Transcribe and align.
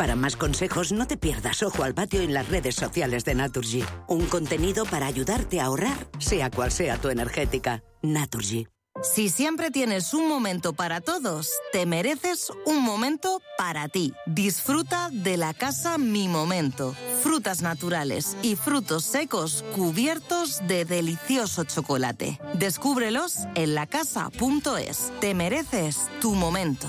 Para 0.00 0.16
más 0.16 0.34
consejos, 0.34 0.92
no 0.92 1.06
te 1.06 1.18
pierdas 1.18 1.62
Ojo 1.62 1.84
al 1.84 1.92
Patio 1.92 2.22
en 2.22 2.32
las 2.32 2.48
redes 2.48 2.74
sociales 2.74 3.26
de 3.26 3.34
Naturgy. 3.34 3.84
Un 4.08 4.24
contenido 4.24 4.86
para 4.86 5.04
ayudarte 5.04 5.60
a 5.60 5.66
ahorrar, 5.66 6.08
sea 6.18 6.50
cual 6.50 6.72
sea 6.72 6.96
tu 6.96 7.10
energética. 7.10 7.84
Naturgy. 8.00 8.66
Si 9.02 9.28
siempre 9.28 9.70
tienes 9.70 10.14
un 10.14 10.26
momento 10.26 10.72
para 10.72 11.02
todos, 11.02 11.50
te 11.70 11.84
mereces 11.84 12.50
un 12.64 12.82
momento 12.82 13.42
para 13.58 13.88
ti. 13.88 14.14
Disfruta 14.24 15.10
de 15.12 15.36
la 15.36 15.52
casa 15.52 15.98
Mi 15.98 16.28
Momento. 16.28 16.96
Frutas 17.22 17.60
naturales 17.60 18.38
y 18.40 18.56
frutos 18.56 19.04
secos 19.04 19.66
cubiertos 19.76 20.66
de 20.66 20.86
delicioso 20.86 21.64
chocolate. 21.64 22.40
Descúbrelos 22.54 23.40
en 23.54 23.74
lacasa.es. 23.74 25.12
Te 25.20 25.34
mereces 25.34 26.08
tu 26.22 26.34
momento. 26.34 26.88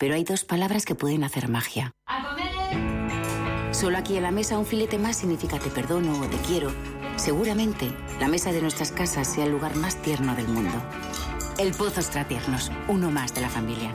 Pero 0.00 0.14
hay 0.14 0.24
dos 0.24 0.44
palabras 0.44 0.86
que 0.86 0.94
pueden 0.94 1.24
hacer 1.24 1.50
magia. 1.50 1.92
Solo 3.70 3.98
aquí 3.98 4.16
en 4.16 4.22
la 4.22 4.30
mesa 4.30 4.58
un 4.58 4.64
filete 4.64 4.98
más 4.98 5.18
significa 5.18 5.58
te 5.58 5.68
perdono 5.68 6.18
o 6.18 6.26
te 6.26 6.38
quiero. 6.38 6.72
Seguramente 7.16 7.92
la 8.18 8.26
mesa 8.26 8.50
de 8.50 8.62
nuestras 8.62 8.92
casas 8.92 9.28
sea 9.28 9.44
el 9.44 9.52
lugar 9.52 9.76
más 9.76 10.00
tierno 10.00 10.34
del 10.34 10.48
mundo. 10.48 10.82
El 11.58 11.72
Pozo 11.72 12.00
Extratiernos, 12.00 12.72
uno 12.88 13.10
más 13.10 13.34
de 13.34 13.42
la 13.42 13.50
familia. 13.50 13.94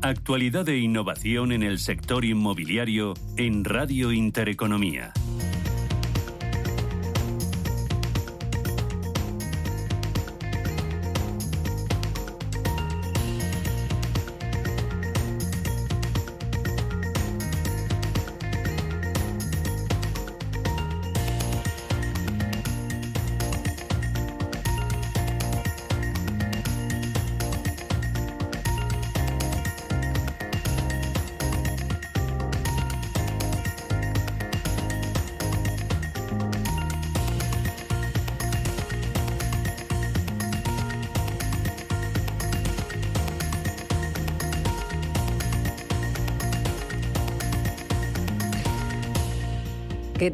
Actualidad 0.00 0.68
e 0.68 0.78
innovación 0.78 1.50
en 1.50 1.64
el 1.64 1.80
sector 1.80 2.24
inmobiliario 2.24 3.14
en 3.36 3.64
Radio 3.64 4.12
Intereconomía. 4.12 5.12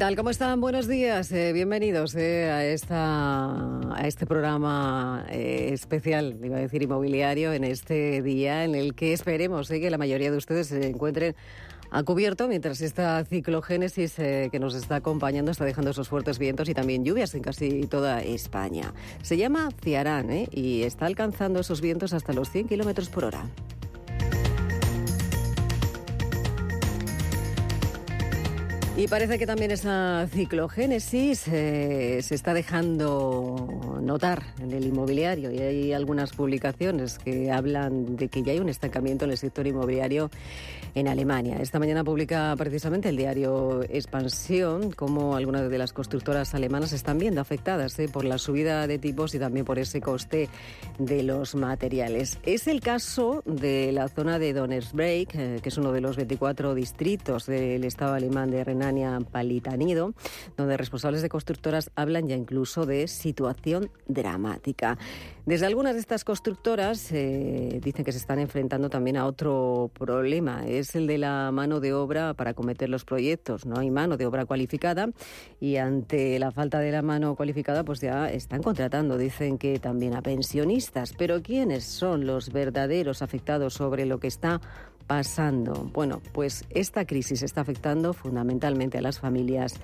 Tal? 0.05 0.15
¿Cómo 0.15 0.29
están? 0.29 0.61
Buenos 0.61 0.87
días. 0.87 1.31
Eh, 1.31 1.51
bienvenidos 1.51 2.13
eh, 2.13 2.51
a, 2.51 2.63
esta, 2.63 3.95
a 3.95 4.05
este 4.05 4.27
programa 4.27 5.25
eh, 5.29 5.69
especial, 5.73 6.37
iba 6.43 6.57
a 6.57 6.59
decir 6.59 6.83
inmobiliario, 6.83 7.53
en 7.53 7.63
este 7.63 8.21
día 8.21 8.65
en 8.65 8.75
el 8.75 8.93
que 8.93 9.13
esperemos 9.13 9.67
que 9.67 9.89
la 9.89 9.97
mayoría 9.97 10.29
de 10.29 10.37
ustedes 10.37 10.67
se 10.67 10.87
encuentren 10.87 11.35
a 11.89 12.03
cubierto 12.03 12.47
mientras 12.47 12.81
esta 12.81 13.23
ciclogénesis 13.25 14.13
que 14.15 14.59
nos 14.59 14.75
está 14.75 14.97
acompañando 14.97 15.49
está 15.49 15.65
dejando 15.65 15.89
esos 15.89 16.07
fuertes 16.07 16.37
vientos 16.37 16.69
y 16.69 16.75
también 16.75 17.03
lluvias 17.03 17.33
en 17.33 17.41
casi 17.41 17.87
toda 17.87 18.21
España. 18.21 18.93
Se 19.23 19.37
llama 19.37 19.69
Ciarán 19.81 20.29
y 20.51 20.83
está 20.83 21.07
alcanzando 21.07 21.61
esos 21.61 21.81
vientos 21.81 22.13
hasta 22.13 22.31
los 22.31 22.51
100 22.51 22.67
kilómetros 22.67 23.09
por 23.09 23.25
hora. 23.25 23.49
Y 28.97 29.09
parece 29.09 29.37
que 29.37 29.45
también 29.45 29.71
esa 29.71 30.25
ciclogénesis 30.31 31.49
eh, 31.49 32.21
se 32.21 32.33
está 32.33 32.53
dejando 32.53 33.99
notar 34.01 34.41
en 34.61 34.71
el 34.71 34.85
inmobiliario 34.85 35.51
y 35.51 35.59
hay 35.59 35.91
algunas 35.91 36.31
publicaciones 36.31 37.19
que 37.19 37.51
hablan 37.51 38.15
de 38.15 38.29
que 38.29 38.41
ya 38.41 38.53
hay 38.53 38.59
un 38.59 38.69
estancamiento 38.69 39.25
en 39.25 39.31
el 39.31 39.37
sector 39.37 39.67
inmobiliario 39.67 40.31
en 40.93 41.09
Alemania. 41.09 41.57
Esta 41.59 41.77
mañana 41.77 42.05
publica 42.05 42.55
precisamente 42.57 43.09
el 43.09 43.17
diario 43.17 43.83
Expansión 43.83 44.93
cómo 44.93 45.35
algunas 45.35 45.69
de 45.69 45.77
las 45.77 45.91
constructoras 45.91 46.55
alemanas 46.55 46.93
están 46.93 47.17
viendo 47.17 47.41
afectadas 47.41 47.99
eh, 47.99 48.07
por 48.07 48.23
la 48.23 48.37
subida 48.37 48.87
de 48.87 48.97
tipos 48.97 49.35
y 49.35 49.39
también 49.39 49.65
por 49.65 49.77
ese 49.77 49.99
coste 49.99 50.47
de 50.99 51.21
los 51.21 51.53
materiales. 51.53 52.39
Es 52.43 52.67
el 52.67 52.79
caso 52.79 53.43
de 53.45 53.91
la 53.91 54.07
zona 54.07 54.39
de 54.39 54.53
Donnersbreak, 54.53 55.35
eh, 55.35 55.59
que 55.61 55.67
es 55.67 55.77
uno 55.77 55.91
de 55.91 55.99
los 55.99 56.15
24 56.15 56.73
distritos 56.73 57.45
del 57.45 57.83
Estado 57.83 58.13
alemán 58.13 58.51
de 58.51 58.63
Renania 58.63 58.84
Palitanido, 59.31 60.13
donde 60.57 60.77
responsables 60.77 61.21
de 61.21 61.29
constructoras 61.29 61.91
hablan 61.95 62.27
ya 62.27 62.35
incluso 62.35 62.85
de 62.85 63.07
situación 63.07 63.89
dramática. 64.07 64.97
Desde 65.45 65.65
algunas 65.67 65.93
de 65.93 65.99
estas 65.99 66.23
constructoras 66.23 67.11
eh, 67.11 67.79
dicen 67.83 68.03
que 68.03 68.11
se 68.11 68.17
están 68.17 68.39
enfrentando 68.39 68.89
también 68.89 69.15
a 69.17 69.25
otro 69.25 69.91
problema, 69.93 70.65
es 70.65 70.95
el 70.95 71.05
de 71.05 71.19
la 71.19 71.51
mano 71.51 71.79
de 71.79 71.93
obra 71.93 72.33
para 72.33 72.51
acometer 72.51 72.89
los 72.89 73.05
proyectos. 73.05 73.65
No 73.65 73.79
hay 73.79 73.91
mano 73.91 74.17
de 74.17 74.25
obra 74.25 74.45
cualificada 74.45 75.09
y 75.59 75.77
ante 75.77 76.39
la 76.39 76.51
falta 76.51 76.79
de 76.79 76.91
la 76.91 77.01
mano 77.01 77.35
cualificada, 77.35 77.83
pues 77.83 78.01
ya 78.01 78.29
están 78.29 78.63
contratando, 78.63 79.17
dicen 79.17 79.57
que 79.57 79.79
también 79.79 80.15
a 80.15 80.21
pensionistas. 80.21 81.13
Pero 81.13 81.41
¿quiénes 81.43 81.83
son 81.83 82.25
los 82.25 82.51
verdaderos 82.51 83.21
afectados 83.21 83.73
sobre 83.75 84.05
lo 84.05 84.19
que 84.19 84.27
está 84.27 84.61
pasando? 85.07 85.89
Bueno, 85.93 86.21
pues 86.33 86.65
esta 86.69 87.05
crisis 87.05 87.43
está 87.43 87.61
afectando 87.61 88.13
fundamentalmente 88.13 88.97
a 88.97 89.01
las 89.01 89.19
familias 89.19 89.79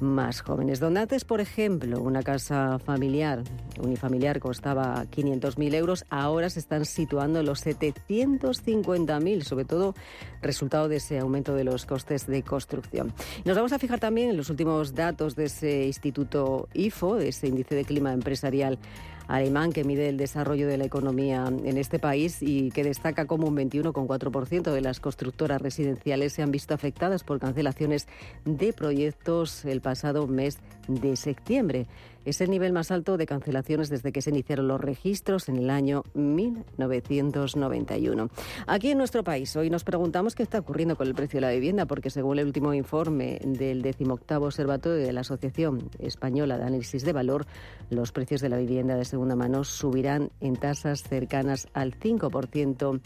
más 0.00 0.40
jóvenes. 0.40 0.80
Donde 0.80 1.00
antes, 1.00 1.24
por 1.24 1.40
ejemplo, 1.40 2.00
una 2.00 2.22
casa 2.22 2.78
familiar, 2.78 3.42
unifamiliar, 3.80 4.40
costaba 4.40 5.04
500.000 5.06 5.74
euros, 5.74 6.04
ahora 6.10 6.50
se 6.50 6.60
están 6.60 6.84
situando 6.84 7.40
en 7.40 7.46
los 7.46 7.64
750.000, 7.64 9.42
sobre 9.42 9.64
todo 9.64 9.94
resultado 10.42 10.88
de 10.88 10.96
ese 10.96 11.18
aumento 11.18 11.54
de 11.54 11.64
los 11.64 11.86
costes 11.86 12.26
de 12.26 12.42
construcción. 12.42 13.12
Nos 13.44 13.56
vamos 13.56 13.72
a 13.72 13.78
fijar 13.78 14.00
también 14.00 14.30
en 14.30 14.36
los 14.36 14.50
últimos 14.50 14.94
datos 14.94 15.36
de 15.36 15.44
ese 15.44 15.86
instituto 15.86 16.68
IFO, 16.74 17.18
ese 17.18 17.48
índice 17.48 17.74
de 17.74 17.84
clima 17.84 18.12
empresarial 18.12 18.78
alemán 19.28 19.72
que 19.72 19.84
mide 19.84 20.08
el 20.08 20.16
desarrollo 20.16 20.68
de 20.68 20.78
la 20.78 20.84
economía 20.84 21.46
en 21.46 21.78
este 21.78 21.98
país 21.98 22.38
y 22.40 22.70
que 22.70 22.84
destaca 22.84 23.26
como 23.26 23.48
un 23.48 23.56
21,4% 23.56 24.72
de 24.72 24.80
las 24.80 25.00
constructoras 25.00 25.60
residenciales 25.60 26.32
se 26.32 26.42
han 26.42 26.50
visto 26.50 26.74
afectadas 26.74 27.24
por 27.24 27.40
cancelaciones 27.40 28.06
de 28.44 28.72
proyectos 28.72 29.64
el 29.64 29.80
pasado 29.80 30.26
mes 30.26 30.58
de 30.88 31.16
septiembre. 31.16 31.86
Es 32.26 32.40
el 32.40 32.50
nivel 32.50 32.72
más 32.72 32.90
alto 32.90 33.16
de 33.16 33.24
cancelaciones 33.24 33.88
desde 33.88 34.10
que 34.10 34.20
se 34.20 34.30
iniciaron 34.30 34.66
los 34.66 34.80
registros 34.80 35.48
en 35.48 35.58
el 35.58 35.70
año 35.70 36.02
1991. 36.14 38.30
Aquí 38.66 38.90
en 38.90 38.98
nuestro 38.98 39.22
país 39.22 39.54
hoy 39.54 39.70
nos 39.70 39.84
preguntamos 39.84 40.34
qué 40.34 40.42
está 40.42 40.58
ocurriendo 40.58 40.96
con 40.96 41.06
el 41.06 41.14
precio 41.14 41.36
de 41.36 41.46
la 41.46 41.52
vivienda, 41.52 41.86
porque 41.86 42.10
según 42.10 42.40
el 42.40 42.46
último 42.46 42.74
informe 42.74 43.38
del 43.44 43.80
18 43.80 44.42
Observatorio 44.42 45.06
de 45.06 45.12
la 45.12 45.20
Asociación 45.20 45.88
Española 46.00 46.58
de 46.58 46.64
Análisis 46.64 47.04
de 47.04 47.12
Valor, 47.12 47.46
los 47.90 48.10
precios 48.10 48.40
de 48.40 48.48
la 48.48 48.56
vivienda 48.56 48.96
de 48.96 49.04
segunda 49.04 49.36
mano 49.36 49.62
subirán 49.62 50.32
en 50.40 50.56
tasas 50.56 51.04
cercanas 51.04 51.68
al 51.74 51.96
5% 51.96 53.02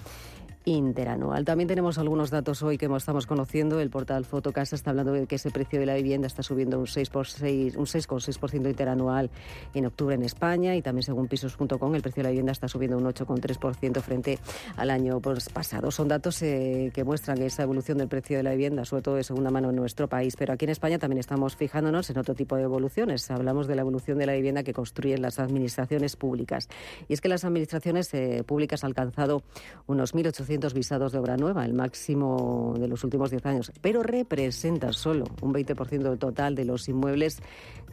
interanual. 0.64 1.44
También 1.44 1.68
tenemos 1.68 1.98
algunos 1.98 2.30
datos 2.30 2.62
hoy 2.62 2.76
que 2.76 2.86
estamos 2.94 3.26
conociendo. 3.26 3.80
El 3.80 3.90
portal 3.90 4.24
Fotocasa 4.24 4.76
está 4.76 4.90
hablando 4.90 5.12
de 5.12 5.26
que 5.26 5.36
ese 5.36 5.50
precio 5.50 5.80
de 5.80 5.86
la 5.86 5.94
vivienda 5.94 6.26
está 6.26 6.42
subiendo 6.42 6.78
un 6.78 6.86
6,6% 6.86 7.76
un 7.76 7.86
6,6% 7.86 8.68
interanual 8.68 9.30
en 9.74 9.86
octubre 9.86 10.14
en 10.14 10.22
España 10.22 10.76
y 10.76 10.82
también 10.82 11.02
según 11.02 11.28
pisos.com 11.28 11.94
el 11.94 12.02
precio 12.02 12.22
de 12.22 12.24
la 12.24 12.30
vivienda 12.30 12.52
está 12.52 12.68
subiendo 12.68 12.98
un 12.98 13.04
8,3% 13.04 14.00
frente 14.02 14.38
al 14.76 14.90
año 14.90 15.20
pues, 15.20 15.48
pasado. 15.48 15.90
Son 15.90 16.08
datos 16.08 16.42
eh, 16.42 16.90
que 16.92 17.04
muestran 17.04 17.40
esa 17.42 17.62
evolución 17.62 17.98
del 17.98 18.08
precio 18.08 18.36
de 18.36 18.42
la 18.42 18.50
vivienda, 18.50 18.84
sobre 18.84 19.02
todo 19.02 19.14
de 19.16 19.24
segunda 19.24 19.50
mano 19.50 19.70
en 19.70 19.76
nuestro 19.76 20.08
país. 20.08 20.36
Pero 20.36 20.52
aquí 20.52 20.66
en 20.66 20.70
España 20.70 20.98
también 20.98 21.20
estamos 21.20 21.56
fijándonos 21.56 22.10
en 22.10 22.18
otro 22.18 22.34
tipo 22.34 22.56
de 22.56 22.64
evoluciones. 22.64 23.30
Hablamos 23.30 23.66
de 23.66 23.76
la 23.76 23.82
evolución 23.82 24.18
de 24.18 24.26
la 24.26 24.34
vivienda 24.34 24.62
que 24.62 24.72
construyen 24.72 25.22
las 25.22 25.38
administraciones 25.38 26.16
públicas. 26.16 26.68
Y 27.08 27.14
es 27.14 27.20
que 27.20 27.28
las 27.28 27.44
administraciones 27.44 28.12
eh, 28.14 28.42
públicas 28.46 28.84
han 28.84 28.90
alcanzado 28.90 29.42
unos 29.86 30.14
1.800 30.14 30.49
visados 30.74 31.12
de 31.12 31.18
obra 31.18 31.36
nueva, 31.36 31.64
el 31.64 31.74
máximo 31.74 32.74
de 32.78 32.88
los 32.88 33.04
últimos 33.04 33.30
10 33.30 33.46
años, 33.46 33.72
pero 33.80 34.02
representa 34.02 34.92
solo 34.92 35.24
un 35.42 35.54
20% 35.54 36.02
del 36.02 36.18
total 36.18 36.54
de 36.54 36.64
los 36.64 36.88
inmuebles 36.88 37.40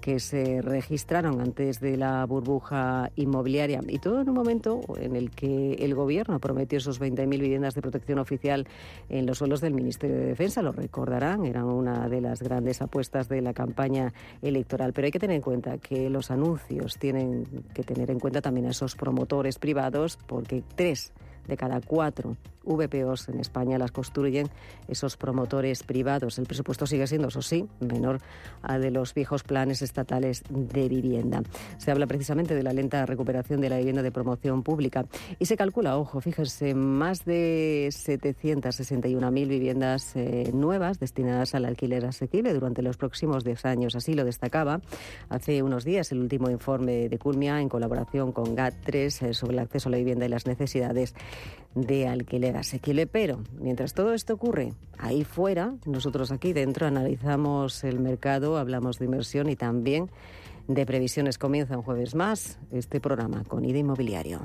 que 0.01 0.19
se 0.19 0.61
registraron 0.61 1.41
antes 1.41 1.79
de 1.79 1.97
la 1.97 2.25
burbuja 2.25 3.11
inmobiliaria. 3.15 3.81
Y 3.87 3.99
todo 3.99 4.21
en 4.21 4.29
un 4.29 4.35
momento 4.35 4.81
en 4.97 5.15
el 5.15 5.31
que 5.31 5.73
el 5.73 5.95
Gobierno 5.95 6.39
prometió 6.39 6.77
esos 6.77 7.01
20.000 7.01 7.27
viviendas 7.29 7.75
de 7.75 7.81
protección 7.81 8.19
oficial 8.19 8.67
en 9.09 9.25
los 9.25 9.39
suelos 9.39 9.61
del 9.61 9.73
Ministerio 9.73 10.15
de 10.17 10.25
Defensa. 10.25 10.61
Lo 10.61 10.71
recordarán, 10.71 11.45
eran 11.45 11.65
una 11.65 12.07
de 12.09 12.21
las 12.21 12.41
grandes 12.41 12.81
apuestas 12.81 13.27
de 13.27 13.41
la 13.41 13.53
campaña 13.53 14.13
electoral. 14.41 14.93
Pero 14.93 15.05
hay 15.05 15.11
que 15.11 15.19
tener 15.19 15.35
en 15.35 15.41
cuenta 15.41 15.77
que 15.77 16.09
los 16.09 16.31
anuncios 16.31 16.97
tienen 16.97 17.45
que 17.73 17.83
tener 17.83 18.11
en 18.11 18.19
cuenta 18.19 18.41
también 18.41 18.67
a 18.67 18.71
esos 18.71 18.95
promotores 18.95 19.59
privados, 19.59 20.17
porque 20.27 20.63
tres 20.75 21.11
de 21.47 21.57
cada 21.57 21.81
cuatro 21.81 22.35
VPOs 22.75 23.29
en 23.29 23.39
España 23.39 23.77
las 23.77 23.91
construyen 23.91 24.49
esos 24.87 25.17
promotores 25.17 25.83
privados. 25.83 26.37
El 26.37 26.45
presupuesto 26.45 26.85
sigue 26.85 27.07
siendo, 27.07 27.29
eso 27.29 27.41
sí, 27.41 27.67
menor 27.79 28.19
al 28.61 28.81
de 28.81 28.91
los 28.91 29.13
viejos 29.13 29.43
planes 29.43 29.81
estatales 29.81 30.43
de 30.49 30.89
vivienda. 30.89 31.43
Se 31.77 31.91
habla 31.91 32.07
precisamente 32.07 32.55
de 32.55 32.63
la 32.63 32.73
lenta 32.73 33.05
recuperación 33.05 33.61
de 33.61 33.69
la 33.69 33.77
vivienda 33.77 34.01
de 34.01 34.11
promoción 34.11 34.63
pública 34.63 35.05
y 35.39 35.45
se 35.45 35.57
calcula, 35.57 35.97
ojo, 35.97 36.21
fíjense, 36.21 36.73
más 36.73 37.25
de 37.25 37.87
761.000 37.91 39.47
viviendas 39.47 40.15
eh, 40.15 40.51
nuevas 40.53 40.99
destinadas 40.99 41.55
al 41.55 41.65
alquiler 41.65 42.05
asequible 42.05 42.53
durante 42.53 42.81
los 42.81 42.97
próximos 42.97 43.43
10 43.43 43.65
años. 43.65 43.95
Así 43.95 44.13
lo 44.13 44.25
destacaba 44.25 44.81
hace 45.29 45.63
unos 45.63 45.83
días 45.83 46.11
el 46.11 46.19
último 46.19 46.49
informe 46.49 47.09
de 47.09 47.17
Culmia 47.19 47.61
en 47.61 47.69
colaboración 47.69 48.31
con 48.31 48.55
GAT3 48.55 49.27
eh, 49.27 49.33
sobre 49.33 49.53
el 49.53 49.59
acceso 49.59 49.89
a 49.89 49.91
la 49.91 49.97
vivienda 49.97 50.25
y 50.25 50.29
las 50.29 50.47
necesidades 50.47 51.13
de 51.75 52.07
alquiler 52.07 52.56
asequible. 52.59 53.07
Pero 53.07 53.41
mientras 53.59 53.93
todo 53.93 54.13
esto 54.13 54.33
ocurre 54.33 54.73
ahí 54.97 55.23
fuera, 55.23 55.73
nosotros 55.85 56.31
aquí 56.31 56.53
dentro 56.53 56.87
analizamos 56.87 57.83
el 57.83 57.99
mercado, 57.99 58.57
hablamos 58.57 58.99
de 58.99 59.05
inversión 59.05 59.49
y 59.49 59.55
también 59.55 60.09
de 60.67 60.85
previsiones. 60.85 61.37
Comienza 61.37 61.77
un 61.77 61.83
jueves 61.83 62.15
más 62.15 62.59
este 62.71 62.99
programa 62.99 63.43
con 63.45 63.65
IDA 63.65 63.79
Inmobiliario. 63.79 64.41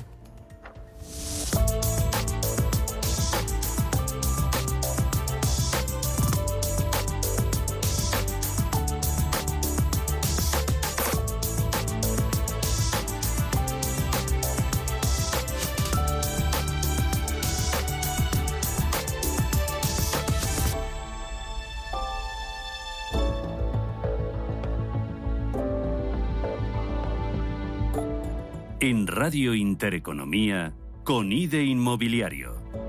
Radio 29.12 29.54
Intereconomía, 29.54 30.72
con 31.04 31.32
IDE 31.32 31.64
Inmobiliario. 31.64 32.81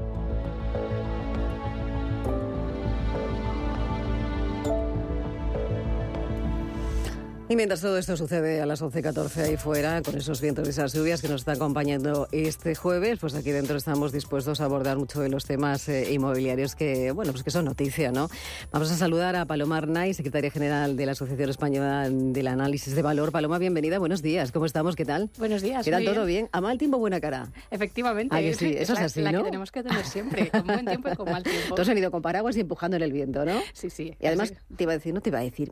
Y 7.53 7.55
mientras 7.55 7.81
todo 7.81 8.00
esto 8.00 8.17
sucede 8.17 8.61
a 8.61 8.65
las 8.65 8.81
11.14 8.81 9.38
ahí 9.44 9.57
fuera, 9.57 10.01
con 10.01 10.17
esos 10.17 10.41
vientos 10.41 10.65
y 10.65 10.71
esas 10.71 10.91
lluvias 10.91 11.21
que 11.21 11.27
nos 11.27 11.41
están 11.41 11.57
acompañando 11.57 12.27
este 12.31 12.73
jueves, 12.73 13.19
pues 13.19 13.35
aquí 13.35 13.51
dentro 13.51 13.77
estamos 13.77 14.11
dispuestos 14.11 14.59
a 14.59 14.65
abordar 14.65 14.97
mucho 14.97 15.21
de 15.21 15.29
los 15.29 15.45
temas 15.45 15.88
eh, 15.88 16.11
inmobiliarios 16.11 16.73
que, 16.73 17.11
bueno, 17.11 17.31
pues 17.31 17.44
que 17.44 17.51
son 17.51 17.65
noticia, 17.65 18.11
¿no? 18.11 18.27
Vamos 18.71 18.89
a 18.89 18.95
saludar 18.95 19.35
a 19.35 19.45
Paloma 19.45 19.77
Arnay, 19.77 20.15
secretaria 20.15 20.50
general 20.50 20.97
de 20.97 21.05
la 21.05 21.11
Asociación 21.11 21.51
Española 21.51 22.09
del 22.09 22.47
Análisis 22.47 22.95
de 22.95 23.03
Valor. 23.03 23.31
Paloma, 23.31 23.59
bienvenida, 23.59 23.99
buenos 23.99 24.23
días, 24.23 24.51
¿cómo 24.51 24.65
estamos? 24.65 24.95
¿Qué 24.95 25.06
tal? 25.06 25.29
Buenos 25.38 25.61
días. 25.61 25.85
¿Qué 25.85 25.91
tal? 25.91 26.06
¿Todo 26.06 26.25
bien? 26.25 26.49
¿A 26.53 26.59
mal 26.59 26.79
tiempo, 26.79 26.97
buena 26.97 27.21
cara? 27.21 27.49
Efectivamente. 27.69 28.56
Sí, 28.56 28.73
eso 28.79 28.94
es, 28.94 28.99
así, 28.99 29.21
la 29.21 29.31
¿no? 29.31 29.41
que 29.41 29.45
tenemos 29.45 29.71
que 29.71 29.83
tener 29.83 30.03
siempre, 30.06 30.49
con 30.49 30.65
buen 30.65 30.88
tiempo 30.88 31.07
y 31.11 31.15
con 31.15 31.29
mal 31.29 31.44
tiempo. 31.44 31.75
Todos 31.75 31.88
han 31.88 31.99
ido 31.99 32.09
con 32.09 32.23
paraguas 32.23 32.57
y 32.57 32.61
empujando 32.61 32.97
en 32.97 33.03
el 33.03 33.13
viento, 33.13 33.45
¿no? 33.45 33.61
Sí, 33.73 33.91
sí. 33.91 34.15
Y 34.19 34.25
además, 34.25 34.56
te 34.75 34.85
iba 34.85 34.94
a 34.94 34.95
decir, 34.95 35.13
no 35.13 35.21
te 35.21 35.29
iba 35.29 35.38
a 35.38 35.44
decir 35.44 35.71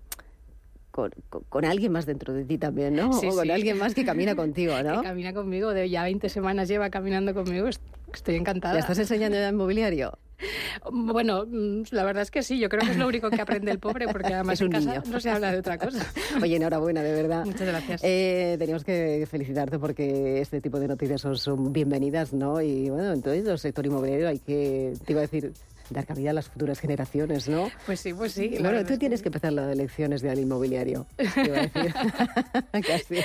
con, 0.91 1.11
con, 1.49 1.65
alguien 1.65 1.91
más 1.91 2.05
dentro 2.05 2.33
de 2.33 2.45
ti 2.45 2.57
también, 2.57 2.95
¿no? 2.95 3.13
Sí, 3.13 3.27
o 3.27 3.35
con 3.35 3.45
sí. 3.45 3.51
alguien 3.51 3.77
más 3.77 3.95
que 3.95 4.05
camina 4.05 4.35
contigo, 4.35 4.73
¿no? 4.83 5.01
Que 5.01 5.07
camina 5.07 5.33
conmigo, 5.33 5.73
de 5.73 5.89
ya 5.89 6.03
20 6.03 6.29
semanas 6.29 6.67
lleva 6.67 6.89
caminando 6.89 7.33
conmigo, 7.33 7.67
estoy 8.13 8.35
encantada. 8.35 8.73
¿Le 8.73 8.81
estás 8.81 8.99
enseñando 8.99 9.37
ya 9.37 9.49
inmobiliario? 9.49 10.17
Bueno, 10.91 11.45
mm, 11.47 11.83
la 11.91 12.03
verdad 12.03 12.23
es 12.23 12.31
que 12.31 12.43
sí, 12.43 12.59
yo 12.59 12.69
creo 12.69 12.83
que 12.83 12.91
es 12.91 12.97
lo 12.97 13.07
único 13.07 13.29
que 13.29 13.41
aprende 13.41 13.71
el 13.71 13.79
pobre, 13.79 14.07
porque 14.07 14.33
además 14.33 14.51
Es 14.59 14.61
un 14.61 14.67
en 14.67 14.85
casa 14.85 14.99
niño. 14.99 15.03
no 15.11 15.19
se 15.19 15.29
habla 15.29 15.51
de 15.51 15.59
otra 15.59 15.77
cosa. 15.77 16.05
Oye, 16.41 16.55
enhorabuena, 16.55 17.01
de 17.01 17.13
verdad. 17.13 17.45
Muchas 17.45 17.67
gracias. 17.67 18.01
Eh, 18.03 18.55
teníamos 18.59 18.83
que 18.83 19.27
felicitarte 19.29 19.79
porque 19.79 20.41
este 20.41 20.61
tipo 20.61 20.79
de 20.79 20.87
noticias 20.87 21.21
son, 21.21 21.37
son 21.37 21.71
bienvenidas, 21.71 22.33
¿no? 22.33 22.61
Y 22.61 22.89
bueno, 22.89 23.13
entonces 23.13 23.45
el 23.47 23.59
sector 23.59 23.85
inmobiliario 23.85 24.27
hay 24.27 24.39
que, 24.39 24.93
te 25.05 25.13
iba 25.13 25.21
a 25.21 25.23
decir, 25.23 25.51
dar 25.91 26.05
cabida 26.05 26.31
a 26.31 26.33
las 26.33 26.47
futuras 26.49 26.79
generaciones, 26.79 27.47
¿no? 27.49 27.69
Pues 27.85 27.99
sí, 27.99 28.13
pues 28.13 28.31
sí. 28.33 28.49
bueno, 28.49 28.69
verdad 28.69 28.87
tú 28.87 28.93
es 28.93 28.99
tienes 28.99 29.21
que 29.21 29.29
empezar 29.29 29.53
las 29.53 29.71
elecciones 29.71 30.21
del 30.21 30.39
inmobiliario, 30.39 31.05
te 31.17 31.23
iba 31.45 31.57
a 31.57 31.61
decir. 31.61 31.93
Casi. 32.87 33.15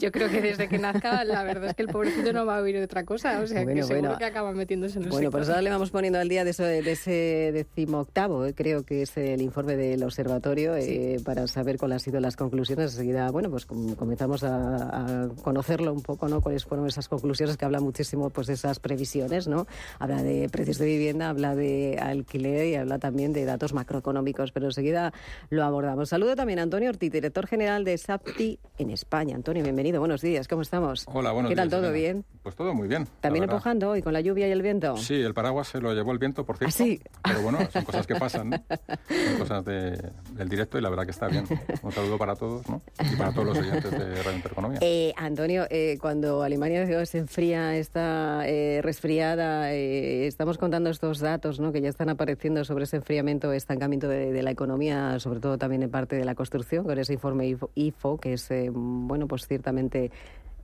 Yo 0.00 0.10
creo 0.12 0.28
que 0.28 0.40
desde 0.40 0.68
que 0.68 0.78
nazca, 0.78 1.24
la 1.24 1.42
verdad 1.42 1.70
es 1.70 1.74
que 1.74 1.82
el 1.82 1.88
pobrecito 1.88 2.32
no 2.32 2.46
va 2.46 2.58
a 2.58 2.60
oír 2.62 2.76
otra 2.78 3.04
cosa, 3.04 3.40
o 3.40 3.46
sea 3.46 3.62
Bueno, 3.62 3.80
que 3.80 3.86
seguro 3.86 4.00
bueno. 4.08 4.18
que 4.18 4.24
acaba 4.24 4.52
metiéndose 4.52 4.98
en 4.98 5.04
el 5.04 5.10
Bueno, 5.10 5.26
sector. 5.26 5.40
pues 5.40 5.48
ahora 5.48 5.62
le 5.62 5.70
vamos 5.70 5.90
poniendo 5.90 6.18
al 6.18 6.28
día 6.28 6.44
de, 6.44 6.50
eso- 6.50 6.64
de 6.64 6.90
ese 6.92 7.50
decimoctavo, 7.52 8.46
eh, 8.46 8.54
creo 8.54 8.84
que 8.84 9.02
es 9.02 9.16
el 9.16 9.40
informe 9.42 9.76
del 9.76 10.02
observatorio, 10.02 10.76
eh, 10.76 11.20
para 11.24 11.46
saber 11.46 11.78
cuáles 11.78 11.94
han 11.96 12.00
sido 12.00 12.20
las 12.20 12.36
conclusiones. 12.36 12.92
Enseguida, 12.92 13.30
bueno, 13.30 13.50
pues 13.50 13.66
com- 13.66 13.94
comenzamos 13.94 14.42
a, 14.44 15.24
a 15.24 15.28
conocerlo 15.42 15.92
un 15.92 16.02
poco, 16.02 16.28
¿no? 16.28 16.40
Cuáles 16.40 16.64
fueron 16.64 16.86
esas 16.86 17.08
conclusiones 17.08 17.56
que 17.56 17.64
habla 17.64 17.80
muchísimo 17.80 18.30
pues 18.30 18.46
de 18.46 18.54
esas 18.54 18.78
previsiones, 18.80 19.48
¿no? 19.48 19.66
Habla 19.98 20.22
de 20.22 20.48
precios 20.48 20.78
de 20.78 20.86
vivienda, 20.86 21.28
habla 21.30 21.54
de 21.54 21.98
alquiler 22.14 22.66
y 22.66 22.74
habla 22.76 22.98
también 22.98 23.32
de 23.32 23.44
datos 23.44 23.72
macroeconómicos, 23.74 24.52
pero 24.52 24.66
enseguida 24.66 25.12
lo 25.50 25.64
abordamos. 25.64 26.08
Saludo 26.08 26.34
también 26.36 26.58
a 26.58 26.62
Antonio 26.62 26.88
Ortiz, 26.90 27.12
director 27.12 27.46
general 27.46 27.84
de 27.84 27.98
SAPTI 27.98 28.58
en 28.78 28.90
España. 28.90 29.34
Antonio, 29.36 29.62
bienvenido, 29.62 29.98
buenos 30.00 30.20
días, 30.22 30.48
¿cómo 30.48 30.62
estamos? 30.62 31.04
Hola, 31.12 31.32
buenos 31.32 31.50
¿Qué 31.50 31.56
tal, 31.56 31.68
días, 31.68 31.80
todo 31.80 31.90
Elena. 31.90 32.12
bien? 32.12 32.24
Pues 32.42 32.54
todo 32.56 32.74
muy 32.74 32.88
bien. 32.88 33.06
¿También 33.20 33.44
empujando 33.44 33.90
hoy 33.90 34.02
con 34.02 34.12
la 34.12 34.20
lluvia 34.20 34.48
y 34.48 34.52
el 34.52 34.62
viento? 34.62 34.96
Sí, 34.96 35.14
el 35.14 35.34
paraguas 35.34 35.68
se 35.68 35.80
lo 35.80 35.92
llevó 35.94 36.12
el 36.12 36.18
viento, 36.18 36.44
por 36.44 36.56
cierto. 36.58 36.74
¿Ah, 36.74 36.84
sí? 36.84 37.00
Pero 37.22 37.42
bueno, 37.42 37.58
son 37.72 37.84
cosas 37.84 38.06
que 38.06 38.14
pasan, 38.16 38.50
¿no? 38.50 38.56
Son 39.08 39.38
cosas 39.38 39.64
de- 39.64 40.10
del 40.32 40.48
directo 40.48 40.78
y 40.78 40.82
la 40.82 40.90
verdad 40.90 41.04
que 41.04 41.10
está 41.10 41.28
bien. 41.28 41.44
Un 41.82 41.92
saludo 41.92 42.18
para 42.18 42.34
todos, 42.36 42.68
¿no? 42.68 42.80
Y 43.12 43.16
para 43.16 43.32
todos 43.32 43.46
los 43.48 43.58
oyentes 43.58 43.90
de 43.90 44.22
Radio 44.22 44.36
Intereconomía. 44.36 44.78
Eh, 44.86 45.12
Antonio, 45.16 45.66
eh, 45.70 45.98
cuando 46.00 46.42
Alemania 46.42 47.04
se 47.06 47.18
enfría, 47.18 47.76
está 47.76 48.42
eh, 48.46 48.80
resfriada, 48.82 49.72
eh, 49.72 50.26
estamos 50.26 50.58
contando 50.58 50.90
estos 50.90 51.20
datos 51.20 51.58
¿no? 51.60 51.72
que 51.72 51.80
ya 51.80 51.88
están 51.94 52.08
apareciendo 52.08 52.64
sobre 52.64 52.84
ese 52.84 52.96
enfriamiento, 52.96 53.52
estancamiento 53.52 54.08
de, 54.08 54.32
de 54.32 54.42
la 54.42 54.50
economía, 54.50 55.20
sobre 55.20 55.38
todo 55.38 55.58
también 55.58 55.84
en 55.84 55.90
parte 55.90 56.16
de 56.16 56.24
la 56.24 56.34
construcción, 56.34 56.84
con 56.84 56.98
ese 56.98 57.12
informe 57.12 57.56
IFO, 57.76 58.18
que 58.18 58.32
es, 58.32 58.50
eh, 58.50 58.68
bueno, 58.72 59.28
pues 59.28 59.46
ciertamente 59.46 60.10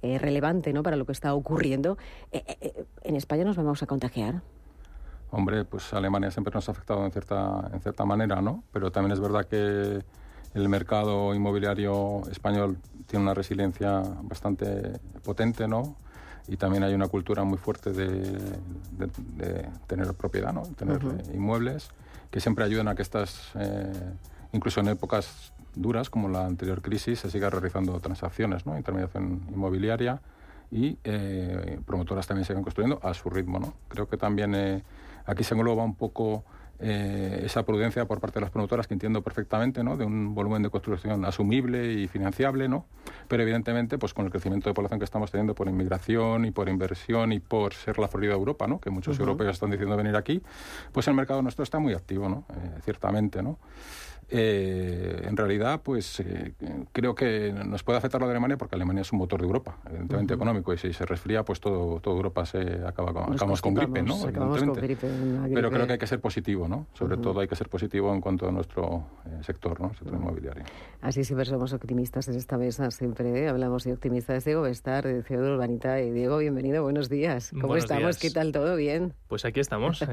eh, 0.03 0.19
relevante 0.19 0.73
¿no? 0.73 0.83
para 0.83 0.97
lo 0.97 1.07
que 1.07 1.13
está 1.13 1.33
ocurriendo. 1.35 1.99
Eh, 2.33 2.43
eh, 2.45 2.57
eh, 2.61 2.85
¿En 3.05 3.15
España 3.15 3.45
nos 3.45 3.57
vamos 3.57 3.81
a 3.81 3.87
contagiar? 3.87 4.43
Hombre, 5.31 5.65
pues 5.65 5.93
Alemania 5.95 6.33
siempre 6.33 6.53
nos 6.53 6.69
ha 6.69 6.73
afectado 6.73 7.05
en 7.05 7.13
cierta, 7.13 7.71
en 7.73 7.81
cierta 7.81 8.05
manera, 8.05 8.43
¿no? 8.43 8.65
Pero 8.73 8.91
también 8.91 9.13
es 9.13 9.21
verdad 9.21 9.45
que 9.45 10.03
el 10.55 10.69
mercado 10.69 11.33
inmobiliario 11.33 12.23
español 12.29 12.79
tiene 13.07 13.23
una 13.23 13.35
resiliencia 13.35 14.03
bastante 14.23 14.99
potente, 15.23 15.69
¿no? 15.69 15.95
Y 16.51 16.57
también 16.57 16.83
hay 16.83 16.93
una 16.95 17.07
cultura 17.09 17.45
muy 17.45 17.59
fuerte 17.59 17.93
de, 17.93 18.09
de- 18.09 19.11
de 19.37 19.69
tener 19.87 20.13
propiedad, 20.15 20.53
¿no? 20.53 20.63
Tener 20.77 21.01
eh, 21.03 21.33
inmuebles 21.35 21.89
que 22.31 22.41
siempre 22.41 22.65
ayudan 22.65 22.89
a 22.89 22.95
que 22.97 23.03
estas, 23.03 23.51
eh, 23.55 23.93
incluso 24.53 24.81
en 24.81 24.89
épocas 24.89 25.53
duras 25.77 26.11
como 26.11 26.29
la 26.29 26.45
anterior 26.47 26.83
crisis, 26.83 27.21
se 27.21 27.31
siga 27.31 27.49
realizando 27.51 27.99
transacciones, 28.01 28.67
¿no? 28.67 28.77
Intermediación 28.77 29.43
inmobiliaria 29.55 30.21
y 30.73 30.99
eh, 31.05 31.79
promotoras 31.87 32.27
también 32.27 32.45
siguen 32.45 32.63
construyendo 32.65 32.99
a 33.03 33.15
su 33.15 33.31
ritmo, 33.31 33.59
¿no? 33.61 33.73
Creo 33.89 34.09
que 34.09 34.17
también 34.17 34.55
eh, 34.55 34.83
Aquí 35.27 35.45
se 35.45 35.55
engloba 35.55 35.85
un 35.85 35.95
poco 35.95 36.45
eh, 36.83 37.43
esa 37.45 37.65
prudencia 37.65 38.07
por 38.07 38.21
parte 38.21 38.37
de 38.37 38.41
las 38.43 38.51
promotoras 38.51 38.87
que 38.87 38.95
entiendo 38.95 39.23
perfectamente, 39.23 39.85
¿no? 39.85 39.97
De 39.97 40.05
un 40.05 40.35
volumen 40.35 40.63
de 40.63 40.71
construcción 40.71 41.25
asumible 41.27 41.93
y 41.93 42.09
financiable, 42.09 42.69
¿no? 42.69 42.87
Pero 43.29 43.43
evidentemente, 43.43 43.99
pues 43.99 44.15
con 44.15 44.25
el 44.25 44.31
crecimiento 44.31 44.71
de 44.71 44.75
población 44.75 44.99
que 44.99 45.05
estamos 45.05 45.31
teniendo 45.31 45.55
por 45.55 45.69
inmigración 45.69 46.47
y 46.47 46.51
por 46.51 46.69
inversión 46.69 47.33
y 47.33 47.41
por 47.41 47.75
ser 47.75 47.99
la 47.99 48.09
Florida 48.09 48.33
de 48.33 48.39
Europa, 48.39 48.67
¿no? 48.67 48.81
Que 48.81 48.89
muchos 48.89 49.19
europeos 49.21 49.53
están 49.53 49.71
diciendo 49.71 49.97
venir 49.97 50.17
aquí, 50.17 50.43
pues 50.93 51.07
el 51.09 51.15
mercado 51.15 51.43
nuestro 51.43 51.65
está 51.65 51.79
muy 51.79 51.93
activo, 51.93 52.29
¿no? 52.29 52.45
Eh, 52.51 52.81
ciertamente, 52.83 53.43
¿no? 53.43 53.59
Eh, 54.29 55.23
en 55.25 55.37
realidad, 55.37 55.81
pues 55.83 56.21
eh, 56.21 56.55
creo 56.93 57.15
que 57.15 57.53
nos 57.53 57.83
puede 57.83 57.99
afectar 57.99 58.21
lo 58.21 58.27
de 58.27 58.33
Alemania 58.33 58.57
porque 58.57 58.77
Alemania 58.77 59.03
es 59.03 59.13
un 59.13 59.19
motor 59.19 59.41
de 59.41 59.47
Europa, 59.47 59.79
evidentemente 59.87 60.35
económico, 60.35 60.73
y 60.73 60.79
si 60.79 60.93
se 60.93 61.05
resfría, 61.07 61.45
pues 61.45 61.61
todo, 61.61 62.01
toda 62.01 62.17
Europa 62.17 62.47
se 62.47 62.59
acaba 62.87 63.13
con, 63.13 63.35
acabamos 63.35 63.61
con 63.61 63.75
gripe, 63.75 64.03
¿no? 64.03 64.17
Pero 65.53 65.71
creo 65.71 65.87
que 65.87 65.93
hay 65.95 65.99
que 65.99 66.07
ser 66.07 66.21
positivo, 66.21 66.69
¿no? 66.69 66.87
Sobre 66.95 67.17
todo 67.17 67.41
hay 67.41 67.49
que 67.49 67.57
ser 67.57 67.69
positivo 67.69 68.15
en 68.15 68.21
cuanto 68.21 68.49
a 68.49 68.53
nuestro 68.53 69.05
eh, 69.27 69.43
sector, 69.43 69.81
¿no? 69.81 69.93
sector 69.95 70.15
inmobiliario. 70.15 70.65
Así 71.01 71.25
siempre 71.25 71.47
somos 71.47 71.73
optimistas 71.73 72.29
en 72.29 72.37
esta 72.37 72.59
mesa, 72.59 72.91
siempre 72.91 73.45
¿eh? 73.45 73.49
hablamos 73.49 73.85
de 73.85 73.93
optimistas. 73.93 74.45
Diego 74.45 74.63
Bestar, 74.63 75.05
de 75.05 75.23
de 75.23 75.37
Urbanita. 75.37 76.01
Y 76.01 76.11
Diego, 76.11 76.39
bienvenido, 76.39 76.83
buenos 76.83 77.09
días. 77.09 77.53
¿Cómo 77.61 77.77
estamos? 77.77 78.19
¿Qué 78.19 78.31
tal? 78.31 78.53
¿Todo 78.53 78.77
bien? 78.77 79.15
Pues 79.29 79.45
aquí 79.45 79.61
estamos. 79.61 80.05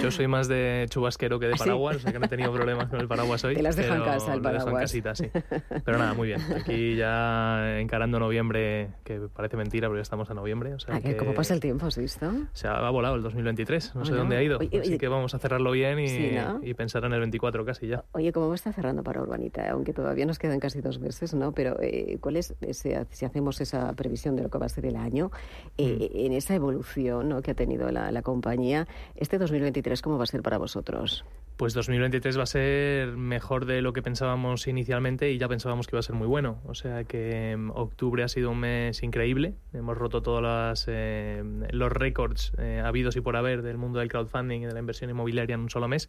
yo 0.00 0.10
soy 0.10 0.26
más 0.26 0.48
de 0.48 0.86
chubasquero 0.88 1.38
que 1.38 1.46
de 1.46 1.52
¿Ah, 1.54 1.58
paraguas, 1.58 1.96
o 1.96 1.98
sea 2.00 2.12
que 2.12 2.18
no 2.18 2.26
he 2.26 2.28
tenido 2.28 2.52
problemas 2.52 2.88
con 2.88 3.00
el 3.00 3.08
paraguas 3.08 3.44
hoy. 3.48 3.54
Te 3.56 3.62
las 3.62 3.76
dejan 3.76 3.98
en 3.98 4.04
casa 4.04 4.34
el 4.34 4.42
paraguas. 4.42 4.82
Casita, 4.82 5.14
sí. 5.14 5.30
Pero 5.84 5.98
nada, 5.98 6.14
muy 6.14 6.28
bien. 6.28 6.40
Aquí 6.56 6.96
ya 6.96 7.78
encarando 7.78 8.18
noviembre, 8.18 8.90
que 9.04 9.20
parece 9.34 9.56
mentira, 9.56 9.88
pero 9.88 9.98
ya 9.98 10.02
estamos 10.02 10.30
a 10.30 10.34
noviembre. 10.34 10.74
O 10.74 10.78
sea 10.78 11.00
¿Cómo 11.16 11.34
pasa 11.34 11.54
el 11.54 11.60
tiempo, 11.60 11.86
has 11.86 11.98
visto? 11.98 12.30
Se 12.52 12.68
ha, 12.68 12.88
volado 12.90 13.16
el 13.16 13.22
2023, 13.22 13.94
no 13.94 14.04
sé 14.04 14.14
dónde 14.14 14.36
ha 14.36 14.42
ido. 14.42 14.58
Así 14.58 14.98
que 14.98 15.08
vamos 15.08 15.34
a 15.34 15.38
cerrarlo 15.38 15.72
bien 15.72 15.98
y, 15.98 16.74
pensar 16.74 17.04
en 17.04 17.12
el 17.12 17.20
24 17.20 17.64
casi 17.64 17.88
ya. 17.88 18.04
Oye, 18.12 18.32
¿cómo 18.32 18.54
está 18.54 18.72
cerrando 18.72 19.02
para 19.02 19.20
Urbanita? 19.20 19.68
Aunque 19.70 19.92
todavía 19.92 20.26
nos 20.26 20.38
quedan 20.38 20.60
casi 20.60 20.80
dos 20.80 21.00
meses, 21.00 21.34
¿no? 21.34 21.52
Pero 21.52 21.76
eh, 21.82 22.18
¿cuál 22.20 22.36
es, 22.36 22.54
si 22.70 23.24
hacemos 23.24 23.60
esa 23.60 23.92
previsión 23.94 24.36
de 24.36 24.44
lo 24.44 24.48
que 24.48 24.58
va 24.58 24.66
a 24.66 24.68
ser 24.68 24.86
el 24.86 24.96
año, 24.96 25.32
eh, 25.76 26.10
mm. 26.12 26.26
en 26.26 26.32
esa 26.32 26.54
evolución 26.54 27.28
¿no? 27.28 27.42
que 27.42 27.50
ha 27.50 27.54
tenido 27.54 27.90
la, 27.90 28.12
la 28.12 28.22
compañía, 28.22 28.86
este 29.16 29.38
2023, 29.38 30.02
¿cómo 30.02 30.18
va 30.18 30.24
a 30.24 30.26
ser 30.26 30.42
para 30.42 30.58
vosotros? 30.58 31.24
Pues 31.56 31.74
2023 31.74 32.38
va 32.38 32.44
a 32.44 32.46
ser 32.46 33.16
mejor 33.16 33.37
de 33.38 33.82
lo 33.82 33.92
que 33.92 34.02
pensábamos 34.02 34.66
inicialmente 34.66 35.30
y 35.30 35.38
ya 35.38 35.48
pensábamos 35.48 35.86
que 35.86 35.96
iba 35.96 36.00
a 36.00 36.02
ser 36.02 36.14
muy 36.14 36.26
bueno. 36.26 36.60
O 36.66 36.74
sea 36.74 37.04
que 37.04 37.52
em, 37.52 37.70
octubre 37.70 38.22
ha 38.22 38.28
sido 38.28 38.50
un 38.50 38.60
mes 38.60 39.02
increíble. 39.02 39.54
Hemos 39.72 39.96
roto 39.96 40.22
todos 40.22 40.86
em, 40.88 41.62
los 41.70 41.92
récords 41.92 42.52
eh, 42.58 42.82
habidos 42.84 43.16
y 43.16 43.20
por 43.20 43.36
haber 43.36 43.62
del 43.62 43.78
mundo 43.78 43.98
del 44.00 44.08
crowdfunding 44.08 44.62
y 44.62 44.66
de 44.66 44.72
la 44.72 44.80
inversión 44.80 45.10
inmobiliaria 45.10 45.54
en 45.54 45.60
un 45.60 45.70
solo 45.70 45.88
mes. 45.88 46.08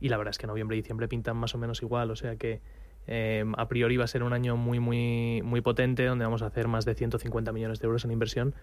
Y 0.00 0.08
la 0.08 0.16
verdad 0.16 0.30
es 0.30 0.38
que 0.38 0.46
noviembre 0.46 0.76
y 0.76 0.80
diciembre 0.80 1.08
pintan 1.08 1.36
más 1.36 1.54
o 1.54 1.58
menos 1.58 1.82
igual. 1.82 2.10
O 2.10 2.16
sea 2.16 2.36
que 2.36 2.60
em, 3.06 3.54
a 3.56 3.68
priori 3.68 3.96
va 3.96 4.04
a 4.04 4.08
ser 4.08 4.22
un 4.22 4.32
año 4.32 4.56
muy, 4.56 4.80
muy, 4.80 5.42
muy 5.42 5.60
potente 5.60 6.04
donde 6.04 6.24
vamos 6.24 6.42
a 6.42 6.46
hacer 6.46 6.68
más 6.68 6.84
de 6.84 6.94
150 6.94 7.52
millones 7.52 7.80
de 7.80 7.86
euros 7.86 8.04
en 8.04 8.10
inversión. 8.10 8.54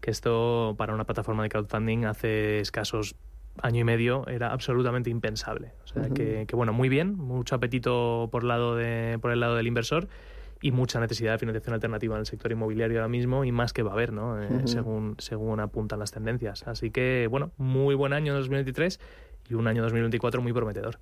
Que 0.00 0.10
esto 0.10 0.74
para 0.78 0.94
una 0.94 1.04
plataforma 1.04 1.42
de 1.42 1.48
crowdfunding 1.48 2.04
hace 2.04 2.60
escasos 2.60 3.16
año 3.62 3.80
y 3.80 3.84
medio 3.84 4.26
era 4.28 4.52
absolutamente 4.52 5.10
impensable. 5.10 5.72
O 5.84 5.86
sea, 5.86 6.10
que, 6.10 6.46
bueno, 6.52 6.72
muy 6.72 6.88
bien, 6.88 7.16
mucho 7.16 7.54
apetito 7.54 8.28
por, 8.30 8.44
lado 8.44 8.76
de, 8.76 9.18
por 9.20 9.30
el 9.30 9.40
lado 9.40 9.56
del 9.56 9.66
inversor 9.66 10.08
y 10.60 10.72
mucha 10.72 10.98
necesidad 11.00 11.32
de 11.32 11.38
financiación 11.38 11.74
alternativa 11.74 12.16
en 12.16 12.20
el 12.20 12.26
sector 12.26 12.50
inmobiliario 12.50 12.98
ahora 12.98 13.08
mismo 13.08 13.44
y 13.44 13.52
más 13.52 13.72
que 13.72 13.82
va 13.82 13.90
a 13.90 13.94
haber, 13.94 14.12
¿no? 14.12 14.42
Eh, 14.42 14.48
según, 14.64 15.14
según 15.18 15.60
apuntan 15.60 15.98
las 15.98 16.10
tendencias. 16.10 16.66
Así 16.66 16.90
que, 16.90 17.28
bueno, 17.30 17.52
muy 17.58 17.94
buen 17.94 18.12
año 18.12 18.34
2023 18.34 18.98
y 19.48 19.54
un 19.54 19.66
año 19.66 19.82
2024 19.82 20.42
muy 20.42 20.52
prometedor. 20.52 20.98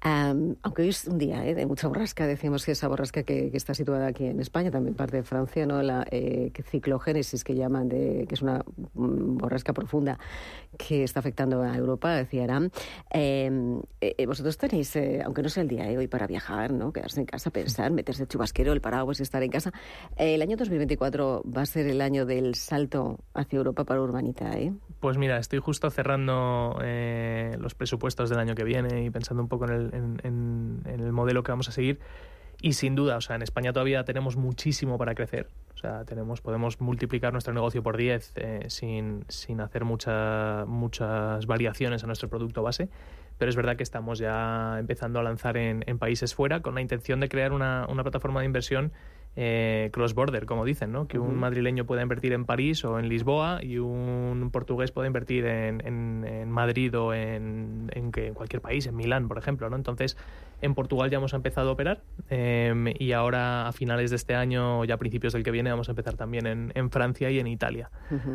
aunque 0.00 0.82
hoy 0.82 0.88
es 0.88 1.06
un 1.06 1.18
día 1.18 1.46
¿eh? 1.46 1.54
de 1.54 1.66
mucha 1.66 1.88
borrasca, 1.88 2.26
decimos 2.26 2.64
que 2.64 2.72
esa 2.72 2.88
borrasca 2.88 3.22
que, 3.22 3.50
está 3.52 3.74
situada 3.74 4.06
aquí 4.06 4.26
en 4.26 4.40
España, 4.40 4.70
también 4.70 4.94
parte 4.94 5.16
de 5.16 5.22
Francia, 5.22 5.66
¿no? 5.66 5.82
la 5.82 6.06
eh, 6.10 6.52
ciclogénesis 6.70 7.44
que 7.44 7.54
llaman, 7.54 7.88
de, 7.88 8.24
que 8.28 8.34
es 8.34 8.42
una 8.42 8.64
mm, 8.94 9.38
borrasca 9.38 9.72
profunda 9.72 10.18
que 10.76 11.02
está 11.04 11.20
afectando 11.20 11.62
a 11.62 11.76
Europa, 11.76 12.14
decía 12.14 12.44
Aram. 12.44 12.70
Em, 13.10 13.80
eh, 14.00 14.26
vosotros 14.26 14.56
tenéis, 14.58 14.96
aunque 15.24 15.42
no 15.42 15.48
sea 15.48 15.62
el 15.62 15.68
día 15.68 15.86
hoy 15.98 16.06
para 16.06 16.26
viajar, 16.26 16.72
¿no? 16.72 16.92
quedarse 16.92 17.20
en 17.20 17.26
casa, 17.26 17.50
pensar, 17.50 17.90
meterse 17.90 18.22
el 18.22 18.28
chubasquero, 18.28 18.72
el 18.72 18.80
paraguas 18.80 19.20
y 19.20 19.22
estar 19.22 19.42
en 19.42 19.50
casa, 19.50 19.72
el 20.16 20.40
año 20.42 20.56
2024 20.56 21.42
va 21.44 21.62
a 21.62 21.66
ser 21.66 21.86
el 21.86 22.00
año 22.00 22.26
del 22.26 22.54
salto 22.54 23.18
hacia 23.34 23.56
Europa 23.56 23.84
para 23.84 24.00
Urbanita. 24.00 24.58
¿eh? 24.58 24.72
Pues 25.00 25.18
mira, 25.18 25.38
estoy 25.38 25.58
justo 25.58 25.90
cerrando 25.90 26.78
eh, 26.82 27.56
los 27.58 27.74
presupuestos 27.74 28.30
del 28.30 28.38
año 28.38 28.54
que 28.54 28.64
viene 28.64 29.04
y 29.04 29.10
pensando 29.10 29.42
un 29.42 29.48
poco 29.48 29.66
en 29.66 30.20
el, 30.22 31.12
modelo 31.12 31.42
que 31.42 31.52
vamos 31.52 31.68
a 31.68 31.72
seguir. 31.72 32.00
Y 32.60 32.72
sin 32.72 32.96
duda, 32.96 33.16
o 33.16 33.20
sea, 33.20 33.36
en 33.36 33.42
España 33.42 33.72
todavía 33.72 34.04
tenemos 34.04 34.36
muchísimo 34.36 34.98
para 34.98 35.14
crecer. 35.14 35.48
O 35.74 35.76
sea, 35.78 36.04
tenemos, 36.04 36.40
podemos 36.40 36.80
multiplicar 36.80 37.32
nuestro 37.32 37.54
negocio 37.54 37.84
por 37.84 37.96
10 37.96 38.32
eh, 38.34 38.64
sin, 38.68 39.24
sin, 39.28 39.60
hacer 39.60 39.84
mucha, 39.84 40.64
muchas 40.66 41.46
variaciones 41.46 42.02
a 42.02 42.08
nuestro 42.08 42.28
producto 42.28 42.62
base. 42.62 42.88
Pero 43.38 43.48
es 43.48 43.54
verdad 43.54 43.76
que 43.76 43.84
estamos 43.84 44.18
ya 44.18 44.76
empezando 44.80 45.20
a 45.20 45.22
lanzar 45.22 45.56
en, 45.56 45.84
en 45.86 45.98
países 45.98 46.34
fuera 46.34 46.60
con 46.60 46.74
la 46.74 46.80
intención 46.80 47.20
de 47.20 47.28
crear 47.28 47.52
una, 47.52 47.86
una 47.88 48.02
plataforma 48.02 48.40
de 48.40 48.46
inversión 48.46 48.92
eh, 49.40 49.90
cross-border, 49.92 50.46
como 50.46 50.64
dicen, 50.64 50.90
¿no? 50.90 51.06
que 51.06 51.20
un 51.20 51.36
madrileño 51.36 51.84
pueda 51.84 52.02
invertir 52.02 52.32
en 52.32 52.44
París 52.44 52.84
o 52.84 52.98
en 52.98 53.08
Lisboa 53.08 53.60
y 53.62 53.78
un 53.78 54.50
portugués 54.52 54.90
pueda 54.90 55.06
invertir 55.06 55.46
en, 55.46 55.80
en, 55.86 56.50
Madrid 56.50 56.98
o 56.98 57.14
en, 57.14 57.88
en, 57.94 58.10
cualquier 58.34 58.60
país, 58.60 58.88
en 58.88 58.96
Milán, 58.96 59.28
por 59.28 59.38
ejemplo. 59.38 59.70
¿no? 59.70 59.76
Entonces, 59.76 60.16
en 60.60 60.74
Portugal 60.74 61.10
ya 61.10 61.18
hemos 61.18 61.32
empezado 61.34 61.70
a 61.70 61.72
operar 61.72 62.02
em, 62.28 62.86
y 62.98 63.12
ahora 63.12 63.68
a 63.68 63.72
finales 63.72 64.10
de 64.10 64.16
este 64.16 64.34
año, 64.34 64.84
ya 64.84 64.94
a 64.94 64.96
principios 64.98 65.32
del 65.32 65.42
que 65.42 65.50
viene, 65.50 65.70
vamos 65.70 65.88
a 65.88 65.92
empezar 65.92 66.14
también 66.14 66.46
en, 66.46 66.72
en 66.74 66.90
Francia 66.90 67.30
y 67.30 67.38
en 67.38 67.46
Italia. 67.46 67.90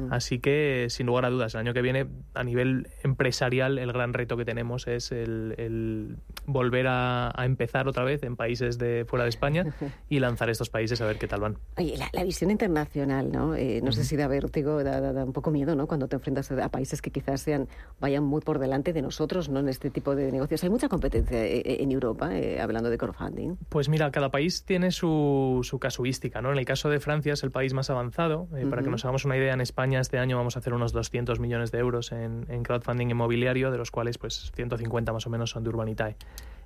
Así 0.09 0.39
que, 0.39 0.87
sin 0.89 1.07
lugar 1.07 1.25
a 1.25 1.29
dudas, 1.29 1.53
el 1.55 1.61
año 1.61 1.73
que 1.73 1.81
viene, 1.81 2.07
a 2.33 2.43
nivel 2.43 2.87
empresarial, 3.03 3.77
el 3.77 3.91
gran 3.91 4.13
reto 4.13 4.37
que 4.37 4.45
tenemos 4.45 4.87
es 4.87 5.11
el, 5.11 6.17
volver 6.45 6.87
a, 6.87 7.33
empezar 7.43 7.87
otra 7.87 8.03
vez 8.03 8.23
en 8.23 8.35
países 8.35 8.77
de 8.77 9.05
fuera 9.05 9.23
de 9.23 9.29
España 9.29 9.65
y 10.09 10.19
lanzar 10.19 10.49
estos 10.49 10.69
países 10.69 11.01
a 11.01 11.05
ver 11.05 11.17
qué 11.17 11.27
tal 11.27 11.41
van. 11.41 11.57
Oye, 11.77 11.95
la, 12.13 12.23
visión 12.23 12.51
internacional, 12.51 13.31
¿no? 13.31 13.55
Eh, 13.55 13.81
no 13.83 13.91
sé 13.91 14.05
si 14.05 14.15
da 14.15 14.27
vértigo, 14.27 14.83
da, 14.83 15.01
da, 15.01 15.25
un 15.25 15.33
poco 15.33 15.51
miedo, 15.51 15.75
¿no? 15.75 15.87
Cuando 15.87 16.07
te 16.07 16.15
enfrentas 16.15 16.51
a, 16.51 16.69
países 16.69 17.01
que 17.01 17.11
quizás 17.11 17.41
sean 17.41 17.67
vayan 17.99 18.23
muy 18.23 18.41
por 18.41 18.59
delante 18.59 18.93
de 18.93 19.01
nosotros, 19.01 19.49
¿no? 19.49 19.59
En 19.59 19.69
este 19.69 19.89
tipo 19.89 20.15
de 20.15 20.31
negocios. 20.31 20.63
Hay 20.63 20.69
mucha 20.69 20.87
competencia 20.87 21.45
eh, 21.45 21.83
en 21.83 21.91
Europa 21.91 22.12
eh, 22.31 22.59
hablando 22.61 22.89
de 22.89 22.97
crowdfunding? 22.97 23.55
Pues 23.69 23.89
mira, 23.89 24.11
cada 24.11 24.29
país 24.29 24.63
tiene 24.65 24.91
su, 24.91 25.61
su, 25.63 25.79
casuística. 25.79 26.41
¿no? 26.41 26.51
En 26.51 26.57
el 26.57 26.65
caso 26.65 26.89
de 26.89 26.99
Francia 26.99 27.33
es 27.33 27.43
el 27.43 27.51
país 27.51 27.73
más 27.73 27.89
avanzado. 27.89 28.47
Eh, 28.55 28.65
para 28.69 28.83
que 28.83 28.89
nos 28.89 29.03
hagamos 29.05 29.25
una 29.25 29.37
idea, 29.37 29.53
en 29.53 29.61
España 29.61 29.99
este 29.99 30.19
año 30.19 30.37
vamos 30.37 30.55
a 30.55 30.59
hacer 30.59 30.73
unos 30.73 30.93
200 30.93 31.39
millones 31.39 31.71
de 31.71 31.79
euros 31.79 32.11
en, 32.11 32.45
en 32.49 32.63
crowdfunding 32.63 33.07
inmobiliario, 33.07 33.71
de 33.71 33.77
los 33.77 33.91
cuales 33.91 34.17
pues 34.17 34.51
150 34.55 35.13
más 35.13 35.27
o 35.27 35.29
menos 35.29 35.49
son 35.51 35.63
de 35.63 35.69
Urbanitae. 35.69 36.15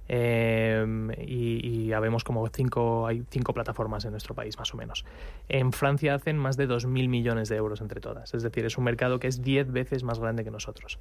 Em, 0.09 1.11
y, 1.17 1.87
ya 1.87 1.99
vemos 1.99 2.23
como 2.23 2.47
cinco, 2.47 3.07
hay 3.07 3.23
cinco 3.29 3.53
plataformas 3.53 4.05
en 4.05 4.11
nuestro 4.11 4.35
país, 4.35 4.57
más 4.57 4.73
o 4.73 4.77
menos. 4.77 5.05
En 5.49 5.71
Francia 5.71 6.15
hacen 6.15 6.37
más 6.37 6.57
de 6.57 6.67
2.000 6.67 7.09
millones 7.09 7.49
de 7.49 7.55
euros 7.55 7.81
entre 7.81 8.01
todas. 8.01 8.33
Es 8.33 8.43
decir, 8.43 8.65
es 8.65 8.77
un 8.77 8.83
mercado 8.83 9.19
que 9.19 9.27
es 9.27 9.41
10 9.41 9.71
veces 9.71 10.03
más 10.03 10.19
grande 10.19 10.43
que 10.43 10.51
nosotros. 10.51 10.99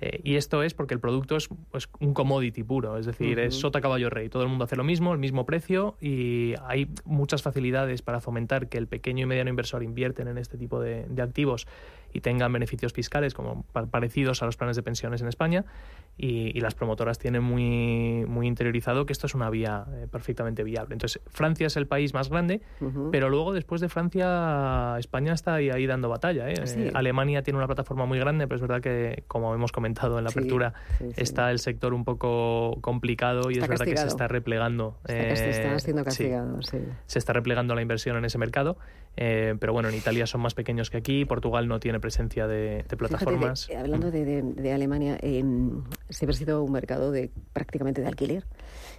Eh, 0.00 0.20
y 0.24 0.34
esto 0.34 0.62
es 0.62 0.74
porque 0.74 0.94
el 0.94 1.00
producto 1.00 1.36
es 1.36 1.48
pues, 1.70 1.88
un 2.00 2.12
commodity 2.12 2.64
puro, 2.64 2.98
es 2.98 3.06
decir, 3.06 3.38
es 3.38 3.54
sota 3.54 3.80
caballo 3.80 4.10
rey. 4.10 4.28
Todo 4.28 4.42
el 4.42 4.48
mundo 4.48 4.64
hace 4.64 4.74
lo 4.74 4.84
mismo, 4.84 5.12
el 5.12 5.18
mismo 5.18 5.46
precio 5.46 5.96
y 6.00 6.54
hay 6.66 6.88
muchas 7.04 7.42
facilidades 7.42 8.02
para 8.02 8.20
fomentar 8.20 8.68
que 8.68 8.78
el 8.78 8.88
pequeño 8.88 9.22
y 9.22 9.26
mediano 9.26 9.50
inversor 9.50 9.82
invierten 9.82 10.26
en 10.26 10.38
este 10.38 10.58
tipo 10.58 10.80
de, 10.80 11.06
de 11.08 11.22
activos 11.22 11.68
y 12.12 12.20
tengan 12.20 12.52
beneficios 12.52 12.92
fiscales 12.92 13.34
como 13.34 13.64
parecidos 13.90 14.42
a 14.42 14.46
los 14.46 14.56
planes 14.56 14.76
de 14.76 14.82
pensiones 14.82 15.22
en 15.22 15.28
España 15.28 15.64
y, 16.16 16.60
las 16.62 16.74
promotoras 16.74 17.18
tienen 17.18 17.42
muy, 17.42 18.24
muy 18.28 18.46
interiorizado 18.46 19.06
que 19.06 19.12
esto 19.12 19.26
es 19.26 19.34
una 19.34 19.50
vía 19.50 19.84
eh, 19.94 20.06
perfectamente 20.08 20.62
viable. 20.62 20.92
Entonces, 20.92 21.20
Francia 21.26 21.66
es 21.66 21.76
el 21.76 21.88
país 21.88 22.14
más 22.14 22.28
grande, 22.28 22.60
pero 23.10 23.28
luego 23.30 23.52
después 23.52 23.80
de 23.80 23.88
Francia, 23.88 24.96
España 24.98 25.32
está 25.32 25.54
ahí, 25.54 25.70
ahí 25.70 25.86
dando 25.86 26.08
batalla. 26.08 26.48
¿eh? 26.48 26.54
Eh, 26.76 26.90
Alemania 26.94 27.42
tiene 27.42 27.58
una 27.58 27.66
plataforma 27.66 28.06
muy 28.06 28.20
grande, 28.20 28.46
pero 28.46 28.56
es 28.56 28.62
verdad 28.62 28.80
que, 28.80 29.24
como 29.26 29.54
hemos 29.54 29.72
comentado 29.72 30.18
en 30.18 30.24
la 30.24 30.30
apertura, 30.30 30.74
está 31.16 31.50
el 31.50 31.58
sector 31.58 31.94
un 31.94 32.04
poco 32.04 32.78
complicado 32.80 33.50
y 33.50 33.54
es 33.54 33.66
verdad 33.66 33.86
que 33.86 33.96
se 33.96 34.06
está 34.06 34.28
replegando. 34.28 34.98
Está, 35.08 35.78
siendo 35.80 36.04
castigado, 36.04 36.60
Se 36.62 37.18
está 37.18 37.32
replegando 37.32 37.74
la 37.74 37.82
inversión 37.82 38.16
en 38.16 38.24
ese 38.24 38.38
mercado, 38.38 38.76
pero 39.14 39.72
bueno, 39.72 39.88
en 39.88 39.94
Italia 39.94 40.26
son 40.26 40.40
más 40.40 40.54
pequeños 40.54 40.90
que 40.90 40.98
aquí, 40.98 41.24
Portugal 41.24 41.68
no 41.68 41.80
tiene 41.80 42.00
presencia 42.00 42.46
de, 42.46 42.84
plataformas. 42.96 43.68
hablando 43.76 44.10
de, 44.10 44.42
de 44.42 44.72
Alemania, 44.72 45.18
siempre 46.08 46.34
ha 46.34 46.38
sido 46.38 46.62
un 46.62 46.72
mercado 46.72 47.12
de 47.12 47.30
prácticamente 47.52 48.00
de 48.00 48.08
alquiler. 48.08 48.44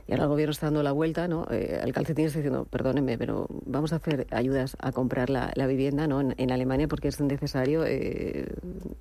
Y 0.08 0.12
ahora 0.12 0.24
el 0.24 0.30
gobierno 0.30 0.52
está 0.52 0.68
dando 0.68 0.84
la 0.84 0.92
vuelta, 0.92 1.28
¿no? 1.28 1.48
Eh, 1.50 1.80
el 1.82 1.94
calcetín 1.94 2.26
está 2.26 2.40
diciendo, 2.40 2.66
perdónenme, 2.66 3.18
pero 3.18 3.48
vamos 3.66 3.94
a 3.94 3.98
hacer 3.98 4.28
ayudas 4.32 4.76
a 4.80 4.92
comprar 4.92 5.30
la, 5.30 5.52
vivienda, 5.66 6.08
¿no? 6.08 6.20
En, 6.20 6.52
Alemania 6.52 6.88
porque 6.90 7.08
es 7.08 7.22
necesario, 7.22 7.86
eh, 7.86 8.48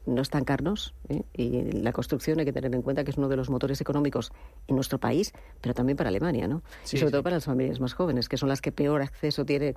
no 0.07 0.23
estancarnos 0.23 0.95
¿eh? 1.09 1.23
y 1.35 1.73
la 1.73 1.93
construcción 1.93 2.39
hay 2.39 2.45
que 2.45 2.53
tener 2.53 2.73
en 2.73 2.83
cuenta 2.83 3.05
que 3.05 3.11
es 3.11 3.19
uno 3.19 3.29
de 3.29 3.37
los 3.37 3.51
motores 3.51 3.81
económicos 3.81 4.33
en 4.69 4.77
nuestro 4.77 4.99
país, 4.99 5.33
pero 5.61 5.75
también 5.75 5.97
para 5.97 6.09
Alemania, 6.09 6.47
¿no? 6.47 6.63
y 6.85 6.97
sobre 6.97 7.11
todo 7.11 7.23
para 7.23 7.37
las 7.37 7.45
familias 7.45 7.81
más 7.81 7.95
jóvenes, 7.95 8.29
que 8.29 8.37
son 8.37 8.49
las 8.49 8.61
que 8.61 8.71
peor 8.71 9.03
acceso 9.03 9.45
tienen 9.45 9.75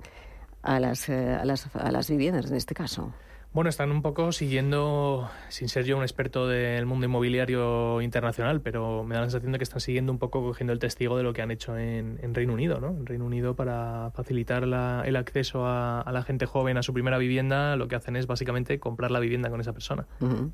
a 0.66 0.80
las, 0.80 1.08
eh, 1.08 1.34
a 1.40 1.44
las, 1.44 1.68
a 1.74 1.90
las 1.92 2.10
viviendas 2.10 2.46
en 2.50 2.56
este 2.56 2.74
caso. 2.74 3.12
Bueno, 3.56 3.70
están 3.70 3.90
un 3.90 4.02
poco 4.02 4.32
siguiendo, 4.32 5.30
sin 5.48 5.70
ser 5.70 5.86
yo 5.86 5.96
un 5.96 6.02
experto 6.02 6.46
del 6.46 6.84
mundo 6.84 7.06
inmobiliario 7.06 8.02
internacional, 8.02 8.60
pero 8.60 9.02
me 9.02 9.14
da 9.14 9.22
la 9.22 9.26
sensación 9.28 9.52
de 9.52 9.56
que 9.56 9.64
están 9.64 9.80
siguiendo 9.80 10.12
un 10.12 10.18
poco 10.18 10.42
cogiendo 10.42 10.74
el 10.74 10.78
testigo 10.78 11.16
de 11.16 11.22
lo 11.22 11.32
que 11.32 11.40
han 11.40 11.50
hecho 11.50 11.74
en, 11.78 12.34
Reino 12.34 12.52
Unido, 12.52 12.80
¿no? 12.80 12.88
En 12.88 13.06
Reino 13.06 13.24
Unido 13.24 13.56
para 13.56 14.10
facilitar 14.14 14.64
el 14.64 15.16
acceso 15.16 15.64
a, 15.64 16.04
la 16.12 16.22
gente 16.22 16.44
joven 16.44 16.76
a 16.76 16.82
su 16.82 16.92
primera 16.92 17.16
vivienda, 17.16 17.76
lo 17.76 17.88
que 17.88 17.94
hacen 17.94 18.16
es 18.16 18.26
básicamente 18.26 18.78
comprar 18.78 19.10
la 19.10 19.20
vivienda 19.20 19.48
con 19.48 19.58
esa 19.58 19.72
persona 19.72 20.06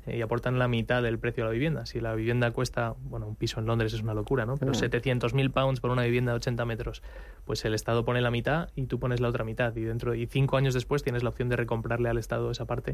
eh, 0.05 0.19
y 0.19 0.21
aportan 0.21 0.57
la 0.57 0.69
mitad 0.69 1.03
del 1.03 1.19
precio 1.19 1.43
de 1.43 1.49
la 1.49 1.53
vivienda. 1.53 1.85
Si 1.85 1.99
la 1.99 2.15
vivienda 2.15 2.51
cuesta, 2.51 2.95
bueno, 3.01 3.27
un 3.27 3.35
piso 3.35 3.59
en 3.59 3.65
Londres 3.65 3.93
es 3.93 4.01
una 4.01 4.13
locura, 4.13 4.45
¿no? 4.45 4.55
Pero 4.55 4.71
700.000 4.71 5.51
pounds 5.51 5.81
por 5.81 5.91
una 5.91 6.03
vivienda 6.03 6.31
de 6.31 6.37
80 6.37 6.63
metros, 6.63 7.03
pues 7.43 7.65
el 7.65 7.73
Estado 7.73 8.05
pone 8.05 8.21
la 8.21 8.31
mitad 8.31 8.69
y 8.77 8.85
tú 8.85 8.97
pones 8.97 9.19
la 9.19 9.27
otra 9.27 9.43
mitad 9.43 9.75
y 9.75 9.81
dentro 9.81 10.15
y 10.15 10.25
cinco 10.25 10.55
años 10.55 10.73
después 10.73 11.03
tienes 11.03 11.21
la 11.21 11.31
opción 11.31 11.49
de 11.49 11.57
recomprarle 11.57 12.07
al 12.07 12.17
Estado 12.17 12.49
esa 12.49 12.63
parte 12.63 12.92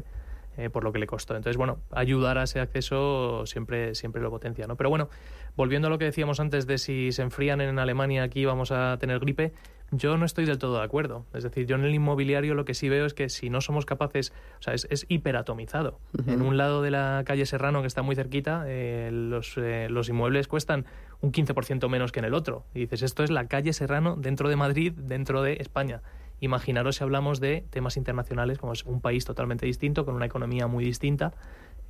eh, 0.56 0.68
por 0.68 0.84
lo 0.84 0.92
que 0.92 0.98
le 0.98 1.06
costó. 1.06 1.36
Entonces, 1.36 1.56
bueno, 1.56 1.78
ayudar 1.90 2.36
a 2.36 2.42
ese 2.42 2.60
acceso 2.60 3.46
siempre, 3.46 3.94
siempre 3.94 4.20
lo 4.20 4.30
potencia, 4.30 4.66
¿no? 4.66 4.76
Pero 4.76 4.90
bueno, 4.90 5.08
volviendo 5.56 5.88
a 5.88 5.90
lo 5.90 5.98
que 5.98 6.04
decíamos 6.06 6.40
antes 6.40 6.66
de 6.66 6.78
si 6.78 7.12
se 7.12 7.22
enfrían 7.22 7.60
en 7.60 7.78
Alemania 7.78 8.24
aquí 8.24 8.44
vamos 8.44 8.72
a 8.72 8.96
tener 8.98 9.20
gripe, 9.20 9.52
yo 9.92 10.16
no 10.16 10.24
estoy 10.24 10.44
del 10.44 10.58
todo 10.58 10.78
de 10.78 10.84
acuerdo. 10.84 11.24
Es 11.34 11.44
decir, 11.44 11.66
yo 11.66 11.76
en 11.76 11.84
el 11.84 11.94
inmobiliario 11.94 12.54
lo 12.54 12.64
que 12.64 12.74
sí 12.74 12.88
veo 12.88 13.06
es 13.06 13.14
que 13.14 13.28
si 13.28 13.50
no 13.50 13.60
somos 13.60 13.86
capaces, 13.86 14.32
o 14.58 14.62
sea, 14.62 14.74
es, 14.74 15.06
hiperatomizado. 15.08 15.98
En 16.26 16.42
un 16.42 16.56
lado 16.56 16.82
de 16.82 16.90
la 16.90 17.22
calle 17.26 17.46
Serrano, 17.46 17.80
que 17.80 17.88
está 17.88 18.02
muy 18.02 18.14
cerquita, 18.14 18.64
eh, 18.66 19.10
los, 19.12 19.56
eh, 19.56 19.88
los 19.90 20.08
inmuebles 20.08 20.46
cuestan 20.46 20.84
un 21.20 21.32
15% 21.32 21.88
menos 21.88 22.12
que 22.12 22.20
en 22.20 22.26
el 22.26 22.34
otro. 22.34 22.64
Y 22.74 22.80
dices, 22.80 23.02
esto 23.02 23.24
es 23.24 23.30
la 23.30 23.48
calle 23.48 23.72
Serrano 23.72 24.16
dentro 24.16 24.48
de 24.48 24.56
Madrid, 24.56 24.92
dentro 24.92 25.42
de 25.42 25.54
España. 25.54 26.02
Imaginaros 26.40 26.96
si 26.96 27.04
hablamos 27.04 27.38
de 27.38 27.64
temas 27.70 27.96
internacionales, 27.96 28.58
como 28.58 28.72
es 28.72 28.84
un 28.84 29.00
país 29.00 29.24
totalmente 29.24 29.66
distinto, 29.66 30.04
con 30.04 30.14
una 30.14 30.26
economía 30.26 30.66
muy 30.66 30.84
distinta, 30.84 31.32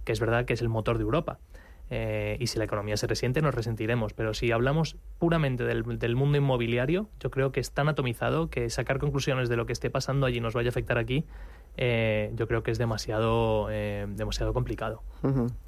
que 0.05 0.13
es 0.13 0.21
verdad 0.21 0.45
que 0.45 0.55
es 0.55 0.61
el 0.61 0.69
motor 0.69 0.99
de 0.99 1.05
Europa. 1.05 1.39
Eh, 1.91 2.37
y 2.39 2.47
si 2.47 2.59
la 2.59 2.65
economía 2.65 2.97
se 2.97 3.07
resiente, 3.07 3.43
nos 3.43 3.55
resentiremos. 3.55 4.13
Pero 4.15 4.33
si 4.33 4.53
hablamos 4.53 4.97
puramente 5.19 5.65
del, 5.65 5.99
del, 5.99 6.17
mundo 6.17 6.39
inmobiliario, 6.39 7.09
yo 7.19 7.31
creo 7.31 7.51
que 7.51 7.61
es 7.61 7.73
tan 7.73 7.89
atomizado 7.89 8.49
que 8.49 8.71
sacar 8.71 8.99
conclusiones 8.99 9.49
de 9.49 9.57
lo 9.57 9.67
que 9.67 9.73
esté 9.73 9.91
pasando 9.91 10.27
allí 10.27 10.41
nos 10.41 10.55
vaya 10.55 10.69
a 10.69 10.71
afectar 10.71 10.99
aquí 10.99 11.25
eh, 11.77 12.33
yo 12.35 12.47
creo 12.47 12.63
que 12.63 12.71
es 12.71 12.79
demasiado, 12.79 13.69
eh, 13.71 14.07
demasiado 14.09 14.53
complicado. 14.53 15.03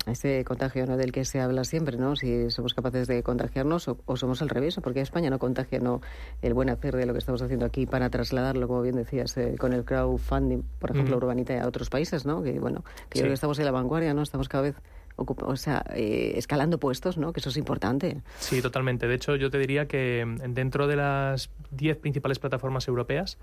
Ese 0.07 0.45
contagio 0.45 0.87
¿no? 0.87 0.97
del 0.97 1.13
que 1.13 1.25
se 1.25 1.41
habla 1.41 1.65
siempre, 1.65 1.97
¿no? 1.97 2.17
si 2.17 2.51
somos 2.51 2.75
capaces 2.75 3.07
de 3.07 3.23
contagiarnos 3.23 3.89
o, 3.89 4.17
somos 4.17 4.43
al 4.43 4.49
revés, 4.49 4.79
porque 4.83 5.01
España 5.01 5.31
no 5.31 5.39
contagia 5.39 5.79
¿no? 5.79 6.01
el 6.41 6.55
buen 6.55 6.71
hacer 6.71 6.97
de 6.97 7.07
lo 7.07 7.13
que 7.13 7.19
estamos 7.19 7.41
haciendo 7.43 7.67
aquí 7.67 7.87
para 7.87 8.11
trasladarlo, 8.11 8.67
como 8.67 8.83
bien 8.83 8.97
decías, 8.97 9.37
eh, 9.37 9.57
con 9.59 9.73
el 9.73 9.85
crowdfunding, 9.85 10.63
por 10.79 10.91
ejemplo, 10.91 11.17
Urbanita 11.17 11.63
a 11.63 11.69
otros 11.69 11.89
países, 11.89 12.27
¿no? 12.27 12.43
que 12.43 12.59
bueno, 12.59 12.85
que 13.09 13.19
yo 13.19 13.23
creo 13.23 13.31
que 13.31 13.35
estamos 13.35 13.59
en 13.59 13.67
la 13.67 13.71
vanguardia, 13.73 14.13
¿no? 14.15 14.23
estamos 14.23 14.49
cada 14.49 14.65
vez 14.65 14.77
o 15.25 15.57
sea, 15.57 15.85
escalando 15.95 16.79
puestos, 16.79 17.19
¿no? 17.19 17.33
Que 17.33 17.41
eso 17.41 17.51
es 17.51 17.57
importante. 17.57 18.21
Sí, 18.39 18.63
totalmente. 18.63 19.07
De 19.07 19.15
hecho, 19.15 19.37
yo 19.37 19.51
te 19.51 19.59
diría 19.59 19.87
que 19.87 20.25
mm, 20.27 20.53
dentro 20.53 20.87
de 20.87 20.97
las 20.97 21.51
10 21.71 21.99
principales 21.99 22.39
plataformas 22.39 22.89
europeas, 22.89 23.39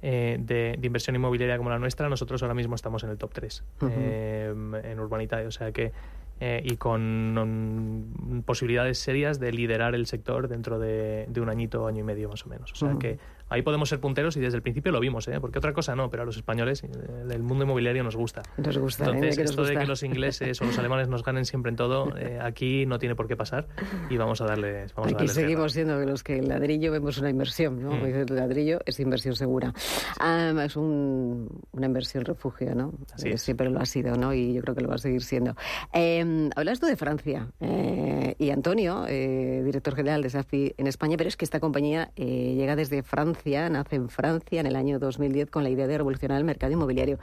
eh, 0.00 0.36
de, 0.40 0.78
inversión 0.82 1.16
inmobiliaria 1.16 1.56
como 1.56 1.70
la 1.70 1.78
nuestra, 1.78 2.08
nosotros 2.08 2.42
ahora 2.42 2.54
mismo 2.54 2.76
estamos 2.76 3.02
en 3.02 3.10
el 3.10 3.18
top 3.18 3.32
3 3.32 3.64
eh, 3.90 4.54
en 4.84 5.00
Urbanita. 5.00 5.38
O 5.46 5.50
sea 5.50 5.72
que 5.72 5.92
eh, 6.40 6.62
y 6.64 6.76
con 6.76 8.44
posibilidades 8.46 8.98
serias 8.98 9.40
de 9.40 9.50
liderar 9.50 9.96
el 9.96 10.06
sector 10.06 10.46
dentro 10.46 10.78
de, 10.78 11.26
un 11.36 11.48
añito, 11.48 11.86
año 11.86 12.00
y 12.00 12.04
medio 12.04 12.28
más 12.28 12.46
o 12.46 12.48
menos. 12.48 12.72
O 12.72 12.76
sea 12.76 12.94
que 12.98 13.18
ahí 13.48 13.62
podemos 13.62 13.88
ser 13.88 14.00
punteros 14.00 14.36
y 14.36 14.40
desde 14.40 14.56
el 14.56 14.62
principio 14.62 14.92
lo 14.92 15.00
vimos, 15.00 15.26
¿eh? 15.28 15.40
porque 15.40 15.58
otra 15.58 15.72
cosa 15.72 15.94
no, 15.94 16.10
pero 16.10 16.22
a 16.22 16.26
los 16.26 16.36
españoles 16.36 16.82
eh, 16.84 16.88
el 17.30 17.42
mundo 17.42 17.64
inmobiliario 17.64 18.02
nos 18.02 18.16
gusta. 18.16 18.42
Nos 18.56 18.78
gusta. 18.78 19.06
¿eh? 19.06 19.14
Entonces, 19.14 19.38
esto 19.38 19.64
de 19.64 19.76
que 19.76 19.86
los 19.86 20.02
ingleses 20.02 20.60
o 20.60 20.64
los 20.64 20.78
alemanes 20.78 21.08
nos 21.08 21.24
ganen 21.24 21.44
siempre 21.44 21.70
en 21.70 21.76
todo, 21.76 22.12
aquí 22.40 22.86
no 22.86 22.98
tiene 22.98 23.14
por 23.14 23.28
qué 23.28 23.36
pasar 23.36 23.68
y 24.10 24.16
vamos 24.16 24.40
a 24.40 24.46
darles. 24.46 24.94
Vamos 24.94 25.12
aquí 25.12 25.28
seguimos 25.28 25.72
siendo 25.72 25.98
los 26.00 26.22
que 26.22 26.38
el 26.38 26.48
ladrillo 26.48 26.92
vemos 26.92 27.18
una 27.18 27.30
inversión, 27.30 27.82
¿no? 27.82 27.92
Mm. 27.92 28.04
El 28.04 28.36
ladrillo 28.36 28.80
es 28.84 29.00
inversión 29.00 29.34
segura. 29.34 29.72
es 30.64 30.76
una 30.76 31.86
inversión 31.86 32.24
refugio, 32.24 32.74
¿no? 32.74 32.92
Sí, 33.16 33.36
Siempre 33.38 33.70
lo 33.70 33.80
ha 33.80 33.86
sido, 33.86 34.16
¿no? 34.16 34.34
Y 34.34 34.54
yo 34.54 34.62
creo 34.62 34.74
que 34.74 34.82
lo 34.82 34.88
va 34.88 34.96
a 34.96 34.98
seguir 34.98 35.22
siendo. 35.22 35.54
Em, 35.92 36.50
hablas 36.56 36.80
tú 36.80 36.86
de 36.86 36.96
Francia 36.96 37.48
y 38.38 38.50
Antonio, 38.50 39.04
director 39.04 39.94
general 39.94 40.22
de 40.22 40.30
SAFI 40.30 40.74
en 40.76 40.86
España, 40.86 41.16
pero 41.16 41.28
es 41.28 41.36
que 41.36 41.44
esta 41.44 41.60
compañía 41.60 42.10
llega 42.16 42.76
desde 42.76 43.02
Francia 43.02 43.37
nace 43.70 43.96
en 43.96 44.08
Francia 44.08 44.60
en 44.60 44.66
el 44.66 44.76
año 44.76 44.98
2010 44.98 45.50
con 45.50 45.62
la 45.62 45.70
idea 45.70 45.86
de 45.86 45.98
revolucionar 45.98 46.38
el 46.38 46.44
mercado 46.44 46.72
inmobiliario. 46.72 47.18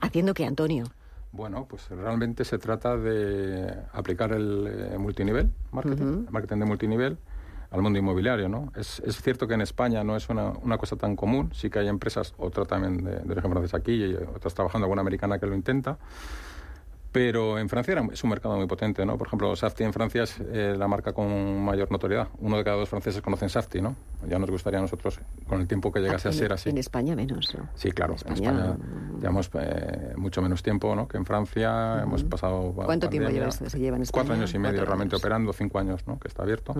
¿Haciendo 0.00 0.34
qué, 0.34 0.46
Antonio? 0.46 0.84
Bueno, 1.32 1.66
pues 1.68 1.88
realmente 1.90 2.44
se 2.44 2.58
trata 2.58 2.96
de 2.96 3.74
aplicar 3.92 4.32
el 4.32 4.66
eh, 4.66 4.98
multinivel, 4.98 5.50
marketing, 5.70 6.26
marketing 6.30 6.58
de 6.60 6.64
multinivel, 6.64 7.18
al 7.70 7.82
mundo 7.82 7.98
inmobiliario, 7.98 8.48
¿no? 8.48 8.72
Es, 8.74 9.00
es, 9.00 9.20
cierto 9.20 9.46
que 9.46 9.54
en 9.54 9.60
España 9.60 10.02
no 10.02 10.16
es 10.16 10.30
una, 10.30 10.50
una, 10.62 10.78
cosa 10.78 10.96
tan 10.96 11.14
común, 11.14 11.50
sí 11.52 11.68
que 11.68 11.80
hay 11.80 11.88
empresas, 11.88 12.32
otra 12.38 12.64
también 12.64 13.04
de, 13.04 13.18
de 13.18 13.34
ejemplo 13.34 13.60
de 13.60 13.68
aquí 13.76 13.92
y 13.92 14.14
otras 14.14 14.54
trabajando, 14.54 14.86
alguna 14.86 15.02
americana 15.02 15.38
que 15.38 15.46
lo 15.46 15.54
intenta, 15.54 15.98
pero 17.16 17.58
en 17.58 17.70
Francia 17.70 17.94
es 18.12 18.24
un 18.24 18.28
mercado 18.28 18.58
muy 18.58 18.66
potente, 18.66 19.06
¿no? 19.06 19.16
Por 19.16 19.28
ejemplo, 19.28 19.56
Safti 19.56 19.84
en 19.84 19.94
Francia 19.94 20.24
es 20.24 20.38
eh, 20.38 20.74
la 20.76 20.86
marca 20.86 21.14
con 21.14 21.64
mayor 21.64 21.90
notoriedad. 21.90 22.28
Uno 22.40 22.58
de 22.58 22.64
cada 22.64 22.76
dos 22.76 22.90
franceses 22.90 23.22
conocen 23.22 23.48
Safti, 23.48 23.80
¿no? 23.80 23.96
Ya 24.28 24.38
nos 24.38 24.50
gustaría 24.50 24.80
a 24.80 24.82
nosotros, 24.82 25.18
con 25.48 25.62
el 25.62 25.66
tiempo 25.66 25.90
que 25.90 26.00
llegase 26.00 26.28
a 26.28 26.32
ser 26.32 26.52
así. 26.52 26.68
En 26.68 26.76
España 26.76 27.16
menos, 27.16 27.54
¿no? 27.56 27.70
Sí, 27.74 27.90
claro. 27.90 28.16
En 28.26 28.34
España, 28.34 28.76
llevamos 29.18 29.50
eh, 29.54 30.12
mucho 30.18 30.42
menos 30.42 30.62
tiempo, 30.62 30.94
¿no? 30.94 31.08
Que 31.08 31.16
en 31.16 31.24
Francia 31.24 32.02
hemos 32.02 32.22
pasado... 32.22 32.74
¿Cuánto 32.74 33.08
tiempo 33.08 33.30
se 33.30 33.78
lleva 33.78 33.96
en 33.96 34.02
España? 34.02 34.22
Cuatro 34.22 34.34
años 34.34 34.52
y 34.52 34.58
medio 34.58 34.84
realmente 34.84 35.16
operando, 35.16 35.54
cinco 35.54 35.78
años, 35.78 36.06
¿no? 36.06 36.18
Que 36.18 36.28
está 36.28 36.42
abierto. 36.42 36.74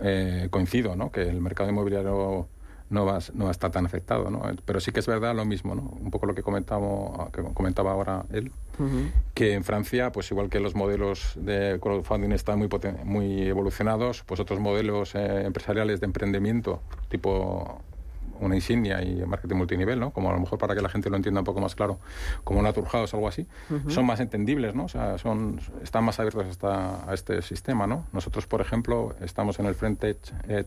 Eh, 0.00 0.46
coincido, 0.52 0.94
¿no? 0.94 1.10
Que 1.10 1.22
el 1.28 1.40
mercado 1.40 1.68
inmobiliario 1.68 2.46
no 2.88 3.04
va, 3.04 3.18
no 3.34 3.44
va 3.46 3.50
a 3.50 3.52
estar 3.52 3.72
tan 3.72 3.84
afectado, 3.84 4.30
¿no? 4.30 4.42
Pero 4.64 4.78
sí 4.78 4.92
que 4.92 5.00
es 5.00 5.06
verdad 5.08 5.34
lo 5.34 5.44
mismo, 5.44 5.74
¿no? 5.74 5.82
Un 5.82 6.12
poco 6.12 6.26
lo 6.26 6.36
que, 6.36 6.44
comentamos, 6.44 7.30
que 7.30 7.42
comentaba 7.42 7.90
ahora 7.90 8.24
él, 8.30 8.52
que 9.34 9.54
en 9.54 9.64
Francia, 9.64 10.12
pues 10.12 10.30
igual 10.30 10.48
que 10.48 10.60
los 10.60 10.74
modelos 10.74 11.32
de 11.36 11.78
crowdfunding 11.80 12.32
están 12.32 12.58
muy, 12.58 12.68
muy 13.04 13.42
evolucionados, 13.42 14.22
pues 14.24 14.40
otros 14.40 14.60
modelos 14.60 15.14
eh, 15.14 15.42
empresariales 15.44 16.00
de 16.00 16.06
emprendimiento, 16.06 16.80
tipo 17.08 17.80
una 18.40 18.54
insignia 18.54 19.02
y 19.02 19.24
marketing 19.26 19.56
multinivel, 19.56 20.00
¿no? 20.00 20.10
Como 20.10 20.30
a 20.30 20.32
lo 20.32 20.40
mejor 20.40 20.58
para 20.58 20.74
que 20.74 20.80
la 20.80 20.88
gente 20.88 21.10
lo 21.10 21.16
entienda 21.16 21.40
un 21.40 21.44
poco 21.44 21.60
más 21.60 21.74
claro, 21.74 21.98
como 22.42 22.62
Naturhaus 22.62 23.12
o 23.12 23.16
algo 23.16 23.28
así, 23.28 23.46
son 23.88 24.06
más 24.06 24.20
entendibles, 24.20 24.74
¿no? 24.74 24.84
O 24.84 24.88
sea, 24.88 25.18
son, 25.18 25.60
están 25.82 26.04
más 26.04 26.18
abiertos 26.18 26.46
hasta 26.46 27.08
a 27.08 27.14
este 27.14 27.42
sistema, 27.42 27.86
¿no? 27.86 28.06
Nosotros, 28.12 28.46
por 28.46 28.60
ejemplo, 28.60 29.14
estamos 29.20 29.58
en 29.58 29.66
el 29.66 29.74
Front 29.74 30.00
Tech, 30.00 30.16
eh, 30.48 30.64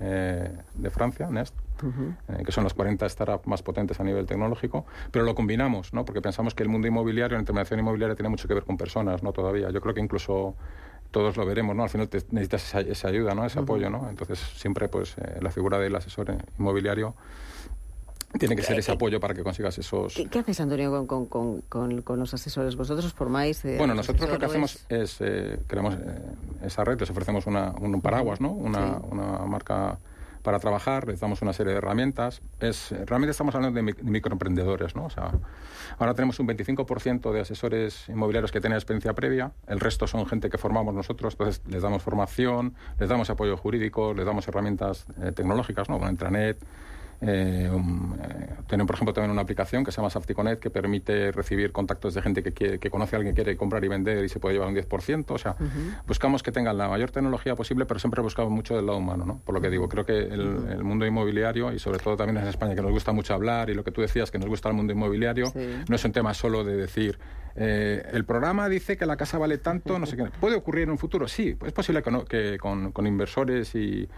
eh, 0.00 0.52
de 0.74 0.90
Francia, 0.90 1.28
NEST, 1.30 1.54
eh, 1.82 2.42
que 2.44 2.52
son 2.52 2.64
las 2.64 2.74
40 2.74 3.08
startups 3.08 3.46
más 3.46 3.62
potentes 3.62 3.98
a 4.00 4.04
nivel 4.04 4.26
tecnológico, 4.26 4.86
pero 5.10 5.24
lo 5.24 5.34
combinamos, 5.34 5.92
¿no? 5.92 6.04
Porque 6.04 6.20
pensamos 6.20 6.54
que 6.54 6.62
el 6.62 6.68
mundo 6.68 6.86
inmobiliario, 6.86 7.36
la 7.36 7.40
intermediación 7.40 7.80
inmobiliaria 7.80 8.14
tiene 8.14 8.28
mucho 8.28 8.48
que 8.48 8.54
ver 8.54 8.64
con 8.64 8.76
personas, 8.76 9.22
¿no? 9.22 9.32
Todavía. 9.32 9.70
Yo 9.70 9.80
creo 9.80 9.94
que 9.94 10.00
incluso 10.00 10.54
todos 11.14 11.36
lo 11.36 11.46
veremos, 11.46 11.76
¿no? 11.76 11.84
Al 11.84 11.90
final 11.90 12.08
necesitas 12.30 12.74
esa, 12.74 13.08
ayuda, 13.08 13.34
¿no? 13.34 13.46
Ese 13.46 13.60
apoyo, 13.60 13.88
¿no? 13.88 14.08
Entonces 14.10 14.38
siempre, 14.38 14.88
pues, 14.88 15.16
eh, 15.18 15.38
la 15.40 15.50
figura 15.50 15.78
del 15.78 15.94
asesor 15.94 16.36
inmobiliario 16.58 17.14
tiene 18.36 18.56
que 18.56 18.62
ser 18.62 18.76
ese 18.76 18.90
apoyo 18.90 19.20
para 19.20 19.32
que 19.32 19.44
consigas 19.44 19.78
esos... 19.78 20.20
¿Qué, 20.28 20.38
haces, 20.40 20.60
Antonio, 20.60 21.06
con, 21.06 21.26
con, 21.26 21.60
con, 21.62 22.18
los 22.18 22.34
asesores? 22.34 22.74
¿Vosotros 22.74 23.12
formáis? 23.12 23.64
Eh, 23.64 23.76
bueno, 23.78 23.94
nosotros 23.94 24.28
lo 24.28 24.38
que 24.40 24.46
hacemos 24.46 24.84
es, 24.88 25.20
eh, 25.20 25.60
creamos 25.68 25.96
esa 26.64 26.82
red, 26.82 26.98
les 26.98 27.10
ofrecemos 27.10 27.46
una, 27.46 27.72
un 27.80 28.00
paraguas, 28.00 28.40
¿no? 28.40 28.50
Una, 28.50 28.98
una 29.08 29.38
marca 29.46 29.96
para 30.44 30.60
trabajar, 30.60 31.08
les 31.08 31.20
damos 31.20 31.40
una 31.42 31.54
serie 31.54 31.72
de 31.72 31.78
herramientas. 31.78 32.42
Es, 32.60 32.90
realmente 33.06 33.30
estamos 33.30 33.54
hablando 33.54 33.82
de, 33.82 33.94
microemprendedores, 34.02 34.94
¿no? 34.94 35.06
O 35.06 35.10
sea, 35.10 35.32
ahora 35.98 36.14
tenemos 36.14 36.38
un 36.38 36.46
25% 36.46 37.32
de 37.32 37.40
asesores 37.40 38.08
inmobiliarios 38.10 38.52
que 38.52 38.60
tienen 38.60 38.76
experiencia 38.76 39.14
previa, 39.14 39.52
el 39.66 39.80
resto 39.80 40.06
son 40.06 40.26
gente 40.26 40.50
que 40.50 40.58
formamos 40.58 40.94
nosotros, 40.94 41.32
entonces 41.34 41.62
les 41.66 41.82
damos 41.82 42.02
formación, 42.02 42.74
les 43.00 43.08
damos 43.08 43.30
apoyo 43.30 43.56
jurídico, 43.56 44.12
les 44.12 44.26
damos 44.26 44.46
herramientas 44.46 45.06
eh, 45.22 45.32
tecnológicas, 45.32 45.88
¿no? 45.88 45.98
Con 45.98 46.10
intranet, 46.10 46.58
eh, 47.20 47.70
eh, 47.70 48.48
tienen, 48.68 48.86
por 48.86 48.94
ejemplo, 48.94 49.12
también 49.12 49.30
una 49.30 49.42
aplicación 49.42 49.84
que 49.84 49.92
se 49.92 49.96
llama 49.96 50.10
Safticonet 50.10 50.58
que 50.58 50.70
permite 50.70 51.32
recibir 51.32 51.72
contactos 51.72 52.14
de 52.14 52.22
gente 52.22 52.42
que, 52.42 52.52
quiere, 52.52 52.78
que 52.78 52.90
conoce 52.90 53.16
a 53.16 53.18
alguien 53.18 53.34
que 53.34 53.42
quiere 53.42 53.56
comprar 53.56 53.84
y 53.84 53.88
vender 53.88 54.24
y 54.24 54.28
se 54.28 54.40
puede 54.40 54.54
llevar 54.54 54.68
un 54.68 54.76
10%. 54.76 55.24
O 55.28 55.38
sea, 55.38 55.56
buscamos 56.06 56.42
que 56.42 56.52
tengan 56.52 56.76
la 56.76 56.88
mayor 56.88 57.10
tecnología 57.10 57.54
posible, 57.54 57.86
pero 57.86 58.00
siempre 58.00 58.22
buscamos 58.22 58.50
mucho 58.50 58.76
del 58.76 58.86
lado 58.86 58.98
humano, 58.98 59.24
¿no? 59.24 59.40
Por 59.44 59.54
lo 59.54 59.60
que 59.60 59.70
digo, 59.70 59.88
creo 59.88 60.04
que 60.04 60.18
el, 60.18 60.84
mundo 60.84 61.06
inmobiliario 61.06 61.72
y 61.72 61.78
sobre 61.78 61.98
todo 61.98 62.16
también 62.16 62.36
en 62.36 62.48
España, 62.48 62.74
que 62.74 62.82
nos 62.82 62.90
gusta 62.90 63.12
mucho 63.12 63.32
hablar 63.32 63.70
y 63.70 63.74
lo 63.74 63.84
que 63.84 63.90
tú 63.90 64.02
decías, 64.02 64.30
que 64.30 64.38
nos 64.38 64.48
gusta 64.48 64.68
el 64.68 64.74
mundo 64.74 64.92
inmobiliario, 64.92 65.52
no 65.88 65.96
es 65.96 66.04
un 66.04 66.12
tema 66.12 66.34
solo 66.34 66.62
de 66.64 66.76
decir 66.76 67.18
eh, 67.56 68.08
el 68.12 68.24
programa 68.24 68.68
dice 68.68 68.96
que 68.96 69.06
la 69.06 69.16
casa 69.16 69.38
vale 69.38 69.58
tanto, 69.58 69.98
no 69.98 70.06
sé 70.06 70.16
qué. 70.16 70.24
¿Puede 70.40 70.56
ocurrir 70.56 70.84
en 70.84 70.90
un 70.90 70.98
futuro? 70.98 71.28
Sí, 71.28 71.56
es 71.64 71.72
posible 71.72 72.02
que, 72.02 72.58
con, 72.58 73.06
inversores 73.06 73.74
y, 73.74 74.08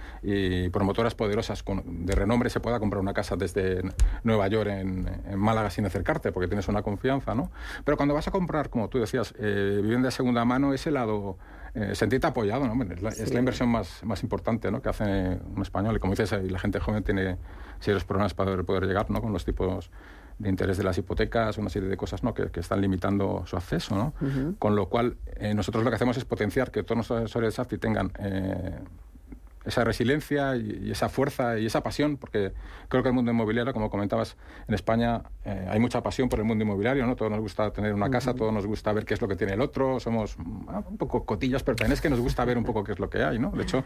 promotoras 0.70 1.14
poderosas 1.14 1.62
de 1.85 2.14
renombre 2.14 2.51
se 2.51 2.61
pueda 2.61 2.79
comprar 2.79 3.01
una 3.01 3.14
casa 3.14 3.37
desde 3.37 3.83
Nueva 4.25 4.49
York 4.49 4.70
en, 4.70 5.07
Málaga 5.37 5.70
sin 5.70 5.85
acercarte, 5.87 6.33
porque 6.33 6.49
tienes 6.49 6.68
una 6.68 6.83
confianza, 6.83 7.35
¿no? 7.35 7.51
Pero 7.85 7.96
cuando 7.96 8.14
vas 8.14 8.27
a 8.29 8.31
comprar, 8.31 8.70
como 8.70 8.88
tú 8.88 8.99
decías, 8.99 9.35
eh, 9.38 9.81
vivienda 9.83 10.09
de 10.09 10.12
segunda 10.12 10.44
mano, 10.44 10.72
ese 10.72 10.90
lado 10.90 11.37
eh, 11.77 11.94
sentirte 11.94 12.27
apoyado, 12.27 12.66
¿no? 12.66 12.83
Es 13.11 13.33
la, 13.33 13.38
inversión 13.38 13.68
más, 13.68 14.03
más 14.03 14.22
importante 14.22 14.70
¿no? 14.70 14.81
que 14.81 14.88
hace 14.88 15.05
un 15.05 15.61
español. 15.61 15.94
Y 15.96 15.99
como 15.99 16.14
dices, 16.14 16.33
la 16.51 16.59
gente 16.59 16.81
joven 16.81 17.05
tiene 17.05 17.37
serios 17.81 18.05
problemas 18.05 18.35
para 18.35 18.62
poder, 18.62 18.87
llegar 18.87 19.11
¿no? 19.11 19.21
con 19.21 19.33
los 19.33 19.45
tipos 19.45 19.91
de 20.39 20.51
interés 20.51 20.77
de 20.77 20.85
las 20.85 20.99
hipotecas, 20.99 21.57
una 21.59 21.71
serie 21.71 21.89
de 21.89 21.97
cosas 21.97 22.23
¿no? 22.23 22.35
que, 22.35 22.51
están 22.61 22.81
limitando 22.81 23.45
su 23.47 23.57
acceso. 23.57 23.95
¿no? 23.95 24.12
Con 24.59 24.77
lo 24.77 24.89
cual, 24.89 25.17
eh, 25.37 25.55
nosotros 25.55 25.85
lo 25.85 25.91
que 25.91 25.97
hacemos 25.97 26.17
es 26.17 26.25
potenciar 26.25 26.71
que 26.71 26.83
todos 26.83 26.97
nuestros 26.97 27.21
asesores 27.21 27.49
de 27.49 27.57
SAFTI 27.57 27.79
tengan 27.79 28.12
eh, 28.19 28.79
esa 29.66 29.85
resiliencia 29.85 30.57
y, 30.57 30.90
esa 30.90 31.09
fuerza 31.09 31.59
y 31.59 31.66
esa 31.66 31.83
pasión, 31.83 32.16
porque 32.16 32.52
creo 32.88 33.02
que 33.02 33.09
el 33.09 33.14
mundo 33.14 33.31
inmobiliario, 33.33 33.72
como 33.72 33.90
comentabas, 33.90 34.37
en 34.68 34.74
España 34.74 35.22
eh, 35.44 35.66
hay 35.68 35.81
mucha 35.81 36.02
pasión 36.02 36.29
por 36.29 36.38
el 36.38 36.44
mundo 36.44 36.64
inmobiliario, 36.64 37.07
¿no? 37.07 37.16
Todos 37.16 37.31
nos 37.31 37.40
gusta 37.40 37.72
tener 37.72 37.92
una 37.92 38.09
casa, 38.09 38.35
todos 38.35 38.52
nos 38.52 38.66
gusta 38.66 38.92
ver 38.92 39.05
qué 39.05 39.14
es 39.14 39.20
lo 39.20 39.29
que 39.29 39.37
tiene 39.37 39.55
el 39.55 39.61
otro, 39.61 40.00
somos 40.00 40.37
ah, 40.68 40.83
un 40.88 40.96
poco 40.96 41.24
cotillas, 41.24 41.62
pero 41.62 41.76
también 41.76 41.92
es 41.92 42.00
que 42.00 42.09
nos 42.09 42.20
gusta 42.20 42.44
ver 42.44 42.57
un 42.57 42.64
poco 42.64 42.85
qué 42.85 42.92
es 42.92 42.98
lo 42.98 43.11
que 43.11 43.22
hay, 43.22 43.38
¿no? 43.38 43.50
De 43.50 43.62
hecho, 43.62 43.85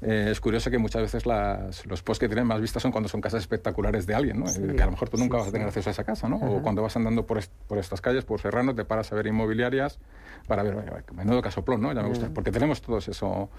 eh, 0.00 0.28
es 0.30 0.40
curioso 0.40 0.70
que 0.70 0.78
muchas 0.78 1.02
veces 1.02 1.24
los 1.26 2.02
posts 2.02 2.18
que 2.18 2.28
tienen 2.28 2.46
más 2.46 2.60
vistas 2.60 2.82
son 2.82 2.90
cuando 2.90 3.08
son 3.08 3.20
casas 3.20 3.40
espectaculares 3.40 4.06
de 4.06 4.14
alguien, 4.14 4.40
¿no? 4.40 4.46
que 4.46 4.82
a 4.82 4.86
lo 4.86 4.92
mejor 4.92 5.08
tú 5.08 5.16
nunca 5.16 5.36
vas 5.36 5.48
a 5.48 5.52
tener 5.52 5.66
acceso 5.66 5.90
a 5.90 5.92
esa 5.92 6.04
casa, 6.04 6.28
¿no? 6.28 6.36
O 6.36 6.62
cuando 6.62 6.82
vas 6.82 6.96
andando 6.96 7.26
por, 7.26 7.40
por 7.68 7.78
estas 7.78 8.00
calles, 8.00 8.24
por 8.24 8.40
Serrano, 8.40 8.74
te 8.74 8.84
paras 8.84 9.12
a 9.12 9.14
ver 9.14 9.26
inmobiliarias 9.26 9.98
para 10.46 10.62
ver, 10.62 11.04
menudo 11.14 11.42
casoplón, 11.42 11.80
¿no? 11.82 11.92
Ya 11.92 12.02
me 12.02 12.08
gusta, 12.08 12.30
porque 12.32 12.50
tenemos 12.50 12.80
todos 12.80 13.08
eso 13.08 13.50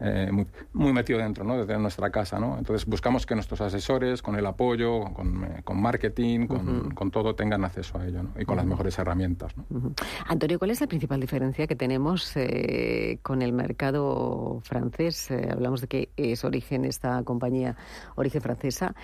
eh, 0.00 0.30
muy, 0.72 0.92
metido 0.92 1.18
dentro 1.18 1.44
¿no? 1.44 1.64
de 1.64 1.78
nuestra 1.78 2.10
casa. 2.10 2.38
¿no? 2.38 2.58
Entonces 2.58 2.86
buscamos 2.86 3.26
que 3.26 3.34
nuestros 3.34 3.60
asesores, 3.60 4.22
con 4.22 4.36
el 4.36 4.46
apoyo, 4.46 5.04
con, 5.14 5.44
eh, 5.44 5.62
marketing, 5.74 6.46
con, 6.46 7.10
todo, 7.10 7.34
tengan 7.34 7.64
acceso 7.64 7.98
a 7.98 8.06
ello 8.06 8.22
y 8.38 8.44
con 8.44 8.56
las 8.56 8.66
mejores 8.66 8.98
herramientas. 8.98 9.54
Antonio, 10.26 10.58
¿cuál 10.58 10.70
es 10.70 10.80
la 10.80 10.86
principal 10.86 11.20
diferencia 11.20 11.66
que 11.66 11.76
tenemos 11.76 12.32
eh, 12.36 13.18
con 13.22 13.42
el 13.42 13.52
mercado 13.52 14.60
francés? 14.62 15.30
hablamos 15.30 15.80
de 15.80 15.86
que 15.88 16.08
es 16.16 16.44
origen 16.44 16.84
esta 16.84 17.22
compañía, 17.22 17.76
origen 18.14 18.40
francesa. 18.40 18.94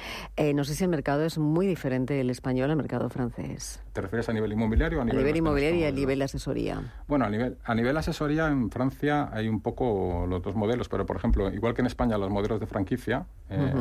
no 0.54 0.64
sé 0.64 0.74
si 0.74 0.84
el 0.84 0.90
mercado 0.90 1.24
es 1.24 1.38
muy 1.38 1.66
diferente 1.66 2.14
del 2.14 2.30
español 2.30 2.70
al 2.70 2.76
mercado 2.76 3.08
francés. 3.08 3.82
¿Te 3.92 4.00
refieres 4.00 4.28
a 4.28 4.32
nivel 4.32 4.52
inmobiliario? 4.52 5.00
A 5.00 5.04
nivel, 5.04 5.18
a 5.18 5.20
nivel 5.20 5.36
inmobiliario 5.36 5.80
y 5.80 5.84
a 5.84 5.92
nivel 5.92 6.22
asesoría. 6.22 6.80
Bueno, 7.08 7.24
a 7.24 7.30
nivel, 7.30 7.58
a 7.64 7.74
nivel 7.74 7.96
asesoría 7.96 8.48
en 8.48 8.70
Francia 8.70 9.28
hay 9.32 9.48
un 9.48 9.60
poco 9.60 10.26
los 10.28 10.42
dos 10.42 10.54
modelos 10.54 10.77
pero 10.86 11.06
por 11.06 11.16
ejemplo, 11.16 11.50
igual 11.52 11.74
que 11.74 11.80
en 11.80 11.86
España 11.86 12.18
los 12.18 12.30
modelos 12.30 12.60
de 12.60 12.66
franquicia 12.66 13.26
eh, 13.48 13.72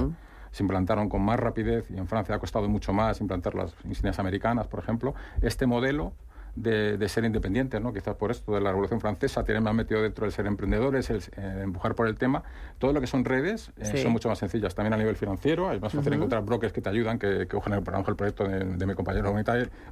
se 0.52 0.64
implantaron 0.64 1.10
con 1.10 1.22
más 1.22 1.40
rapidez 1.40 1.92
y 1.92 1.98
en 1.98 2.08
Francia 2.08 2.34
ha 2.36 2.40
costado 2.40 2.68
mucho 2.70 2.94
más 2.94 3.22
implantar 3.22 3.54
las 3.54 3.76
insignias 3.84 4.18
americanas, 4.20 4.68
por 4.68 4.80
ejemplo, 4.80 5.14
este 5.42 5.68
modelo 5.68 6.14
de, 6.58 7.10
ser 7.10 7.24
independientes, 7.24 7.82
¿no? 7.82 7.94
quizás 7.94 8.16
por 8.16 8.32
esto 8.32 8.54
de 8.54 8.62
la 8.62 8.70
Revolución 8.72 9.00
Francesa, 9.00 9.44
tienen 9.44 9.64
más 9.64 9.74
metido 9.74 10.02
dentro 10.02 10.26
del 10.26 10.34
ser 10.34 10.48
emprendedores, 10.48 11.10
el, 11.10 11.22
eh, 11.38 11.62
empujar 11.64 11.96
por 11.96 12.08
el 12.08 12.18
tema. 12.18 12.44
Todo 12.78 12.94
lo 12.94 13.02
que 13.02 13.08
son 13.08 13.26
redes 13.26 13.72
eh, 13.78 14.02
son 14.02 14.12
mucho 14.12 14.30
más 14.30 14.40
sencillas. 14.40 14.76
También 14.76 14.94
a 14.94 14.98
nivel 14.98 15.16
financiero, 15.16 15.72
es 15.72 15.82
más 15.82 15.94
fácil 15.94 16.14
encontrar 16.14 16.44
brokers 16.44 16.74
que 16.74 16.82
te 16.82 16.90
ayudan, 16.90 17.20
que, 17.20 17.40
que 17.40 17.48
cogen, 17.48 17.84
por 17.84 17.94
ejemplo, 17.94 18.12
el 18.12 18.18
proyecto 18.18 18.44
de, 18.48 18.86
mi 18.86 18.94
compañero 18.96 19.34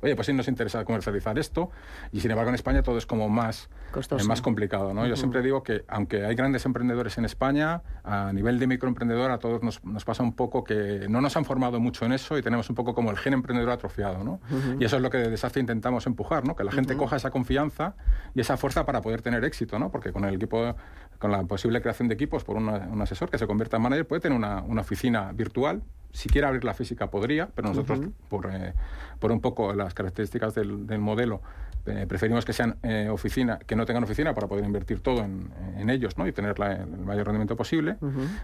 Oye, 0.02 0.16
pues 0.16 0.26
sí 0.26 0.34
nos 0.34 0.48
interesa 0.48 0.84
comercializar 0.86 1.38
esto, 1.38 1.70
y 2.12 2.20
sin 2.20 2.32
embargo 2.32 2.50
en 2.50 2.56
España 2.56 2.82
todo 2.82 2.98
es 2.98 3.06
como 3.06 3.30
más, 3.30 3.70
eh, 3.96 4.24
más 4.26 4.42
complicado. 4.42 4.94
¿no? 4.94 5.06
Yo 5.06 5.16
siempre 5.16 5.42
digo 5.42 5.64
que 5.64 5.84
aunque 5.88 6.26
hay 6.26 6.36
grandes 6.36 6.66
emprendedores 6.66 7.18
en 7.18 7.26
España, 7.26 7.82
a 8.04 8.32
nivel 8.34 8.60
de 8.60 8.68
microemprendedor 8.68 9.32
a 9.32 9.40
todos 9.40 9.62
nos, 9.62 9.84
nos, 9.84 10.06
pasa 10.06 10.24
un 10.24 10.34
poco 10.34 10.64
que 10.64 11.08
no 11.10 11.22
nos 11.22 11.36
han 11.38 11.46
formado 11.46 11.80
mucho 11.80 12.06
en 12.06 12.14
eso 12.14 12.38
y 12.38 12.42
tenemos 12.42 12.70
un 12.70 12.76
poco 12.76 12.94
como 12.94 13.12
el 13.12 13.18
gen 13.18 13.34
emprendedor 13.34 13.72
atrofiado. 13.72 14.24
¿no? 14.24 14.40
Y 14.80 14.86
eso 14.86 14.96
es 14.96 15.02
lo 15.02 15.10
que 15.10 15.18
de 15.18 15.30
Desastre 15.30 15.62
intentamos 15.62 16.06
empujar, 16.08 16.46
¿no? 16.46 16.55
Que 16.56 16.64
la 16.64 16.72
gente 16.72 16.96
coja 16.96 17.16
esa 17.16 17.32
confianza 17.32 17.96
y 18.34 18.42
esa 18.42 18.58
fuerza 18.58 18.86
para 18.86 19.02
poder 19.02 19.22
tener 19.22 19.44
éxito, 19.44 19.80
¿no? 19.80 19.92
Porque 19.92 20.12
con 20.12 20.26
el 20.26 20.36
equipo, 20.36 20.76
con 21.20 21.32
la 21.32 21.44
posible 21.44 21.82
creación 21.82 22.08
de 22.08 22.16
equipos 22.16 22.44
por 22.44 22.58
un 22.58 23.02
asesor 23.02 23.30
que 23.30 23.38
se 23.38 23.48
convierta 23.48 23.78
en 23.78 23.84
manager, 23.84 24.08
puede 24.08 24.22
tener 24.22 24.38
una, 24.38 24.62
una 24.62 24.82
oficina 24.82 25.32
virtual. 25.32 25.82
Si 26.12 26.30
quiere 26.30 26.48
abrir 26.48 26.64
la 26.64 26.74
física 26.74 27.10
podría, 27.10 27.48
pero 27.48 27.68
nosotros, 27.68 28.00
por, 28.30 28.50
eh, 28.50 28.74
por 29.20 29.32
un 29.32 29.42
poco 29.42 29.74
las 29.74 29.94
características 29.94 30.56
del, 30.56 30.88
del 30.88 31.00
modelo, 31.00 31.42
eh, 31.88 32.06
preferimos 32.08 32.46
que 32.46 32.54
sean 32.54 32.78
eh, 32.82 33.10
oficina, 33.12 33.60
que 33.60 33.76
no 33.76 33.86
tengan 33.86 34.04
oficina 34.04 34.34
para 34.34 34.48
poder 34.48 34.66
invertir 34.66 35.02
todo 35.02 35.24
en, 35.24 35.52
en 35.78 35.90
ellos 35.92 36.18
¿no? 36.18 36.28
y 36.28 36.32
tener 36.32 36.56
el 36.60 36.88
mayor 36.88 37.28
rendimiento 37.28 37.56
posible. 37.56 37.98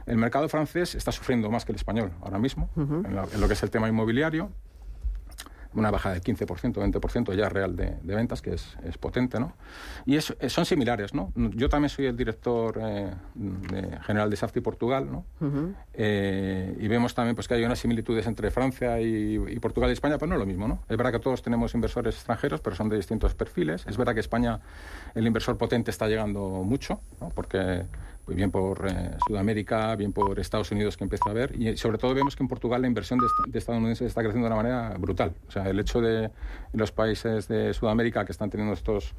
El 0.06 0.18
mercado 0.18 0.48
francés 0.48 0.94
está 0.94 1.12
sufriendo 1.12 1.50
más 1.50 1.66
que 1.66 1.72
el 1.72 1.78
español 1.78 2.12
ahora 2.22 2.38
mismo, 2.38 2.70
en, 2.76 3.16
lo, 3.16 3.48
que 3.48 3.54
es 3.54 3.64
el 3.64 3.72
tema 3.72 3.90
inmobiliario 3.90 4.52
una 5.74 5.92
bajada 5.92 6.16
del 6.16 6.24
15%, 6.24 6.74
20% 6.74 7.36
ya 7.36 7.50
real 7.50 7.76
de, 7.76 7.98
ventas, 8.04 8.42
que 8.42 8.54
es, 8.54 8.78
potente, 9.00 9.40
¿no? 9.40 9.54
Y 10.06 10.16
es, 10.16 10.36
son 10.48 10.66
similares, 10.66 11.14
¿no? 11.14 11.32
Yo 11.36 11.70
también 11.70 11.90
soy 11.90 12.06
el 12.06 12.18
director 12.18 12.78
eh, 12.82 13.12
general 14.06 14.30
de 14.30 14.36
Safety 14.36 14.62
Portugal, 14.62 15.10
¿no? 15.12 15.26
Eh, 15.94 16.78
y 16.80 16.88
vemos 16.88 17.14
también 17.16 17.36
pues, 17.36 17.48
que 17.48 17.54
hay 17.54 17.64
unas 17.64 17.80
similitudes 17.80 18.28
entre 18.28 18.52
Francia 18.52 19.00
y, 19.00 19.38
Portugal 19.60 19.90
y 19.90 19.94
España, 19.94 20.18
pero 20.18 20.28
no 20.28 20.36
es 20.36 20.40
lo 20.40 20.46
mismo, 20.46 20.68
¿no? 20.68 20.82
Es 20.90 20.98
verdad 20.98 21.12
que 21.12 21.20
todos 21.20 21.42
tenemos 21.42 21.74
inversores 21.74 22.16
extranjeros, 22.16 22.62
pero 22.62 22.76
son 22.76 22.90
de 22.90 22.98
distintos 22.98 23.34
perfiles. 23.36 23.86
Es 23.88 23.98
verdad 23.98 24.14
que 24.14 24.20
España, 24.20 24.60
el 25.16 25.26
inversor 25.26 25.58
potente 25.58 25.92
está 25.92 26.08
llegando 26.08 26.64
mucho, 26.64 27.00
¿no? 27.20 27.30
Porque 27.30 27.86
pues 28.32 28.38
bien 28.38 28.50
por 28.50 28.88
eh, 28.90 29.18
Sudamérica, 29.28 29.94
bien 29.98 30.14
por 30.14 30.40
Estados 30.40 30.72
Unidos 30.72 30.96
que 30.96 31.04
empieza 31.04 31.30
a 31.30 31.34
ver. 31.34 31.54
Y 31.62 31.76
sobre 31.76 31.98
todo 31.98 32.14
vemos 32.14 32.38
que 32.38 32.44
en 32.44 32.48
Portugal 32.48 32.82
la 32.82 32.88
inversión 32.88 33.20
de, 33.20 33.28
de 33.48 33.60
estadounidenses 33.60 34.08
está 34.08 34.22
creciendo 34.22 34.48
de 34.48 34.54
una 34.54 34.64
manera 34.64 34.96
brutal. 34.98 35.34
O 35.50 35.52
sea, 35.52 35.68
el 35.68 35.78
hecho 35.78 36.00
de 36.00 36.32
los 36.72 36.94
países 36.94 37.50
de 37.50 37.74
Sudamérica 37.74 38.24
que 38.24 38.32
están 38.32 38.50
teniendo 38.50 38.74
estos 38.74 39.14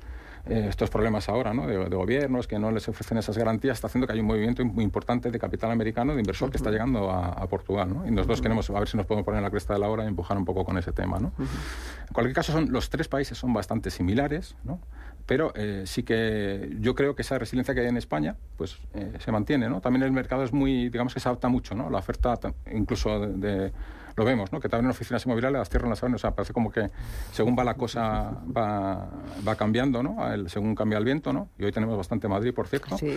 eh, 0.45 0.67
estos 0.69 0.91
problemas 0.91 1.29
ahora 1.29 1.55
¿no? 1.55 1.69
de, 1.69 1.77
gobiernos 1.77 2.49
que 2.49 2.59
no 2.59 2.73
les 2.73 2.89
ofrecen 2.89 3.17
esas 3.17 3.39
garantías 3.39 3.77
está 3.77 3.87
haciendo 3.87 4.09
que 4.09 4.15
hay 4.15 4.19
un 4.19 4.27
movimiento 4.27 4.65
muy 4.65 4.83
importante 4.83 5.31
de 5.31 5.39
capital 5.39 5.71
americano, 5.71 6.15
de 6.15 6.19
inversor 6.19 6.51
que 6.51 6.57
está 6.57 6.71
llegando 6.71 7.13
a, 7.13 7.47
Portugal. 7.47 7.95
¿no? 7.95 8.07
Y 8.09 8.11
nosotros 8.11 8.41
queremos 8.41 8.69
a 8.71 8.73
ver 8.73 8.89
si 8.89 8.97
nos 8.97 9.07
podemos 9.07 9.25
poner 9.25 9.39
en 9.39 9.45
la 9.45 9.51
cresta 9.51 9.75
de 9.75 9.79
la 9.79 9.89
hora 9.89 10.05
y 10.05 10.09
empujar 10.09 10.37
un 10.37 10.45
poco 10.45 10.65
con 10.65 10.79
ese 10.79 10.91
tema. 10.93 11.21
¿no? 11.21 11.33
En 11.39 12.13
cualquier 12.13 12.35
caso, 12.35 12.51
son, 12.51 12.73
los 12.73 12.91
tres 12.91 13.07
países 13.07 13.39
son 13.39 13.53
bastante 13.53 13.91
similares, 13.91 14.57
¿no? 14.65 14.81
Pero 15.27 15.53
eh, 15.55 15.85
sí 15.87 16.03
que 16.03 16.77
yo 16.81 16.95
creo 16.95 17.15
que 17.15 17.23
esa 17.23 17.39
resiliencia 17.39 17.75
que 17.75 17.81
hay 17.81 17.89
en 17.89 17.97
España 17.97 18.37
pues 18.57 18.79
eh, 18.95 19.13
se 19.19 19.33
mantiene. 19.33 19.69
¿no? 19.69 19.81
También 19.81 20.03
el 20.03 20.13
mercado 20.13 20.45
es 20.45 20.53
muy, 20.53 20.89
digamos 20.89 21.15
que 21.15 21.21
se 21.21 21.29
adapta 21.29 21.49
mucho, 21.49 21.75
¿no? 21.75 21.91
la 21.91 21.99
oferta 21.99 22.39
incluso 22.73 23.21
de 23.21 23.73
lo 24.17 24.25
vemos, 24.25 24.53
¿no? 24.53 24.61
que 24.61 24.69
también 24.69 24.87
en 24.87 24.91
oficinas 24.91 25.25
inmobiliarias 25.27 25.61
las 25.61 25.71
cierran 25.71 25.91
las 25.91 25.99
saben, 25.99 26.15
o 26.15 26.19
sea, 26.19 26.33
parece 26.33 26.53
como 26.53 26.71
que 26.71 26.91
según 27.33 27.57
va 27.59 27.65
la 27.65 27.75
cosa 27.75 28.39
va, 28.57 29.09
va 29.47 29.57
cambiando, 29.57 30.03
¿no? 30.03 30.17
según 30.49 30.75
cambia 30.75 30.99
el 30.99 31.05
viento, 31.05 31.33
¿no? 31.33 31.49
Y 31.59 31.65
hoy 31.65 31.73
tenemos 31.73 31.97
bastante 31.97 32.29
Madrid, 32.29 32.53
por 32.53 32.69
cierto. 32.69 32.97
Sí. 32.99 33.17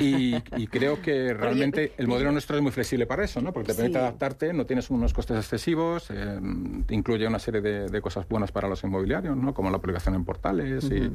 Y, 0.00 0.66
creo 0.72 1.02
que 1.02 1.34
realmente 1.34 1.92
el 1.98 2.08
modelo 2.08 2.32
nuestro 2.32 2.56
es 2.56 2.62
muy 2.62 2.72
flexible 2.72 3.06
para 3.06 3.24
eso, 3.24 3.40
¿no? 3.40 3.52
Porque 3.52 3.68
te 3.68 3.74
permite 3.74 3.98
adaptarte, 3.98 4.52
no 4.52 4.64
tienes 4.64 4.88
unos 4.90 5.12
costes 5.12 5.36
excesivos, 5.36 6.10
eh, 6.10 6.40
incluye 6.88 7.26
una 7.26 7.38
serie 7.38 7.60
de, 7.60 8.00
cosas 8.00 8.26
buenas 8.28 8.50
para 8.50 8.68
los 8.68 8.82
inmobiliarios, 8.84 9.36
¿no? 9.36 9.52
Como 9.52 9.70
la 9.70 9.78
publicación 9.78 10.14
en 10.14 10.24
portales 10.24 10.84
y 10.84 11.10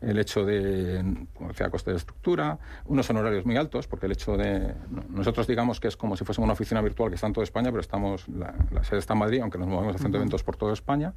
el 0.00 0.18
hecho 0.18 0.44
de, 0.44 1.26
como 1.34 1.48
decía, 1.48 1.70
coste 1.70 1.90
de 1.90 1.96
estructura, 1.96 2.58
unos 2.86 3.08
honorarios 3.10 3.44
muy 3.44 3.56
altos, 3.56 3.86
porque 3.86 4.06
el 4.06 4.12
hecho 4.12 4.36
de, 4.36 4.74
nosotros 5.08 5.46
digamos 5.46 5.80
que 5.80 5.88
es 5.88 5.96
como 5.96 6.16
si 6.16 6.24
fuésemos 6.24 6.46
una 6.46 6.52
oficina 6.52 6.80
virtual 6.80 7.10
que 7.10 7.16
está 7.16 7.26
en 7.26 7.32
toda 7.32 7.44
España, 7.44 7.70
pero 7.70 7.80
estamos, 7.80 8.28
la, 8.28 8.54
sede 8.84 8.98
está 8.98 9.14
en 9.14 9.18
Madrid, 9.20 9.40
aunque 9.40 9.58
nos 9.58 9.68
movemos 9.68 9.96
haciendo 9.96 10.18
eventos 10.18 10.42
por 10.42 10.56
toda 10.56 10.72
España, 10.72 11.14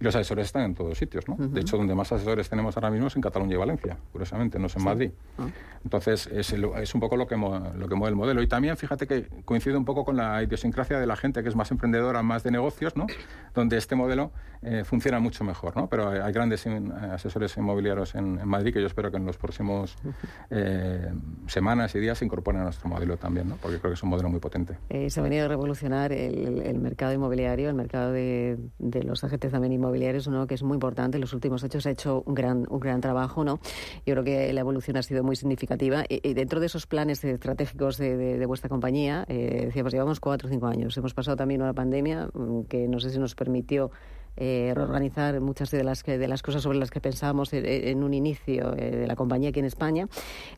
y 0.00 0.04
los 0.04 0.14
asesores 0.14 0.46
están 0.46 0.62
en 0.62 0.74
todos 0.74 0.98
sitios, 0.98 1.28
¿no? 1.28 1.36
De 1.36 1.60
hecho, 1.60 1.76
donde 1.76 1.94
más 1.94 2.10
asesores 2.12 2.48
tenemos 2.48 2.76
ahora 2.76 2.90
mismo 2.90 3.08
es 3.08 3.16
en 3.16 3.22
Cataluña 3.22 3.54
y 3.54 3.58
Valencia, 3.58 3.96
curiosamente, 4.12 4.58
no 4.58 4.66
es 4.66 4.76
en 4.76 4.84
Madrid. 4.84 5.10
Ah. 5.38 5.46
Entonces, 5.84 6.26
es, 6.28 6.52
es, 6.52 6.94
un 6.94 7.00
poco 7.00 7.16
lo 7.16 7.26
que, 7.26 7.36
lo 7.36 7.88
que 7.88 7.94
mueve 7.94 8.10
el 8.10 8.16
modelo. 8.16 8.42
Y 8.42 8.46
también, 8.46 8.76
fíjate 8.76 9.06
que 9.06 9.28
coincide 9.44 9.76
un 9.76 9.84
poco 9.84 10.04
con 10.04 10.16
la 10.16 10.42
idiosincrasia 10.42 10.98
de 10.98 11.06
la 11.06 11.16
gente 11.16 11.42
que 11.42 11.48
es 11.48 11.56
más 11.56 11.70
emprendedora, 11.70 12.22
más 12.22 12.42
de 12.42 12.50
negocios, 12.50 12.96
¿no? 12.96 13.06
Donde 13.54 13.76
este 13.76 13.94
modelo 13.94 14.32
eh, 14.62 14.82
funciona 14.84 15.20
mucho 15.20 15.44
mejor, 15.44 15.76
¿no? 15.76 15.88
Pero 15.88 16.08
hay 16.08 16.32
grandes 16.32 16.66
asesores 16.66 17.54
inmobiliarios 17.56 18.14
en, 18.14 18.46
Madrid 18.48 18.72
que 18.72 18.80
yo 18.80 18.86
espero 18.86 19.10
que 19.10 19.18
en 19.18 19.26
los 19.26 19.36
próximos 19.36 19.96
eh, 20.50 21.12
semanas 21.46 21.94
y 21.94 21.98
días 21.98 22.18
se 22.18 22.24
incorporen 22.24 22.62
a 22.62 22.64
nuestro 22.64 22.88
modelo 22.88 23.16
también, 23.18 23.48
¿no? 23.48 23.56
Porque 23.56 23.78
creo 23.78 23.90
que 23.90 23.94
es 23.94 24.02
un 24.02 24.08
modelo 24.08 24.30
muy 24.30 24.40
potente. 24.40 24.78
Eh, 24.88 25.10
se 25.10 25.20
ha 25.20 25.22
venido 25.22 25.44
a 25.44 25.48
revolucionar 25.48 26.12
el, 26.12 26.78
mercado 26.78 27.12
inmobiliario, 27.12 27.68
el 27.68 27.74
mercado 27.74 28.12
de, 28.12 28.58
de 28.78 29.02
los 29.02 29.22
agentes 29.22 29.52
también 29.52 29.72
inmobiliarios, 29.72 29.83
uno 30.26 30.46
que 30.46 30.54
es 30.54 30.62
muy 30.62 30.74
importante. 30.74 31.16
En 31.16 31.20
los 31.20 31.32
últimos 31.32 31.62
hechos 31.64 31.86
ha 31.86 31.90
hecho 31.90 32.22
un 32.26 32.34
gran, 32.34 32.66
un 32.70 32.80
gran 32.80 33.00
trabajo, 33.00 33.44
¿no? 33.44 33.60
Yo 34.06 34.14
creo 34.14 34.24
que 34.24 34.52
la 34.52 34.60
evolución 34.60 34.96
ha 34.96 35.02
sido 35.02 35.22
muy 35.22 35.36
significativa. 35.36 36.04
Y, 36.08 36.34
dentro 36.34 36.60
de 36.60 36.66
esos 36.66 36.86
planes 36.86 37.24
estratégicos 37.24 37.98
de, 37.98 38.16
de, 38.16 38.46
vuestra 38.46 38.68
compañía, 38.68 39.24
decíamos, 39.28 39.92
llevamos 39.92 40.20
cuatro 40.20 40.48
o 40.48 40.50
cinco 40.50 40.66
años. 40.66 40.96
Hemos 40.96 41.14
pasado 41.14 41.36
también 41.36 41.62
una 41.62 41.72
pandemia 41.72 42.28
mm, 42.32 42.62
que 42.64 42.88
no 42.88 43.00
sé 43.00 43.10
si 43.10 43.18
nos 43.18 43.34
permitió 43.34 43.90
eh, 44.36 44.72
reorganizar 44.74 45.40
muchas 45.40 45.70
de 45.70 45.84
las, 45.84 46.02
de 46.02 46.28
las 46.28 46.42
cosas 46.42 46.62
sobre 46.62 46.78
las 46.78 46.90
que 46.90 47.00
pensábamos 47.00 47.52
en, 47.52 48.02
un 48.02 48.14
inicio 48.14 48.74
eh, 48.76 48.90
de 48.96 49.06
la 49.06 49.16
compañía 49.16 49.50
aquí 49.50 49.60
en 49.60 49.66
España. 49.66 50.08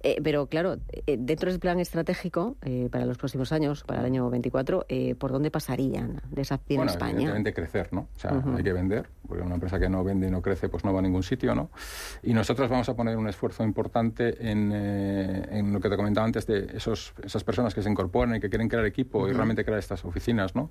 Eh, 0.02 0.20
pero 0.22 0.46
claro, 0.46 0.76
dentro 1.06 1.50
del 1.50 1.60
plan 1.60 1.78
estratégico 1.80 2.56
para 2.90 3.04
los 3.04 3.18
próximos 3.18 3.52
años, 3.52 3.84
para 3.84 4.00
el 4.00 4.06
año 4.06 4.28
24, 4.30 4.86
¿por 5.18 5.32
dónde 5.32 5.50
pasarían 5.50 6.22
de 6.30 6.42
esa 6.42 6.60
en 6.68 6.82
España? 6.82 7.12
Evidentemente 7.12 7.52
crecer, 7.52 7.88
¿no? 7.92 8.08
O 8.14 8.18
sea, 8.18 8.42
hay 8.56 8.62
que 8.62 8.72
vender, 8.72 9.08
porque 9.26 9.42
una 9.42 9.54
empresa 9.54 9.78
que 9.78 9.88
no 9.88 10.02
vende 10.02 10.28
y 10.28 10.30
no 10.30 10.42
crece, 10.42 10.68
pues 10.68 10.84
no 10.84 10.92
va 10.92 11.00
a 11.00 11.02
ningún 11.02 11.22
sitio, 11.22 11.54
¿no? 11.54 11.70
Y 12.22 12.32
nosotros 12.32 12.68
vamos 12.68 12.88
a 12.88 12.96
poner 12.96 13.16
un 13.16 13.28
esfuerzo 13.28 13.62
importante 13.62 14.50
en, 14.50 14.72
en 14.72 15.72
lo 15.72 15.80
que 15.80 15.88
te 15.88 15.96
comentaba 15.96 16.26
antes 16.26 16.46
de 16.46 16.70
esos, 16.74 17.14
esas 17.22 17.44
personas 17.44 17.74
que 17.74 17.82
se 17.82 17.90
incorporan 17.90 18.36
y 18.36 18.40
que 18.40 18.48
quieren 18.48 18.68
crear 18.68 18.84
equipo 18.86 19.28
y 19.28 19.32
realmente 19.32 19.64
crear 19.64 19.78
estas 19.78 20.04
oficinas, 20.04 20.54
¿no? 20.54 20.70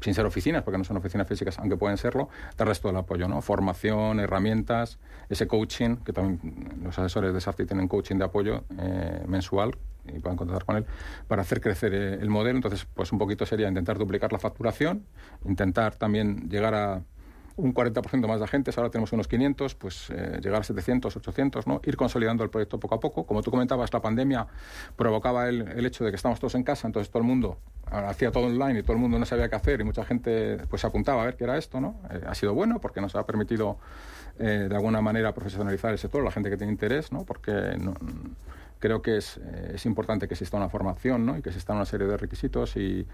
Sin 0.00 0.14
ser 0.14 0.26
oficinas, 0.26 0.62
porque 0.62 0.78
no 0.78 0.84
son 0.84 0.98
oficinas 0.98 1.26
físicas, 1.26 1.58
aunque 1.58 1.76
pueden 1.76 1.96
serlo, 1.96 2.28
darles 2.56 2.80
todo 2.80 2.92
el 2.92 2.98
apoyo, 2.98 3.28
¿no? 3.28 3.40
Formación, 3.40 4.20
herramientas, 4.20 4.98
ese 5.28 5.46
coaching, 5.46 5.96
que 5.96 6.12
también 6.12 6.80
los 6.82 6.98
asesores 6.98 7.32
de 7.32 7.40
SAFTI 7.40 7.64
tienen 7.66 7.88
coaching 7.88 8.16
de 8.16 8.24
apoyo 8.24 8.64
eh, 8.78 9.24
mensual 9.26 9.76
y 10.04 10.18
pueden 10.18 10.36
contactar 10.36 10.64
con 10.64 10.76
él 10.76 10.86
para 11.28 11.42
hacer 11.42 11.60
crecer 11.60 11.94
eh, 11.94 12.14
el 12.14 12.28
modelo. 12.28 12.56
Entonces, 12.56 12.86
pues 12.94 13.10
un 13.12 13.18
poquito 13.18 13.46
sería 13.46 13.68
intentar 13.68 13.98
duplicar 13.98 14.32
la 14.32 14.38
facturación, 14.38 15.04
intentar 15.44 15.96
también 15.96 16.48
llegar 16.48 16.74
a 16.74 17.02
un 17.56 17.72
40% 17.72 18.26
más 18.28 18.38
de 18.38 18.44
agentes, 18.44 18.76
ahora 18.76 18.90
tenemos 18.90 19.12
unos 19.12 19.28
500, 19.28 19.74
pues 19.74 20.10
eh, 20.10 20.40
llegar 20.42 20.60
a 20.60 20.64
700, 20.64 21.16
800, 21.16 21.66
¿no? 21.66 21.80
ir 21.84 21.96
consolidando 21.96 22.44
el 22.44 22.50
proyecto 22.50 22.78
poco 22.78 22.94
a 22.96 23.00
poco. 23.00 23.24
Como 23.26 23.42
tú 23.42 23.50
comentabas, 23.50 23.92
la 23.92 24.00
pandemia 24.00 24.46
provocaba 24.94 25.48
el, 25.48 25.62
el 25.68 25.86
hecho 25.86 26.04
de 26.04 26.10
que 26.10 26.16
estamos 26.16 26.38
todos 26.38 26.54
en 26.54 26.64
casa, 26.64 26.86
entonces 26.86 27.10
todo 27.10 27.22
el 27.22 27.28
mundo 27.28 27.58
hacía 27.86 28.30
todo 28.32 28.46
online 28.46 28.80
y 28.80 28.82
todo 28.82 28.94
el 28.94 28.98
mundo 28.98 29.18
no 29.18 29.24
sabía 29.24 29.48
qué 29.48 29.56
hacer 29.56 29.80
y 29.80 29.84
mucha 29.84 30.04
gente 30.04 30.58
pues 30.68 30.84
apuntaba 30.84 31.22
a 31.22 31.26
ver 31.26 31.36
qué 31.36 31.44
era 31.44 31.56
esto, 31.56 31.80
¿no? 31.80 32.00
Eh, 32.10 32.20
ha 32.26 32.34
sido 32.34 32.52
bueno 32.52 32.80
porque 32.80 33.00
nos 33.00 33.14
ha 33.14 33.24
permitido 33.24 33.78
eh, 34.38 34.66
de 34.68 34.74
alguna 34.74 35.00
manera 35.00 35.32
profesionalizar 35.32 35.92
el 35.92 35.98
sector, 35.98 36.22
la 36.22 36.32
gente 36.32 36.50
que 36.50 36.56
tiene 36.56 36.72
interés, 36.72 37.12
¿no? 37.12 37.24
Porque 37.24 37.76
creo 38.78 39.02
que 39.02 39.16
es, 39.16 39.38
es 39.72 39.86
importante 39.86 40.28
que 40.28 40.34
exista 40.34 40.56
una 40.56 40.68
formación 40.68 41.24
¿no? 41.24 41.38
y 41.38 41.42
que 41.42 41.48
exista 41.48 41.72
una 41.72 41.86
serie 41.86 42.06
de 42.06 42.16
requisitos 42.16 42.76
y, 42.76 43.06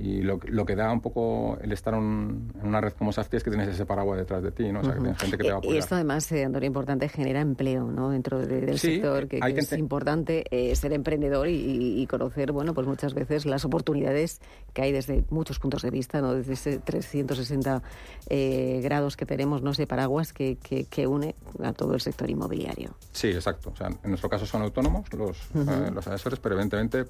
y 0.00 0.22
lo, 0.22 0.38
lo, 0.44 0.64
que 0.64 0.76
da 0.76 0.92
un 0.92 1.00
poco 1.00 1.58
el 1.60 1.72
estar 1.72 1.94
en 1.94 2.52
una 2.62 2.80
red 2.80 2.92
como 2.92 3.12
Safety 3.12 3.38
es 3.38 3.44
que 3.44 3.50
tienes 3.50 3.68
ese 3.68 3.84
paraguas 3.84 4.18
detrás 4.18 4.42
de 4.42 4.52
ti, 4.52 4.70
¿no? 4.70 4.80
O 4.80 4.84
sea, 4.84 4.94
que 4.94 5.00
tienes 5.00 5.18
gente 5.18 5.36
que 5.36 5.42
te 5.42 5.50
va 5.50 5.56
a 5.56 5.58
apoyar. 5.58 5.74
Y 5.74 5.78
esto 5.78 5.94
además, 5.96 6.30
eh, 6.30 6.44
Antonio, 6.44 6.66
importante, 6.66 7.08
genera 7.08 7.40
empleo, 7.40 7.84
¿no? 7.84 8.10
Dentro 8.10 8.38
del 8.38 8.78
sector, 8.78 9.26
que, 9.26 9.40
es 9.42 9.72
importante 9.72 10.44
eh, 10.50 10.74
ser 10.76 10.92
emprendedor 10.92 11.48
y, 11.48 12.06
conocer, 12.08 12.52
bueno, 12.52 12.74
pues 12.74 12.86
muchas 12.86 13.12
veces 13.12 13.44
las 13.44 13.64
oportunidades 13.64 14.40
que 14.72 14.82
hay 14.82 14.92
desde 14.92 15.24
muchos 15.30 15.58
puntos 15.58 15.82
de 15.82 15.90
vista, 15.90 16.20
¿no? 16.20 16.34
Desde 16.34 16.52
ese 16.52 16.78
360 16.78 17.82
eh, 18.28 18.80
grados 18.82 19.16
que 19.16 19.26
tenemos, 19.26 19.62
no 19.62 19.74
sé, 19.74 19.86
paraguas 19.86 20.32
que, 20.32 20.56
que, 20.56 21.06
une 21.06 21.34
a 21.62 21.72
todo 21.72 21.94
el 21.94 22.00
sector 22.00 22.30
inmobiliario. 22.30 22.94
Sí, 23.12 23.28
exacto. 23.28 23.70
O 23.72 23.76
sea, 23.76 23.88
en 23.88 24.10
nuestro 24.10 24.28
caso 24.28 24.46
son 24.46 24.62
autónomos 24.62 25.12
los, 25.12 25.48
los 25.54 26.06
asesores, 26.06 26.38
pero 26.38 26.54
evidentemente, 26.54 27.04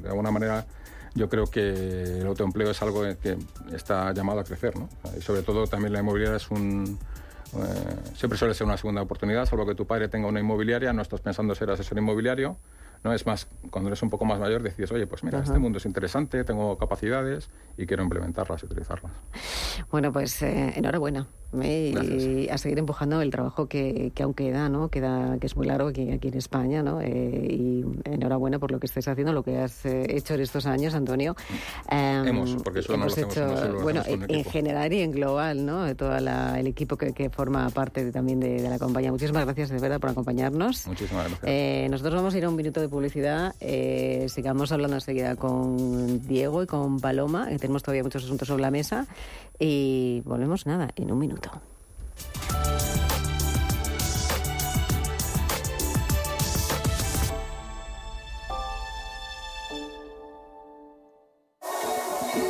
de 0.00 0.08
alguna 0.08 0.30
manera 0.30 0.66
yo 1.14 1.28
creo 1.28 1.46
que 1.46 2.20
el 2.20 2.26
autoempleo 2.26 2.70
es 2.70 2.82
algo 2.82 3.02
que 3.20 3.36
está 3.72 4.12
llamado 4.12 4.40
a 4.40 4.44
crecer, 4.44 4.76
¿no? 4.78 4.88
Y 5.16 5.20
sobre 5.20 5.42
todo 5.42 5.66
también 5.66 5.92
la 5.92 6.00
inmobiliaria 6.00 6.36
es 6.36 6.50
un... 6.50 6.98
Eh, 7.54 7.96
siempre 8.16 8.38
suele 8.38 8.54
ser 8.54 8.66
una 8.66 8.78
segunda 8.78 9.02
oportunidad, 9.02 9.44
salvo 9.44 9.66
que 9.66 9.74
tu 9.74 9.86
padre 9.86 10.08
tenga 10.08 10.26
una 10.26 10.40
inmobiliaria, 10.40 10.92
no 10.94 11.02
estás 11.02 11.20
pensando 11.20 11.54
ser 11.54 11.70
asesor 11.70 11.98
inmobiliario, 11.98 12.56
¿no? 13.04 13.12
Es 13.12 13.26
más, 13.26 13.48
cuando 13.70 13.88
eres 13.88 14.02
un 14.02 14.10
poco 14.10 14.24
más 14.24 14.38
mayor 14.38 14.62
decides, 14.62 14.92
oye, 14.92 15.06
pues 15.06 15.24
mira, 15.24 15.40
este 15.40 15.58
mundo 15.58 15.78
es 15.78 15.86
interesante, 15.86 16.44
tengo 16.44 16.76
capacidades 16.78 17.50
y 17.76 17.86
quiero 17.86 18.02
implementarlas 18.02 18.62
y 18.62 18.66
utilizarlas. 18.66 19.12
Bueno, 19.90 20.12
pues 20.12 20.42
eh, 20.42 20.72
enhorabuena 20.76 21.26
y 21.60 22.48
a 22.48 22.56
seguir 22.56 22.78
empujando 22.78 23.20
el 23.20 23.30
trabajo 23.30 23.66
que, 23.66 24.12
que, 24.14 24.22
aún 24.22 24.32
queda, 24.32 24.68
¿no? 24.68 24.88
Queda, 24.88 25.36
que 25.38 25.46
es 25.46 25.56
muy 25.56 25.66
largo 25.66 25.88
aquí, 25.88 26.10
aquí 26.10 26.28
en 26.28 26.38
España, 26.38 26.82
¿no? 26.82 27.00
Eh, 27.02 27.46
y 27.50 27.84
enhorabuena 28.04 28.58
por 28.58 28.70
lo 28.70 28.80
que 28.80 28.86
estés 28.86 29.06
haciendo, 29.06 29.32
lo 29.32 29.42
que 29.42 29.58
has 29.58 29.84
eh, 29.84 30.06
hecho 30.08 30.34
en 30.34 30.40
estos 30.40 30.64
años, 30.64 30.94
Antonio. 30.94 31.36
Em, 31.90 32.26
hemos, 32.26 32.56
porque 32.62 32.80
eso 32.80 32.96
no 32.96 33.04
lo 33.04 33.12
hacemos, 33.12 33.36
hecho, 33.36 33.82
bueno, 33.82 34.02
en, 34.06 34.44
general 34.44 34.92
y 34.92 35.00
en 35.00 35.12
global, 35.12 35.66
¿no? 35.66 35.84
De 35.84 35.94
todo 35.94 36.16
el 36.16 36.66
equipo 36.66 36.96
que, 36.96 37.12
que, 37.12 37.28
forma 37.28 37.68
parte 37.70 38.10
también 38.12 38.40
de, 38.40 38.62
de, 38.62 38.68
la 38.70 38.78
compañía. 38.78 39.10
Muchísimas 39.10 39.44
gracias 39.44 39.70
de 39.70 39.78
verdad 39.78 40.00
por 40.00 40.10
acompañarnos. 40.10 40.86
Muchísimas 40.86 41.28
gracias. 41.28 41.42
Eh, 41.44 41.86
nosotros 41.90 42.14
vamos 42.14 42.34
a 42.34 42.38
ir 42.38 42.44
a 42.44 42.48
un 42.48 42.56
minuto 42.56 42.80
de 42.80 42.88
publicidad. 42.92 43.54
sigamos 44.28 44.70
hablando 44.70 44.96
enseguida 44.96 45.34
con 45.34 46.26
Diego 46.28 46.62
y 46.62 46.66
con 46.66 47.00
Paloma, 47.00 47.48
que 47.48 47.58
tenemos 47.58 47.82
todavía 47.82 48.04
muchos 48.04 48.24
asuntos 48.24 48.46
sobre 48.46 48.62
la 48.62 48.70
mesa. 48.70 49.06
Y 49.58 50.22
volvemos 50.24 50.66
nada, 50.66 50.90
en 50.94 51.10
un 51.10 51.18
minuto. 51.18 51.50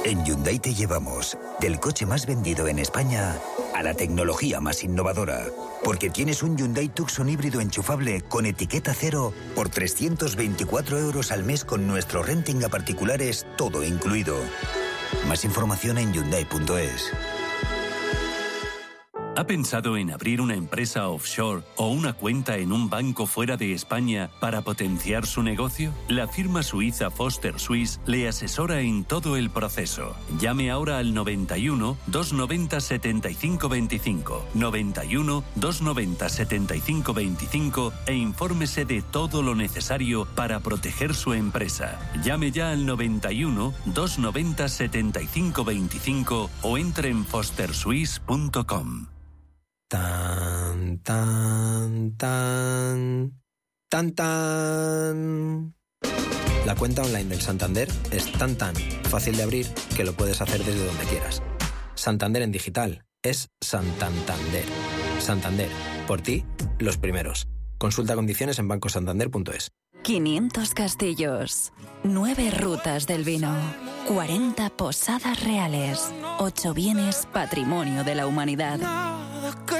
En 0.05 0.25
Hyundai 0.25 0.59
te 0.59 0.75
llevamos 0.75 1.39
del 1.61 1.79
coche 1.79 2.05
más 2.05 2.27
vendido 2.27 2.67
en 2.67 2.81
España 2.81 3.37
a 3.75 3.83
la 3.83 3.95
tecnología 3.95 4.61
más 4.61 4.85
innovadora. 4.85 5.47
Porque 5.85 6.11
tienes 6.11 6.43
un 6.43 6.57
Hyundai 6.57 6.89
Tucson 6.89 7.29
híbrido 7.29 7.61
enchufable 7.61 8.23
con 8.23 8.47
etiqueta 8.47 8.95
cero 8.95 9.33
por 9.55 9.69
324 9.69 10.99
euros 10.99 11.33
al 11.33 11.45
mes 11.45 11.65
con 11.65 11.87
nuestro 11.87 12.23
renting 12.23 12.65
a 12.65 12.69
particulares, 12.69 13.47
todo 13.57 13.85
incluido. 13.85 14.37
Más 15.29 15.45
información 15.45 15.99
en 15.99 16.13
Hyundai.es. 16.13 17.13
¿Ha 19.35 19.47
pensado 19.47 19.97
en 19.97 20.11
abrir 20.11 20.43
una 20.43 20.55
empresa 20.55 21.09
offshore 21.09 21.63
o 21.77 21.89
una 21.89 22.13
cuenta 22.13 22.59
en 22.59 22.71
un 22.71 22.91
banco 22.91 23.25
fuera 23.27 23.57
de 23.57 23.73
España 23.73 24.31
para 24.41 24.61
potenciar 24.61 25.25
su 25.25 25.43
negocio? 25.43 25.95
La 26.07 26.29
firma 26.29 26.63
suiza 26.63 27.11
Foster 27.11 27.59
Swiss 27.59 27.99
le 28.05 28.29
asesora 28.29 28.83
en 28.83 29.05
todo 29.05 29.39
el 29.39 29.49
proceso. 29.49 30.15
Llame 30.39 30.71
ahora 30.71 30.99
al 30.99 31.15
91 31.15 31.97
290 32.09 32.79
7525, 32.79 34.45
91 34.53 35.45
290 35.55 36.29
7525 36.29 37.93
e 38.05 38.15
infórmese 38.15 38.85
de 38.85 39.01
todo 39.01 39.41
lo 39.41 39.55
necesario 39.55 40.27
para 40.27 40.61
proteger 40.61 41.15
su 41.15 41.33
empresa. 41.33 41.99
Llame 42.23 42.51
ya 42.51 42.71
al 42.71 42.85
91 42.85 43.73
290 43.87 44.69
7525 44.69 46.51
o 46.61 46.77
entre 46.77 47.09
en 47.09 47.25
fosterswiss.com. 47.25 49.07
Tan, 49.93 51.01
tan, 51.03 52.17
tan, 52.17 53.43
tan, 53.91 54.15
tan. 54.15 55.75
La 56.65 56.75
cuenta 56.77 57.03
online 57.03 57.29
del 57.29 57.43
Santander 57.43 57.89
es 58.11 58.33
tan, 58.33 58.57
tan 58.57 58.75
fácil 59.11 59.37
de 59.37 59.43
abrir 59.43 59.67
que 59.95 60.05
lo 60.05 60.15
puedes 60.15 60.41
hacer 60.41 60.65
desde 60.65 60.87
donde 60.87 61.05
quieras. 61.05 61.43
Santander 61.95 62.41
en 62.41 62.53
digital 62.53 63.05
es 63.23 63.51
Santander. 63.61 64.65
Santander, 65.19 65.69
por 66.09 66.23
ti, 66.23 66.47
los 66.79 66.97
primeros. 66.97 67.47
Consulta 67.77 68.15
condiciones 68.15 68.59
en 68.61 68.69
bancosantander.es. 68.69 69.73
500 70.05 70.73
castillos, 70.73 71.75
9 72.03 72.51
rutas 72.53 73.07
del 73.07 73.25
vino, 73.25 73.55
40 74.09 74.71
posadas 74.71 75.45
reales, 75.45 76.11
8 76.39 76.73
bienes 76.73 77.29
patrimonio 77.31 78.05
de 78.05 78.15
la 78.15 78.27
humanidad 78.27 78.81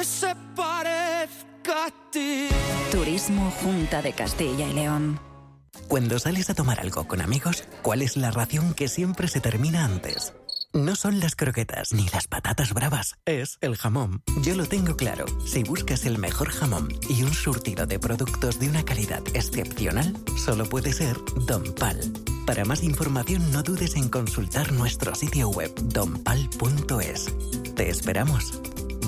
se 0.05 0.35
parezca 0.57 1.87
a 1.87 2.11
ti. 2.11 2.49
Turismo 2.91 3.51
Junta 3.63 4.03
de 4.03 4.13
Castilla 4.13 4.67
y 4.69 4.73
León. 4.73 5.21
Cuando 5.89 6.19
sales 6.19 6.51
a 6.51 6.55
tomar 6.55 6.81
algo 6.81 7.07
con 7.07 7.21
amigos, 7.21 7.65
¿cuál 7.83 8.03
es 8.03 8.17
la 8.17 8.31
ración 8.31 8.75
que 8.75 8.89
siempre 8.89 9.29
se 9.29 9.41
termina 9.41 9.85
antes? 9.85 10.35
No 10.75 10.97
son 10.97 11.21
las 11.21 11.37
croquetas 11.37 11.93
ni 11.93 12.09
las 12.09 12.27
patatas 12.29 12.73
bravas, 12.73 13.17
es 13.27 13.59
el 13.61 13.77
jamón. 13.77 14.23
Yo 14.43 14.55
lo 14.55 14.67
tengo 14.67 14.97
claro. 14.97 15.27
Si 15.45 15.63
buscas 15.65 16.07
el 16.07 16.17
mejor 16.19 16.51
jamón 16.51 16.89
y 17.11 17.23
un 17.25 17.35
surtido 17.35 17.87
de 17.87 17.99
productos 17.99 18.59
de 18.59 18.71
una 18.71 18.83
calidad 18.83 19.23
excepcional, 19.35 20.17
solo 20.37 20.65
puede 20.65 20.95
ser 20.95 21.19
Don 21.47 21.63
Pal. 21.75 22.01
Para 22.47 22.65
más 22.65 22.83
información 22.83 23.53
no 23.53 23.63
dudes 23.63 23.97
en 23.97 24.09
consultar 24.09 24.73
nuestro 24.73 25.15
sitio 25.15 25.51
web 25.51 25.75
donpal.es. 25.75 27.27
Te 27.77 27.91
esperamos. 27.91 28.59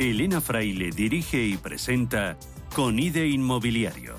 Elena 0.00 0.40
Fraile 0.40 0.92
dirige 0.92 1.44
y 1.44 1.58
presenta 1.58 2.38
Con 2.74 2.98
IDE 2.98 3.28
Inmobiliario. 3.28 4.14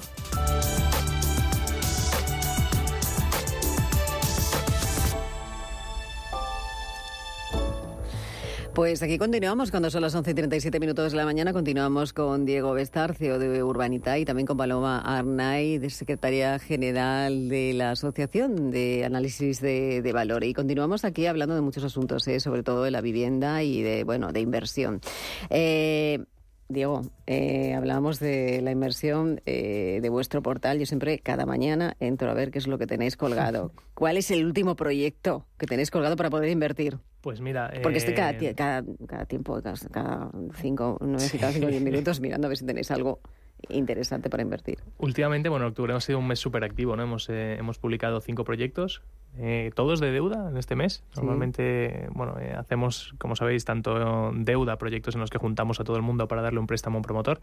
Pues 8.74 9.04
aquí 9.04 9.18
continuamos 9.18 9.70
cuando 9.70 9.90
son 9.90 10.02
las 10.02 10.16
11 10.16 10.32
y 10.32 10.34
37 10.34 10.80
minutos 10.80 11.12
de 11.12 11.18
la 11.18 11.26
mañana. 11.26 11.52
Continuamos 11.52 12.14
con 12.14 12.46
Diego 12.46 12.72
Bestarcio 12.72 13.38
de 13.38 13.62
Urbanita 13.62 14.18
y 14.18 14.24
también 14.24 14.48
con 14.48 14.56
Paloma 14.56 15.00
Arnay, 15.00 15.78
de 15.78 15.90
Secretaria 15.90 16.58
General 16.58 17.50
de 17.50 17.74
la 17.74 17.92
Asociación 17.92 18.72
de 18.72 19.04
Análisis 19.04 19.60
de, 19.60 20.10
Valor. 20.14 20.46
Y 20.46 20.54
continuamos 20.54 21.04
aquí 21.04 21.26
hablando 21.26 21.54
de 21.54 21.60
muchos 21.60 21.84
asuntos, 21.84 22.26
¿eh? 22.30 22.40
sobre 22.40 22.64
todo 22.64 22.84
de 22.84 22.92
la 22.92 23.02
vivienda 23.02 23.62
y 23.62 23.82
de, 23.82 24.06
bueno, 24.06 24.32
de 24.32 24.40
inversión. 24.40 25.02
Eh, 25.50 26.24
Diego, 26.70 27.02
eh, 27.28 27.74
hablábamos 27.74 28.20
de 28.20 28.62
la 28.62 28.72
inversión 28.72 29.42
eh, 29.46 30.00
de 30.02 30.10
vuestro 30.10 30.42
portal. 30.42 30.80
Yo 30.80 30.86
siempre, 30.86 31.20
cada 31.20 31.46
mañana, 31.46 31.98
entro 32.00 32.32
a 32.32 32.34
ver 32.34 32.52
qué 32.52 32.60
es 32.60 32.68
lo 32.68 32.78
que 32.78 32.88
tenéis 32.88 33.18
colgado. 33.18 33.74
¿Cuál 33.94 34.16
es 34.16 34.32
el 34.32 34.46
último 34.46 34.78
proyecto 34.78 35.46
que 35.58 35.68
tenéis 35.68 35.92
colgado 35.92 36.16
para 36.16 36.30
poder 36.30 36.50
invertir? 36.50 37.00
Pues 37.22 37.40
mira... 37.40 37.72
Porque 37.84 38.00
estoy 38.00 38.14
cada, 38.14 38.32
eh, 38.32 38.56
cada, 38.56 38.84
cada 39.08 39.26
tiempo, 39.26 39.62
cada, 39.62 40.32
cinco, 40.56 40.98
no 41.02 41.18
cada 41.40 41.52
cinco 41.52 41.68
diez 41.68 41.82
minutos 41.84 42.20
mirando 42.20 42.48
a 42.48 42.50
ver 42.50 42.58
si 42.58 42.66
tenéis 42.66 42.90
algo 42.92 43.20
interesante 43.70 44.30
para 44.30 44.42
invertir. 44.42 44.80
Últimamente, 44.98 45.48
bueno, 45.50 45.68
octubre 45.68 45.94
ha 45.94 46.00
sido 46.02 46.18
un 46.18 46.28
mes 46.28 46.40
súper 46.40 46.64
activo, 46.64 46.96
¿no? 46.96 47.04
Hemos, 47.04 47.30
hemos 47.30 47.78
publicado 47.78 48.20
cinco 48.22 48.44
proyectos 48.44 49.04
eh, 49.38 49.72
todos 49.76 50.00
de 50.00 50.12
deuda 50.12 50.50
en 50.50 50.58
este 50.58 50.76
mes. 50.76 51.04
Normalmente, 51.16 52.08
bueno, 52.14 52.38
eh, 52.40 52.54
hacemos, 52.58 53.16
como 53.18 53.36
sabéis, 53.36 53.64
tanto 53.64 54.32
deuda, 54.34 54.78
proyectos 54.78 55.16
en 55.16 55.22
los 55.22 55.30
que 55.30 55.38
juntamos 55.38 55.80
a 55.80 55.84
todo 55.84 55.96
el 55.96 56.02
mundo 56.02 56.28
para 56.28 56.42
darle 56.42 56.60
un 56.60 56.68
préstamo 56.68 56.98
a 56.98 57.00
un 57.00 57.04
promotor, 57.04 57.40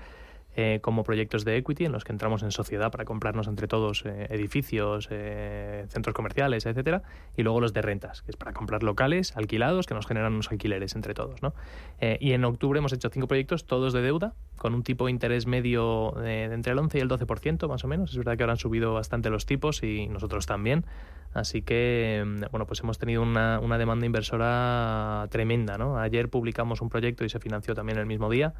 eh, 0.56 0.80
como 0.82 1.04
proyectos 1.04 1.44
de 1.44 1.56
equity 1.56 1.86
en 1.86 1.92
los 1.92 2.04
que 2.04 2.12
entramos 2.12 2.42
en 2.42 2.50
sociedad 2.50 2.90
para 2.90 3.04
comprarnos 3.04 3.48
entre 3.48 3.68
todos 3.68 4.04
edificios, 4.04 5.08
centros 5.08 6.14
comerciales, 6.14 6.66
etcétera, 6.66 7.02
y 7.36 7.42
luego 7.42 7.60
los 7.60 7.72
de 7.72 7.80
rentas, 7.80 8.22
que 8.22 8.32
es 8.32 8.36
para 8.36 8.52
comprar 8.52 8.82
locales 8.82 9.36
alquilados 9.36 9.86
que 9.86 9.94
nos 9.94 10.06
generan 10.06 10.34
unos 10.34 10.50
alquileres 10.50 10.94
entre 10.96 11.14
todos, 11.14 11.42
¿no? 11.42 11.54
y 12.00 12.32
en 12.32 12.44
octubre 12.44 12.78
hemos 12.78 12.92
hecho 12.92 13.08
cinco 13.10 13.28
proyectos, 13.28 13.66
todos 13.66 13.92
de 13.92 14.02
deuda, 14.02 14.34
con 14.56 14.74
un 14.74 14.82
tipo 14.82 15.06
de 15.06 15.12
interés 15.12 15.46
medio 15.46 16.12
de, 16.16 16.44
entre 16.44 16.72
el 16.72 16.78
11 16.78 16.98
y 16.98 17.00
el 17.00 17.08
12% 17.08 17.68
más 17.68 17.84
o 17.84 17.88
menos. 17.88 18.10
Es 18.10 18.16
verdad 18.16 18.36
que 18.36 18.42
ahora 18.42 18.52
han 18.52 18.58
subido 18.58 18.92
bastante 18.92 19.30
los 19.30 19.46
tipos 19.46 19.82
y 19.82 20.08
nosotros 20.08 20.46
también. 20.46 20.84
Así 21.32 21.62
que, 21.62 21.77
mm, 22.24 22.50
bueno, 22.50 22.66
pues 22.66 22.80
hemos 22.80 22.98
tenido 22.98 23.22
una, 23.22 23.60
una 23.60 23.78
demanda 23.78 24.06
inversora 24.06 25.26
tremenda, 25.30 25.78
¿no? 25.78 25.98
Ayer 25.98 26.28
publicamos 26.28 26.80
un 26.80 26.88
proyecto 26.88 27.24
y 27.24 27.28
se 27.28 27.38
financió 27.38 27.74
también 27.74 27.98
el 27.98 28.06
mismo 28.06 28.30
día. 28.30 28.54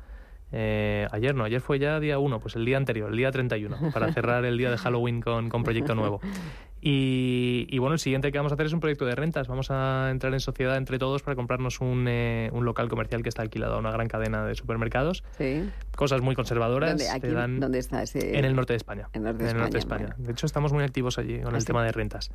Eh, 0.51 1.07
ayer 1.11 1.35
no, 1.35 1.45
ayer 1.45 1.61
fue 1.61 1.79
ya 1.79 2.01
día 2.01 2.19
1, 2.19 2.41
pues 2.41 2.57
el 2.57 2.65
día 2.65 2.79
anterior, 2.79 3.11
el 3.11 3.17
día 3.17 3.31
31, 3.31 3.93
para 3.93 4.13
cerrar 4.15 4.45
el 4.45 4.57
día 4.57 4.71
de 4.71 4.79
Halloween 4.79 5.21
con, 5.21 5.51
con 5.51 5.63
proyecto 5.63 5.95
nuevo. 5.95 6.21
Y, 6.81 7.77
bueno, 7.79 7.95
el 7.95 7.99
siguiente 7.99 8.31
que 8.31 8.39
vamos 8.39 8.53
a 8.53 8.55
hacer 8.55 8.67
es 8.67 8.73
un 8.73 8.81
proyecto 8.81 9.05
de 9.05 9.15
rentas. 9.15 9.49
Vamos 9.49 9.71
a 9.71 10.11
entrar 10.11 10.33
en 10.33 10.41
sociedad 10.41 10.77
entre 10.77 10.99
todos 10.99 11.23
para 11.23 11.35
comprarnos 11.35 11.81
un, 11.81 12.07
eh, 12.09 12.51
un 12.53 12.65
local 12.65 12.89
comercial 12.89 13.23
que 13.23 13.29
está 13.29 13.43
alquilado 13.43 13.75
a 13.75 13.79
una 13.79 13.91
gran 13.91 14.07
cadena 14.07 14.45
de 14.47 14.55
supermercados. 14.55 15.25
Sí. 15.37 15.69
Cosas 15.97 16.21
muy 16.21 16.37
conservadoras. 16.37 16.91
¿Dónde, 16.91 17.79
está 17.79 18.03
ese? 18.03 18.39
En 18.39 18.45
el 18.45 18.55
norte 18.55 18.75
de 18.75 18.77
España. 18.77 19.09
En, 19.13 19.27
el 19.27 19.35
norte 19.57 19.73
de 19.73 19.79
España. 19.79 20.15
De 20.19 20.31
hecho, 20.31 20.47
estamos 20.47 20.73
muy 20.73 20.85
activos 20.85 21.19
allí 21.19 21.41
con 21.41 21.57
el 21.57 21.65
tema 21.65 21.85
de 21.85 21.91
rentas. 21.91 22.31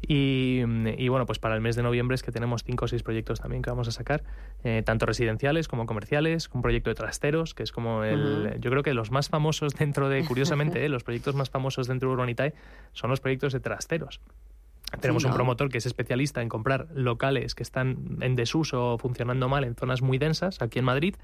Y, 0.00 0.62
bueno, 1.08 1.26
pues 1.26 1.38
para 1.38 1.54
el 1.54 1.60
mes 1.60 1.76
de 1.76 1.82
noviembre 1.82 2.14
es 2.14 2.22
que 2.22 2.30
tenemos 2.30 2.62
cinco 2.64 2.84
o 2.84 2.88
seis 2.88 3.02
proyectos 3.02 3.40
también 3.40 3.62
que 3.62 3.70
vamos 3.70 3.88
a 3.88 3.90
sacar, 3.90 4.22
eh, 4.62 4.82
tanto 4.84 5.06
residenciales 5.06 5.66
como 5.66 5.86
comerciales, 5.86 6.48
un 6.52 6.62
proyecto 6.62 6.90
de 6.90 6.94
trasteros, 6.94 7.54
que 7.54 7.64
es 7.64 7.72
como 7.72 8.04
el, 8.04 8.58
yo 8.60 8.70
creo 8.70 8.82
que 8.82 8.94
los 8.94 9.10
más 9.10 9.28
famosos 9.28 9.74
dentro 9.78 10.08
de, 10.08 10.24
curiosamente, 10.24 10.84
eh, 10.84 10.88
los 10.88 11.02
proyectos 11.02 11.34
más 11.34 11.50
famosos 11.50 11.88
dentro 11.88 12.08
de 12.08 12.14
Urbanitae 12.14 12.54
son 12.92 13.10
los 13.10 13.20
proyectos 13.20 13.52
de 13.52 13.60
trasteros. 13.60 14.20
Tenemos 15.00 15.24
un 15.24 15.32
promotor 15.32 15.68
que 15.68 15.78
es 15.78 15.86
especialista 15.86 16.40
en 16.42 16.48
comprar 16.48 16.88
locales 16.94 17.54
que 17.54 17.62
están 17.62 18.18
en 18.20 18.36
desuso 18.36 18.94
o 18.94 18.98
funcionando 18.98 19.48
mal 19.48 19.64
en 19.64 19.74
zonas 19.74 20.02
muy 20.02 20.18
densas, 20.18 20.62
aquí 20.62 20.78
en 20.78 20.84
Madrid, 20.84 21.14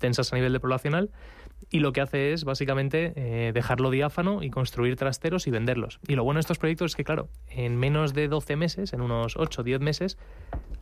densas 0.00 0.32
a 0.32 0.36
nivel 0.36 0.52
de 0.52 0.60
poblacional, 0.60 1.10
y 1.70 1.80
lo 1.80 1.92
que 1.92 2.00
hace 2.00 2.32
es 2.32 2.44
básicamente 2.44 3.12
eh, 3.16 3.52
dejarlo 3.52 3.90
diáfano 3.90 4.42
y 4.42 4.50
construir 4.50 4.96
trasteros 4.96 5.46
y 5.46 5.50
venderlos. 5.50 6.00
Y 6.06 6.14
lo 6.14 6.24
bueno 6.24 6.38
de 6.38 6.42
estos 6.42 6.58
proyectos 6.58 6.92
es 6.92 6.96
que, 6.96 7.04
claro, 7.04 7.28
en 7.48 7.76
menos 7.76 8.14
de 8.14 8.28
12 8.28 8.56
meses, 8.56 8.92
en 8.92 9.00
unos 9.00 9.36
8 9.36 9.60
o 9.60 9.64
10 9.64 9.80
meses, 9.80 10.18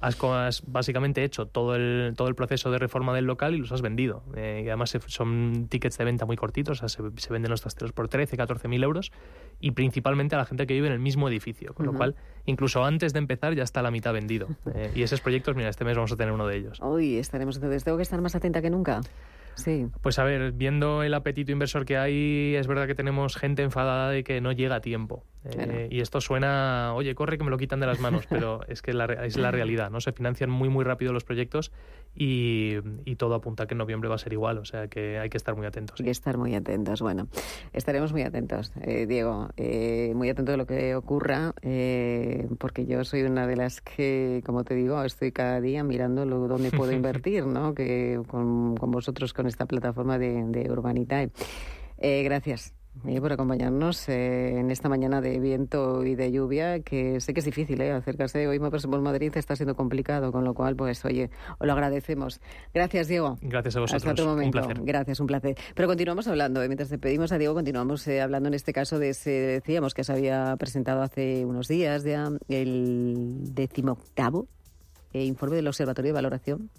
has, 0.03 0.62
básicamente 0.67 1.25
hecho 1.25 1.47
todo 1.47 1.75
el, 1.77 2.15
todo 2.17 2.29
el 2.29 2.35
proceso 2.35 2.71
de 2.71 2.79
reforma 2.79 3.15
del 3.15 3.25
local 3.25 3.55
y 3.55 3.59
los 3.59 3.73
has 3.73 3.83
vendido. 3.83 4.23
Eh, 4.37 4.62
y 4.65 4.69
además 4.69 4.97
son 5.07 5.67
tickets 5.69 5.97
de 5.99 6.05
venta 6.05 6.27
muy 6.27 6.37
cortitos, 6.37 6.83
o 6.83 6.88
sea, 6.88 7.11
se, 7.17 7.33
venden 7.33 7.51
los 7.51 7.61
trasteros 7.61 7.93
por 7.93 8.09
13, 8.09 8.37
14 8.37 8.69
mil 8.69 8.83
euros 8.83 9.12
y 9.61 9.71
principalmente 9.71 10.35
a 10.35 10.38
la 10.38 10.45
gente 10.45 10.67
que 10.67 10.75
vive 10.75 10.88
en 10.88 10.93
el 10.93 10.99
mismo 10.99 11.29
edificio, 11.29 11.73
con 11.75 11.87
lo 11.87 11.95
cual 11.95 12.17
incluso 12.47 12.85
antes 12.85 13.12
de 13.12 13.21
empezar 13.21 13.55
ya 13.55 13.62
está 13.62 13.83
la 13.83 13.91
mitad 13.91 14.12
vendido. 14.12 14.49
Eh, 14.75 14.91
y 14.95 15.03
esos 15.03 15.21
proyectos, 15.21 15.55
mira, 15.55 15.69
este 15.69 15.85
mes 15.85 15.97
vamos 15.97 16.12
a 16.12 16.17
tener 16.17 16.33
uno 16.33 16.47
de 16.47 16.57
ellos. 16.57 16.79
Hoy 16.81 17.19
estaremos 17.19 17.57
entonces, 17.57 17.85
tengo 17.85 17.99
que 17.99 18.05
estar 18.05 18.19
más 18.23 18.35
atenta 18.35 18.62
que 18.62 18.71
nunca. 18.71 19.03
Sí. 19.55 19.87
Pues 20.01 20.19
a 20.19 20.25
ver, 20.25 20.53
viendo 20.53 21.03
el 21.03 21.15
apetito 21.15 21.53
inversor 21.53 21.85
que 21.85 21.97
hay, 21.97 22.55
es 22.57 22.67
verdad 22.67 22.87
que 22.87 22.95
tenemos 22.95 23.37
gente 23.37 23.62
enfadada 23.62 24.11
de 24.11 24.25
que 24.25 24.41
no 24.41 24.53
llega 24.53 24.77
a 24.77 24.81
tiempo. 24.81 25.25
Eh, 25.45 25.88
y 25.91 26.01
esto 26.01 26.21
suena, 26.21 26.93
oye, 26.95 27.15
corre 27.15 27.37
que 27.37 27.45
me 27.45 27.51
lo 27.51 27.59
quitan 27.59 27.81
de 27.81 27.87
las 27.87 28.01
manos, 28.01 28.27
pero 28.31 28.61
es 28.69 28.83
que 28.83 28.93
la, 28.93 29.05
es 29.07 29.37
la 29.37 29.51
realidad, 29.51 29.91
¿no? 29.91 30.01
Se 30.01 30.12
financian 30.12 30.51
muy, 30.51 30.69
muy 30.69 30.85
rápido 30.85 31.12
los 31.12 31.25
proyectos 31.25 31.73
y, 32.14 32.81
todo 33.16 33.35
apunta 33.35 33.64
a 33.64 33.66
que 33.66 33.75
en 33.75 33.79
noviembre 33.79 34.09
va 34.09 34.16
a 34.16 34.18
ser 34.18 34.33
igual, 34.33 34.59
o 34.59 34.64
sea 34.64 34.88
que 34.88 35.18
hay 35.18 35.29
que 35.29 35.37
estar 35.37 35.55
muy 35.55 35.66
atentos. 35.66 36.01
Hay 36.01 36.05
que 36.07 36.11
estar 36.11 36.38
muy 36.38 36.55
atentos, 36.55 37.01
bueno, 37.01 37.29
estaremos 37.72 38.12
muy 38.12 38.22
atentos, 38.22 38.72
eh, 38.81 39.07
Diego, 39.07 39.51
eh, 39.57 40.12
muy 40.16 40.29
atento 40.29 40.53
a 40.53 40.57
lo 40.57 40.66
que 40.66 40.96
ocurra, 40.96 41.55
porque 42.59 42.87
yo 42.87 43.05
soy 43.05 43.22
una 43.22 43.46
de 43.46 43.57
las 43.57 43.81
que, 43.81 44.42
como 44.44 44.64
te 44.64 44.75
digo, 44.75 45.03
estoy 45.05 45.31
cada 45.31 45.61
día 45.61 45.85
mirando 45.85 46.25
lo, 46.25 46.48
dónde 46.48 46.70
puedo 46.70 46.90
invertir, 46.92 47.46
¿no? 47.46 47.75
Que 47.75 48.20
con, 48.27 48.75
vosotros, 48.75 49.33
con 49.33 49.46
esta 49.46 49.66
plataforma 49.66 50.18
de, 50.18 50.44
de 50.46 50.70
Urbanitae. 50.70 51.31
gracias 51.98 52.75
por 53.20 53.33
acompañarnos 53.33 54.09
eh, 54.09 54.59
en 54.59 54.70
esta 54.70 54.88
mañana 54.88 55.20
de 55.20 55.40
viento 55.40 56.05
y 56.05 56.14
de 56.14 56.31
lluvia, 56.31 56.81
que 56.81 57.20
sé 57.20 57.35
que 57.35 57.40
es 57.40 57.46
difícil 57.46 57.81
¿eh? 57.81 57.90
acercarse 57.90 58.46
hoy 58.46 58.59
por 58.59 59.00
Madrid, 59.00 59.33
está 59.35 59.57
siendo 59.57 59.74
complicado, 59.74 60.31
con 60.31 60.44
lo 60.44 60.55
cual, 60.55 60.76
pues, 60.76 61.05
oye, 61.05 61.31
os 61.59 61.66
lo 61.66 61.72
agradecemos. 61.72 62.40
Gracias, 62.72 63.09
Diego. 63.09 63.38
Gracias 63.42 63.76
a 63.76 63.81
vosotros. 63.81 64.02
Hasta 64.02 64.12
otro 64.12 64.26
momento. 64.26 64.59
Un 64.59 64.64
placer. 64.64 64.85
Gracias, 64.85 65.20
un 65.20 65.26
placer. 65.26 65.57
Pero 65.74 65.88
continuamos 65.88 66.28
hablando, 66.28 66.62
¿eh? 66.62 66.68
mientras 66.68 66.90
te 66.90 66.98
pedimos 66.98 67.33
a 67.33 67.38
Diego, 67.38 67.55
continuamos 67.55 68.07
eh, 68.07 68.20
hablando 68.20 68.48
en 68.48 68.55
este 68.55 68.72
caso 68.72 68.98
de 68.98 69.11
ese, 69.11 69.31
decíamos 69.31 69.94
que 69.94 70.05
se 70.05 70.12
había 70.12 70.55
presentado 70.57 71.02
hace 71.02 71.44
unos 71.44 71.68
días 71.68 72.05
ya 72.05 72.31
el 72.48 73.55
decimoctavo 73.55 74.46
informe 75.14 75.57
del 75.57 75.68
Observatorio 75.68 76.11
de 76.11 76.14
Valoración 76.14 76.70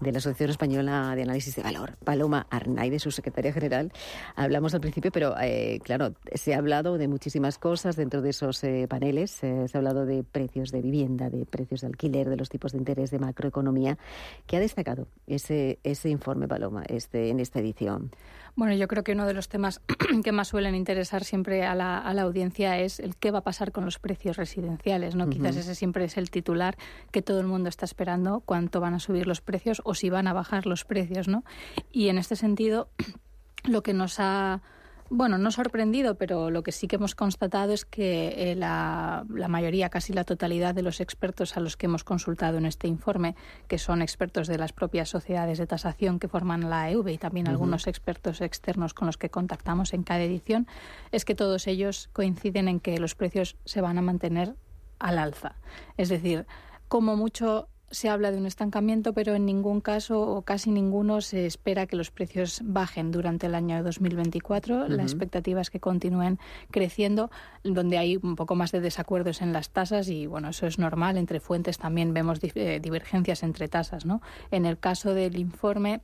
de 0.00 0.12
la 0.12 0.18
Asociación 0.18 0.50
Española 0.50 1.14
de 1.14 1.22
Análisis 1.22 1.56
de 1.56 1.62
Valor, 1.62 1.96
Paloma 2.04 2.46
Arnay, 2.50 2.90
de 2.90 2.98
su 2.98 3.10
secretaria 3.10 3.52
general. 3.52 3.92
Hablamos 4.36 4.74
al 4.74 4.80
principio, 4.80 5.10
pero 5.10 5.34
eh, 5.40 5.80
claro, 5.82 6.14
se 6.34 6.54
ha 6.54 6.58
hablado 6.58 6.98
de 6.98 7.08
muchísimas 7.08 7.58
cosas 7.58 7.96
dentro 7.96 8.22
de 8.22 8.30
esos 8.30 8.62
eh, 8.64 8.86
paneles. 8.88 9.42
Eh, 9.42 9.66
se 9.68 9.76
ha 9.76 9.78
hablado 9.78 10.06
de 10.06 10.22
precios 10.24 10.70
de 10.70 10.80
vivienda, 10.80 11.30
de 11.30 11.46
precios 11.46 11.82
de 11.82 11.88
alquiler, 11.88 12.28
de 12.28 12.36
los 12.36 12.48
tipos 12.48 12.72
de 12.72 12.78
interés, 12.78 13.10
de 13.10 13.18
macroeconomía. 13.18 13.98
¿Qué 14.46 14.56
ha 14.56 14.60
destacado 14.60 15.06
ese, 15.26 15.78
ese 15.84 16.08
informe, 16.08 16.48
Paloma, 16.48 16.84
este, 16.88 17.30
en 17.30 17.40
esta 17.40 17.60
edición? 17.60 18.10
Bueno, 18.56 18.74
yo 18.74 18.88
creo 18.88 19.04
que 19.04 19.12
uno 19.12 19.26
de 19.26 19.34
los 19.34 19.48
temas 19.48 19.80
que 20.24 20.32
más 20.32 20.48
suelen 20.48 20.74
interesar 20.74 21.24
siempre 21.24 21.64
a 21.64 21.74
la, 21.74 21.98
a 21.98 22.14
la 22.14 22.22
audiencia 22.22 22.78
es 22.78 23.00
el 23.00 23.16
qué 23.16 23.30
va 23.30 23.40
a 23.40 23.44
pasar 23.44 23.72
con 23.72 23.84
los 23.84 23.98
precios 23.98 24.36
residenciales, 24.36 25.14
¿no? 25.14 25.28
Quizás 25.28 25.56
ese 25.56 25.74
siempre 25.74 26.04
es 26.04 26.16
el 26.16 26.30
titular 26.30 26.76
que 27.10 27.22
todo 27.22 27.40
el 27.40 27.46
mundo 27.46 27.68
está 27.68 27.84
esperando, 27.84 28.40
cuánto 28.40 28.80
van 28.80 28.94
a 28.94 28.98
subir 28.98 29.26
los 29.26 29.40
precios 29.40 29.80
o 29.84 29.94
si 29.94 30.10
van 30.10 30.26
a 30.26 30.32
bajar 30.32 30.66
los 30.66 30.84
precios, 30.84 31.28
¿no? 31.28 31.44
Y 31.92 32.08
en 32.08 32.18
este 32.18 32.36
sentido, 32.36 32.88
lo 33.64 33.82
que 33.82 33.94
nos 33.94 34.18
ha 34.18 34.62
bueno, 35.10 35.38
no 35.38 35.50
sorprendido, 35.50 36.14
pero 36.14 36.50
lo 36.50 36.62
que 36.62 36.70
sí 36.70 36.86
que 36.86 36.94
hemos 36.94 37.16
constatado 37.16 37.72
es 37.72 37.84
que 37.84 38.52
eh, 38.52 38.54
la, 38.54 39.24
mayoría, 39.28 39.90
casi 39.90 40.12
la 40.12 40.22
totalidad 40.22 40.72
de 40.72 40.82
los 40.82 41.00
expertos 41.00 41.56
a 41.56 41.60
los 41.60 41.76
que 41.76 41.86
hemos 41.86 42.04
consultado 42.04 42.58
en 42.58 42.64
este 42.64 42.86
informe, 42.86 43.34
que 43.66 43.78
son 43.78 44.02
expertos 44.02 44.46
de 44.46 44.56
las 44.56 44.72
propias 44.72 45.08
sociedades 45.08 45.58
de 45.58 45.66
tasación 45.66 46.20
que 46.20 46.28
forman 46.28 46.70
la 46.70 46.90
EV 46.90 47.08
y 47.08 47.18
también 47.18 47.48
algunos 47.48 47.88
expertos 47.88 48.40
externos 48.40 48.94
con 48.94 49.06
los 49.06 49.16
que 49.16 49.30
contactamos 49.30 49.94
en 49.94 50.04
cada 50.04 50.22
edición, 50.22 50.68
es 51.10 51.24
que 51.24 51.34
todos 51.34 51.66
ellos 51.66 52.08
coinciden 52.12 52.68
en 52.68 52.78
que 52.78 52.98
los 52.98 53.16
precios 53.16 53.56
se 53.64 53.80
van 53.80 53.98
a 53.98 54.02
mantener 54.02 54.54
al 55.00 55.18
alza. 55.18 55.56
Es 55.96 56.08
decir, 56.08 56.46
como 56.86 57.16
mucho 57.16 57.68
se 57.90 58.08
habla 58.08 58.30
de 58.30 58.38
un 58.38 58.46
estancamiento, 58.46 59.12
pero 59.12 59.34
en 59.34 59.44
ningún 59.44 59.80
caso 59.80 60.20
o 60.20 60.42
casi 60.42 60.70
ninguno 60.70 61.20
se 61.20 61.46
espera 61.46 61.86
que 61.86 61.96
los 61.96 62.10
precios 62.10 62.60
bajen 62.64 63.10
durante 63.10 63.46
el 63.46 63.54
año 63.54 63.82
2024. 63.82 64.88
La 64.88 65.02
expectativa 65.02 65.60
es 65.60 65.70
que 65.70 65.80
continúen 65.80 66.38
creciendo, 66.70 67.30
donde 67.64 67.98
hay 67.98 68.16
un 68.16 68.36
poco 68.36 68.54
más 68.54 68.70
de 68.70 68.80
desacuerdos 68.80 69.42
en 69.42 69.52
las 69.52 69.70
tasas 69.70 70.08
y 70.08 70.26
bueno, 70.26 70.50
eso 70.50 70.66
es 70.66 70.78
normal. 70.78 71.16
Entre 71.16 71.40
fuentes 71.40 71.78
también 71.78 72.14
vemos 72.14 72.38
eh, 72.42 72.80
divergencias 72.80 73.42
entre 73.42 73.68
tasas, 73.68 74.06
¿no? 74.06 74.22
En 74.50 74.66
el 74.66 74.78
caso 74.78 75.12
del 75.14 75.38
informe 75.38 76.00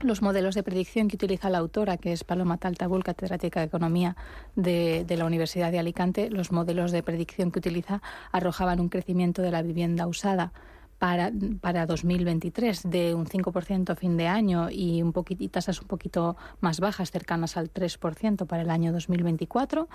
los 0.00 0.22
modelos 0.22 0.54
de 0.54 0.62
predicción 0.62 1.08
que 1.08 1.16
utiliza 1.16 1.50
la 1.50 1.58
autora, 1.58 1.98
que 1.98 2.12
es 2.12 2.24
Paloma 2.24 2.56
Taltabul, 2.56 3.04
catedrática 3.04 3.60
de 3.60 3.66
Economía 3.66 4.16
de, 4.56 5.04
la 5.08 5.26
Universidad 5.26 5.70
de 5.70 5.78
Alicante, 5.78 6.30
los 6.30 6.52
modelos 6.52 6.90
de 6.90 7.02
predicción 7.02 7.50
que 7.50 7.58
utiliza 7.58 8.00
arrojaban 8.32 8.80
un 8.80 8.88
crecimiento 8.88 9.42
de 9.42 9.50
la 9.50 9.60
vivienda 9.60 10.06
usada 10.06 10.52
para, 11.00 11.32
para 11.62 11.86
2023 11.86 12.82
de 12.90 13.14
un 13.14 13.24
5% 13.24 13.88
a 13.88 13.96
fin 13.96 14.18
de 14.18 14.28
año 14.28 14.68
y, 14.70 15.00
un 15.00 15.14
poquito, 15.14 15.42
y 15.42 15.48
tasas 15.48 15.80
un 15.80 15.88
poquito 15.88 16.36
más 16.60 16.78
bajas, 16.78 17.10
cercanas 17.10 17.56
al 17.56 17.72
3% 17.72 18.46
para 18.46 18.62
el 18.62 18.68
año 18.68 18.92
2024. 18.92 19.88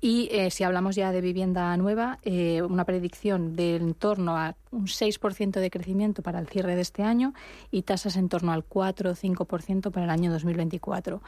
Y 0.00 0.30
eh, 0.32 0.50
si 0.50 0.64
hablamos 0.64 0.96
ya 0.96 1.12
de 1.12 1.20
vivienda 1.20 1.76
nueva, 1.76 2.18
eh, 2.22 2.62
una 2.62 2.86
predicción 2.86 3.54
de 3.54 3.76
en 3.76 3.92
torno 3.92 4.38
a 4.38 4.56
un 4.70 4.86
6% 4.86 5.60
de 5.60 5.70
crecimiento 5.70 6.22
para 6.22 6.38
el 6.38 6.48
cierre 6.48 6.74
de 6.74 6.80
este 6.80 7.02
año 7.02 7.34
y 7.70 7.82
tasas 7.82 8.16
en 8.16 8.30
torno 8.30 8.52
al 8.52 8.64
4 8.64 9.10
o 9.10 9.14
5% 9.14 9.90
para 9.90 10.04
el 10.04 10.10
año 10.10 10.32
2024 10.32 11.20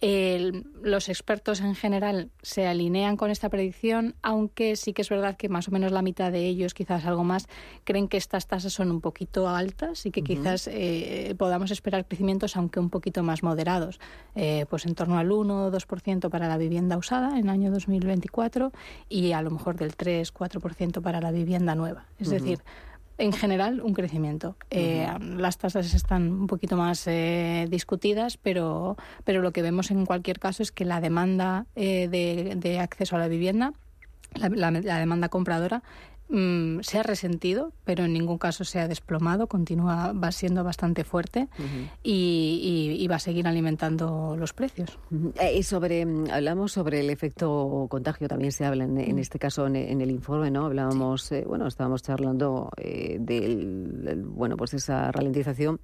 los 0.00 1.08
expertos 1.08 1.60
en 1.60 1.74
general 1.74 2.30
se 2.42 2.66
alinean 2.66 3.16
con 3.16 3.30
esta 3.30 3.48
predicción, 3.48 4.14
aunque 4.22 4.76
sí 4.76 4.92
que 4.92 5.02
es 5.02 5.08
verdad 5.08 5.36
que 5.36 5.48
más 5.48 5.68
o 5.68 5.70
menos 5.72 5.90
la 5.90 6.02
mitad 6.02 6.30
de 6.30 6.46
ellos, 6.46 6.72
quizás 6.72 7.04
algo 7.04 7.24
más, 7.24 7.46
creen 7.84 8.08
que 8.08 8.16
estas 8.16 8.46
tasas 8.46 8.72
son 8.72 8.90
un 8.90 9.00
poquito 9.00 9.48
altas 9.48 10.06
y 10.06 10.10
que 10.10 10.22
quizás 10.22 10.68
eh, 10.68 11.34
podamos 11.36 11.70
esperar 11.70 12.06
crecimientos, 12.06 12.56
aunque 12.56 12.78
un 12.78 12.90
poquito 12.90 13.22
más 13.22 13.42
moderados, 13.42 13.98
eh, 14.36 14.66
pues 14.70 14.86
en 14.86 14.94
torno 14.94 15.18
al 15.18 15.32
1 15.32 15.66
o 15.66 15.72
2% 15.72 16.30
para 16.30 16.46
la 16.46 16.58
vivienda 16.58 16.96
usada 16.96 17.38
en 17.38 17.44
el 17.44 17.48
año 17.48 17.70
2024 17.72 18.72
y 19.08 19.32
a 19.32 19.42
lo 19.42 19.50
mejor 19.50 19.76
del 19.76 19.96
3-4% 19.96 21.02
para 21.02 21.20
la 21.20 21.32
vivienda 21.32 21.74
nueva. 21.74 22.06
Es 22.18 22.30
decir, 22.30 22.60
en 23.18 23.32
general 23.32 23.80
un 23.82 23.92
crecimiento. 23.94 24.56
Eh, 24.70 25.06
las 25.20 25.58
tasas 25.58 25.92
están 25.92 26.32
un 26.32 26.46
poquito 26.46 26.76
más 26.76 27.06
eh, 27.06 27.66
discutidas, 27.68 28.36
pero, 28.36 28.96
pero 29.24 29.42
lo 29.42 29.52
que 29.52 29.62
vemos 29.62 29.90
en 29.90 30.06
cualquier 30.06 30.38
caso 30.38 30.62
es 30.62 30.72
que 30.72 30.84
la 30.84 31.00
demanda 31.00 31.66
eh, 31.74 32.08
de, 32.08 32.78
acceso 32.78 33.16
a 33.16 33.18
la 33.18 33.28
vivienda, 33.28 33.72
la 34.34 34.98
demanda 34.98 35.28
compradora, 35.28 35.82
Mm, 36.30 36.80
se 36.80 36.98
ha 36.98 37.02
resentido, 37.02 37.72
pero 37.84 38.04
en 38.04 38.12
ningún 38.12 38.36
caso 38.36 38.62
se 38.64 38.78
ha 38.80 38.88
desplomado, 38.88 39.46
continúa, 39.46 40.12
va 40.12 40.30
siendo 40.30 40.62
bastante 40.62 41.02
fuerte 41.02 41.48
y, 42.02 43.06
va 43.08 43.16
a 43.16 43.18
seguir 43.18 43.48
alimentando 43.48 44.36
los 44.38 44.52
precios. 44.52 44.98
Eh, 45.40 45.56
y 45.58 45.62
sobre, 45.62 46.04
mm, 46.04 46.30
hablamos 46.30 46.72
sobre 46.72 47.00
el 47.00 47.08
efecto 47.08 47.86
contagio, 47.88 48.28
también 48.28 48.52
se 48.52 48.66
habla 48.66 48.84
en, 48.84 49.18
este 49.18 49.38
caso 49.38 49.66
en, 49.66 49.76
el 49.76 50.10
informe, 50.10 50.50
¿no? 50.50 50.66
Hablábamos, 50.66 51.32
eh, 51.32 51.44
bueno, 51.46 51.66
estábamos 51.66 52.02
charlando 52.02 52.70
eh, 52.76 53.16
del, 53.18 54.22
bueno, 54.26 54.58
pues 54.58 54.74
esa 54.74 55.10
ralentización 55.10 55.80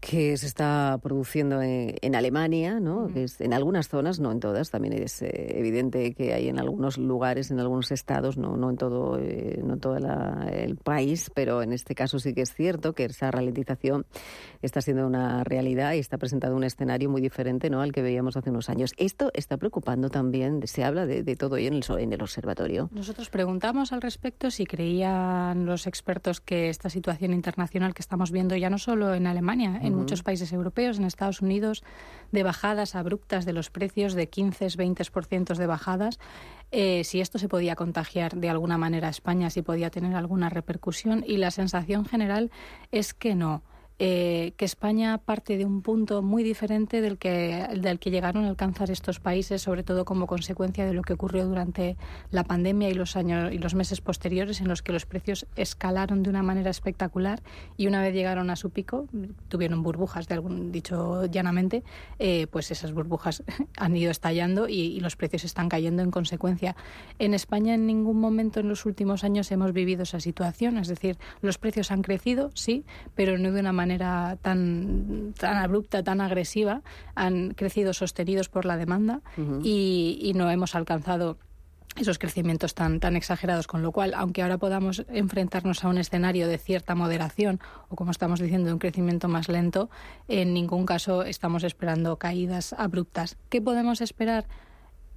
que 0.00 0.36
se 0.36 0.46
está 0.46 0.98
produciendo 1.02 1.60
en, 1.62 2.14
Alemania, 2.14 2.80
¿no? 2.80 3.08
que 3.12 3.24
es, 3.24 3.40
en 3.40 3.52
algunas 3.52 3.88
zonas, 3.88 4.18
no 4.18 4.32
en 4.32 4.40
todas, 4.40 4.70
también 4.70 4.94
es 4.94 5.22
eh, 5.22 5.58
evidente 5.58 6.14
que 6.14 6.34
hay 6.34 6.48
en 6.48 6.58
algunos 6.58 6.98
lugares, 6.98 7.50
en 7.50 7.60
algunos 7.60 7.90
estados, 7.92 8.36
no, 8.38 8.56
no 8.56 8.70
en 8.70 8.76
todo, 8.76 9.18
eh, 9.18 9.60
no 9.62 9.76
todo 9.76 9.96
el 9.96 10.76
país, 10.76 11.30
pero 11.34 11.62
en 11.62 11.72
este 11.72 11.94
caso 11.94 12.18
sí 12.18 12.34
que 12.34 12.42
es 12.42 12.54
cierto 12.54 12.92
que 12.94 13.04
esa 13.04 13.30
ralentización 13.30 14.06
está 14.62 14.80
siendo 14.80 15.06
una 15.06 15.44
realidad 15.44 15.92
y 15.92 15.98
está 15.98 16.18
presentando 16.18 16.56
un 16.56 16.64
escenario 16.64 17.10
muy 17.10 17.20
diferente 17.20 17.70
¿no? 17.70 17.80
al 17.80 17.92
que 17.92 18.02
veíamos 18.02 18.36
hace 18.36 18.50
unos 18.50 18.68
años. 18.68 18.92
Esto 18.96 19.30
está 19.34 19.56
preocupando 19.56 20.10
también, 20.10 20.66
se 20.66 20.84
habla 20.84 21.06
de, 21.06 21.36
todo 21.36 21.56
ello 21.56 21.68
en 21.68 21.74
el, 21.74 21.84
en 21.98 22.12
el 22.12 22.22
observatorio. 22.22 22.88
Nosotros 22.92 23.30
preguntamos 23.30 23.92
al 23.92 24.02
respecto 24.02 24.50
si 24.50 24.66
creían 24.66 25.66
los 25.66 25.86
expertos 25.86 26.40
que 26.40 26.68
esta 26.68 26.90
situación 26.90 27.32
internacional 27.32 27.94
que 27.94 28.02
estamos 28.02 28.32
viendo 28.32 28.56
ya 28.56 28.70
no 28.70 28.78
solo 28.78 29.14
en 29.14 29.26
Alemania, 29.26 29.78
en 29.88 29.96
muchos 29.96 30.22
países 30.22 30.52
europeos, 30.52 30.98
en 30.98 31.04
Estados 31.04 31.42
Unidos, 31.42 31.82
de 32.32 32.42
bajadas 32.42 32.94
abruptas 32.94 33.44
de 33.44 33.52
los 33.52 33.70
precios, 33.70 34.14
de 34.14 34.30
15-20% 34.30 35.56
de 35.56 35.66
bajadas. 35.66 36.18
Eh, 36.70 37.04
si 37.04 37.20
esto 37.20 37.38
se 37.38 37.48
podía 37.48 37.74
contagiar 37.74 38.36
de 38.36 38.48
alguna 38.48 38.78
manera 38.78 39.08
a 39.08 39.10
España, 39.10 39.50
si 39.50 39.62
podía 39.62 39.90
tener 39.90 40.14
alguna 40.14 40.48
repercusión. 40.50 41.24
Y 41.26 41.38
la 41.38 41.50
sensación 41.50 42.04
general 42.04 42.50
es 42.92 43.14
que 43.14 43.34
no. 43.34 43.62
Eh, 44.00 44.52
que 44.56 44.64
España 44.64 45.18
parte 45.18 45.56
de 45.56 45.64
un 45.64 45.82
punto 45.82 46.22
muy 46.22 46.44
diferente 46.44 47.00
del 47.00 47.18
que, 47.18 47.66
del 47.80 47.98
que 47.98 48.12
llegaron 48.12 48.44
a 48.44 48.48
alcanzar 48.48 48.92
estos 48.92 49.18
países, 49.18 49.62
sobre 49.62 49.82
todo 49.82 50.04
como 50.04 50.28
consecuencia 50.28 50.86
de 50.86 50.92
lo 50.92 51.02
que 51.02 51.14
ocurrió 51.14 51.44
durante 51.46 51.96
la 52.30 52.44
pandemia 52.44 52.88
y 52.90 52.94
los 52.94 53.16
años 53.16 53.52
y 53.52 53.58
los 53.58 53.74
meses 53.74 54.00
posteriores, 54.00 54.60
en 54.60 54.68
los 54.68 54.82
que 54.82 54.92
los 54.92 55.04
precios 55.04 55.46
escalaron 55.56 56.22
de 56.22 56.30
una 56.30 56.44
manera 56.44 56.70
espectacular 56.70 57.42
y 57.76 57.88
una 57.88 58.00
vez 58.00 58.14
llegaron 58.14 58.50
a 58.50 58.56
su 58.56 58.70
pico, 58.70 59.08
tuvieron 59.48 59.82
burbujas, 59.82 60.28
de 60.28 60.34
algún 60.34 60.70
dicho 60.70 61.26
llanamente, 61.26 61.82
eh, 62.20 62.46
pues 62.52 62.70
esas 62.70 62.92
burbujas 62.92 63.42
han 63.78 63.96
ido 63.96 64.12
estallando 64.12 64.68
y, 64.68 64.74
y 64.74 65.00
los 65.00 65.16
precios 65.16 65.42
están 65.42 65.68
cayendo 65.68 66.04
en 66.04 66.12
consecuencia. 66.12 66.76
En 67.18 67.34
España 67.34 67.74
en 67.74 67.86
ningún 67.86 68.20
momento 68.20 68.60
en 68.60 68.68
los 68.68 68.86
últimos 68.86 69.24
años 69.24 69.50
hemos 69.50 69.72
vivido 69.72 70.04
esa 70.04 70.20
situación, 70.20 70.78
es 70.78 70.86
decir, 70.86 71.18
los 71.40 71.58
precios 71.58 71.90
han 71.90 72.02
crecido, 72.02 72.52
sí, 72.54 72.84
pero 73.16 73.38
no 73.38 73.50
de 73.50 73.58
una 73.58 73.72
manera 73.72 73.87
manera 73.88 74.36
tan, 74.42 75.32
tan 75.38 75.56
abrupta, 75.56 76.02
tan 76.02 76.20
agresiva, 76.20 76.82
han 77.14 77.54
crecido 77.54 77.94
sostenidos 77.94 78.48
por 78.48 78.66
la 78.66 78.76
demanda 78.76 79.22
y, 79.62 80.32
no 80.34 80.50
hemos 80.50 80.74
alcanzado 80.74 81.38
esos 81.96 82.18
crecimientos 82.18 82.74
tan, 82.74 83.00
tan 83.00 83.16
exagerados, 83.16 83.66
con 83.66 83.82
lo 83.82 83.90
cual, 83.90 84.12
aunque 84.14 84.42
ahora 84.42 84.58
podamos 84.58 85.04
enfrentarnos 85.08 85.82
a 85.82 85.88
un 85.88 85.98
escenario 85.98 86.46
de 86.46 86.58
cierta 86.58 86.94
moderación 86.94 87.60
o, 87.88 87.96
como 87.96 88.10
estamos 88.10 88.40
diciendo, 88.40 88.70
un 88.70 88.78
crecimiento 88.78 89.26
más 89.26 89.48
lento, 89.48 89.88
en 90.28 90.52
ningún 90.52 90.84
caso 90.84 91.24
estamos 91.24 91.64
esperando 91.64 92.16
caídas 92.16 92.74
abruptas. 92.74 93.36
¿Qué 93.48 93.60
podemos 93.62 94.00
esperar? 94.00 94.46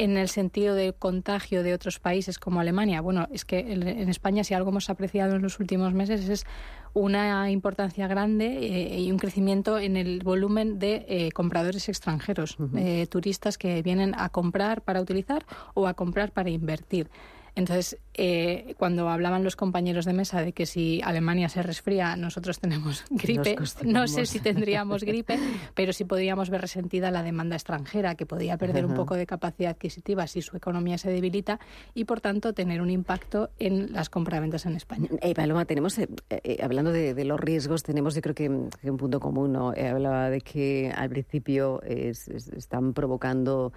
En 0.04 0.18
el 0.18 0.30
sentido 0.30 0.74
de 0.74 0.93
contagio 0.93 1.62
de 1.62 1.76
otros 1.76 1.99
países 1.99 2.39
como 2.39 2.60
Alemania. 2.60 3.02
Bueno, 3.02 3.28
es 3.32 3.45
que 3.45 3.60
en 3.60 4.10
España 4.10 4.43
si 4.43 4.56
algo 4.56 4.72
hemos 4.72 4.89
apreciado 4.89 5.36
en 5.36 5.43
los 5.43 5.60
últimos 5.60 5.93
meses 5.93 6.28
es 6.28 6.45
una 6.93 7.52
importancia 7.52 8.08
grande 8.08 8.47
eh, 8.47 8.99
y 8.99 9.12
un 9.12 9.20
crecimiento 9.20 9.78
en 9.78 9.97
el 9.97 10.24
volumen 10.24 10.80
de 10.80 11.06
eh, 11.08 11.32
compradores 11.34 11.88
extranjeros, 11.88 12.58
eh, 12.76 13.06
turistas 13.12 13.60
que 13.60 13.84
vienen 13.84 14.16
a 14.18 14.30
comprar 14.30 14.82
para 14.82 15.02
utilizar 15.02 15.45
o 15.76 15.88
a 15.88 15.93
comprar 15.93 16.32
para 16.32 16.49
invertir. 16.49 17.08
Entonces, 17.56 17.97
eh, 18.14 18.76
cuando 18.78 19.10
hablaban 19.10 19.43
los 19.43 19.56
compañeros 19.56 20.06
de 20.06 20.14
mesa 20.14 20.41
de 20.41 20.54
que 20.54 20.66
si 20.66 21.02
Alemania 21.04 21.49
se 21.49 21.64
resfría, 21.64 22.16
nosotros 22.16 22.60
tenemos 22.60 23.04
gripe, 23.10 23.58
no 23.84 24.08
sé 24.08 24.26
si 24.26 24.39
tendríamos 24.39 25.04
gripe, 25.04 25.38
pero 25.76 25.93
sí 25.93 26.06
podríamos 26.06 26.49
ver 26.49 26.62
resentida 26.62 27.12
la 27.12 27.24
demanda 27.24 27.56
extranjera, 27.56 28.16
que 28.16 28.26
podría 28.26 28.58
perder 28.58 28.86
un 28.86 28.93
poco 28.93 29.16
de 29.16 29.26
capacidad 29.26 29.72
adquisitiva 29.72 30.28
si 30.28 30.41
su 30.41 30.56
economía 30.58 30.97
se 30.97 31.10
debilita 31.10 31.60
y, 31.93 32.06
por 32.06 32.22
tanto, 32.22 32.54
tener 32.54 32.82
un 32.82 32.89
impacto 32.89 33.49
en 33.60 33.93
las 33.93 34.10
compraventas 34.10 34.66
en 34.66 34.76
España. 34.76 35.10
Eh, 35.22 35.34
Paloma, 35.34 35.66
tenemos, 35.66 35.97
eh, 35.97 36.08
eh, 36.30 36.58
hablando 36.62 36.91
de, 36.91 37.26
los 37.26 37.39
riesgos, 37.39 37.84
tenemos 37.84 38.16
yo 38.16 38.22
creo 38.22 38.36
que, 38.36 38.49
un 38.49 38.97
punto 38.97 39.20
común, 39.20 39.54
¿no? 39.54 39.70
hablaba 39.70 40.30
de 40.30 40.41
que 40.41 40.91
al 40.95 41.10
principio 41.10 41.82
están 41.84 42.93
provocando 42.93 43.72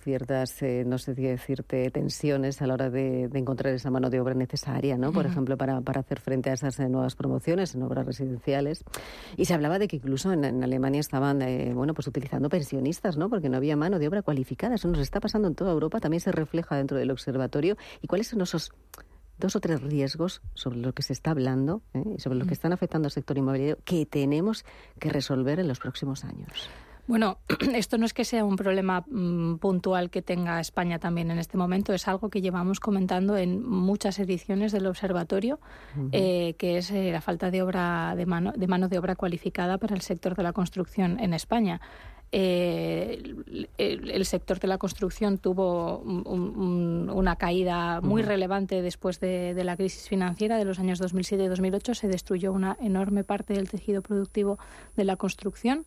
ciertas, 0.00 0.60
eh, 0.62 0.84
no 0.86 0.98
sé 0.98 1.14
decirte, 1.14 1.90
tensiones 1.90 2.60
a 2.62 2.66
la 2.66 2.74
hora 2.74 2.90
de, 2.90 3.24
encontrar 3.34 3.74
esa 3.74 3.90
mano 3.90 4.10
de 4.10 4.20
obra 4.20 4.34
necesaria, 4.34 4.96
¿no? 4.96 5.12
Por 5.12 5.26
ejemplo, 5.26 5.56
para, 5.56 5.80
para, 5.80 6.00
hacer 6.00 6.20
frente 6.20 6.50
a 6.50 6.54
esas 6.54 6.78
eh, 6.80 6.88
nuevas 6.88 7.14
promociones 7.14 7.74
en 7.74 7.82
obras 7.82 8.06
residenciales. 8.06 8.84
Y 9.36 9.44
se 9.44 9.54
hablaba 9.54 9.78
de 9.78 9.88
que 9.88 9.96
incluso 9.96 10.32
en, 10.32 10.44
Alemania 10.64 11.00
estaban, 11.00 11.42
eh, 11.42 11.72
bueno, 11.74 11.94
pues 11.94 12.06
utilizando 12.06 12.48
pensionistas, 12.48 13.16
¿no? 13.16 13.28
Porque 13.28 13.48
no 13.48 13.56
había 13.56 13.76
mano 13.76 13.98
de 13.98 14.08
obra 14.08 14.22
cualificada. 14.22 14.74
Eso 14.74 14.88
nos 14.88 15.00
está 15.00 15.20
pasando 15.20 15.48
en 15.48 15.54
toda 15.54 15.72
Europa, 15.72 16.00
también 16.00 16.20
se 16.20 16.32
refleja 16.32 16.76
dentro 16.76 16.96
del 16.96 17.10
observatorio. 17.10 17.76
¿Y 18.02 18.06
cuáles 18.06 18.28
son 18.28 18.40
esos 18.40 18.72
dos 19.38 19.56
o 19.56 19.60
tres 19.60 19.80
riesgos 19.80 20.42
sobre 20.54 20.78
lo 20.78 20.92
que 20.92 21.02
se 21.02 21.12
está 21.12 21.30
hablando 21.30 21.82
y 21.94 22.20
sobre 22.20 22.38
lo 22.38 22.46
que 22.46 22.52
están 22.52 22.72
afectando 22.72 23.06
al 23.06 23.12
sector 23.12 23.38
inmobiliario 23.38 23.78
que 23.84 24.04
tenemos 24.04 24.64
que 24.98 25.08
resolver 25.08 25.60
en 25.60 25.68
los 25.68 25.78
próximos 25.78 26.24
años? 26.24 26.70
Bueno, 27.10 27.38
esto 27.74 27.98
no 27.98 28.06
es 28.06 28.14
que 28.14 28.24
sea 28.24 28.44
un 28.44 28.54
problema 28.54 29.00
mm, 29.00 29.56
puntual 29.56 30.10
que 30.10 30.22
tenga 30.22 30.60
España 30.60 31.00
también 31.00 31.32
en 31.32 31.40
este 31.40 31.56
momento, 31.56 31.92
es 31.92 32.06
algo 32.06 32.30
que 32.30 32.40
llevamos 32.40 32.78
comentando 32.78 33.36
en 33.36 33.68
muchas 33.68 34.20
ediciones 34.20 34.70
del 34.70 34.86
observatorio, 34.86 35.58
eh, 36.12 36.54
que 36.56 36.78
es 36.78 36.92
eh, 36.92 37.10
la 37.10 37.20
falta 37.20 37.50
de 37.50 37.62
obra 37.62 38.14
de 38.14 38.26
mano, 38.26 38.52
de 38.56 38.68
mano 38.68 38.88
de 38.88 38.96
obra 38.96 39.16
cualificada 39.16 39.76
para 39.76 39.96
el 39.96 40.02
sector 40.02 40.36
de 40.36 40.44
la 40.44 40.52
construcción 40.52 41.18
en 41.18 41.34
España. 41.34 41.80
Eh, 42.30 43.20
el, 43.76 44.24
sector 44.24 44.60
de 44.60 44.68
la 44.68 44.78
construcción 44.78 45.38
tuvo 45.38 45.98
una 45.98 47.34
caída 47.34 48.00
muy 48.02 48.22
relevante 48.22 48.82
después 48.82 49.18
de, 49.18 49.52
de, 49.52 49.64
la 49.64 49.76
crisis 49.76 50.08
financiera 50.08 50.58
de 50.58 50.64
los 50.64 50.78
años 50.78 51.00
2007 51.00 51.42
y 51.42 51.48
2008. 51.48 51.94
Se 51.96 52.06
destruyó 52.06 52.52
una 52.52 52.76
enorme 52.80 53.24
parte 53.24 53.54
del 53.54 53.68
tejido 53.68 54.00
productivo 54.00 54.60
de 54.96 55.02
la 55.02 55.16
construcción 55.16 55.86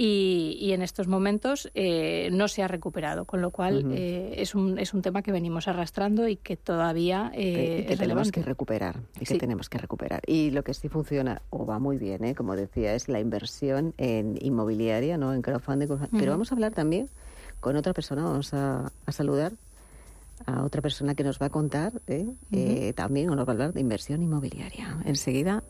y, 0.00 0.70
en 0.72 0.82
estos 0.82 1.08
momentos 1.08 1.70
eh, 1.74 2.28
no 2.30 2.46
se 2.46 2.62
ha 2.62 2.68
recuperado, 2.68 3.24
con 3.24 3.40
lo 3.40 3.50
cual 3.50 3.90
eh, 3.92 4.34
es, 4.36 4.54
un, 4.54 4.78
es 4.78 4.94
un 4.94 5.02
tema 5.02 5.22
que 5.22 5.32
venimos 5.32 5.66
arrastrando 5.66 6.28
y 6.28 6.36
que 6.36 6.56
todavía 6.56 7.32
eh, 7.34 7.84
que 7.88 7.96
tenemos 7.96 8.30
que 8.30 8.42
recuperar 8.42 9.00
y 9.20 9.24
que 9.24 9.38
tenemos 9.38 9.68
que 9.68 9.78
recuperar. 9.78 10.22
Y 10.26 10.50
lo 10.50 10.62
que 10.62 10.72
sí 10.72 10.88
funciona 10.88 11.42
o 11.50 11.66
va 11.66 11.80
muy 11.80 11.98
bien, 11.98 12.24
¿eh? 12.24 12.34
como 12.36 12.54
decía, 12.54 12.94
es 12.94 13.08
la 13.08 13.18
inversión 13.18 13.92
en 13.98 14.38
inmobiliaria, 14.40 15.18
no 15.18 15.34
en 15.34 15.42
crowdfunding. 15.42 15.88
Pero 16.12 16.30
vamos 16.30 16.52
a 16.52 16.54
hablar 16.54 16.72
también 16.72 17.08
con 17.58 17.74
otra 17.74 17.92
persona, 17.92 18.22
vamos 18.22 18.54
a, 18.54 18.92
saludar 19.08 19.52
a 20.46 20.62
otra 20.62 20.80
persona 20.80 21.16
que 21.16 21.24
nos 21.24 21.42
va 21.42 21.46
a 21.46 21.50
contar 21.50 21.92
¿eh? 22.06 22.92
también 22.94 23.30
o 23.30 23.34
nos 23.34 23.48
va 23.48 23.50
a 23.50 23.54
hablar 23.54 23.72
de 23.72 23.80
inversión 23.80 24.22
inmobiliaria. 24.22 24.96
Enseguida 25.04 25.64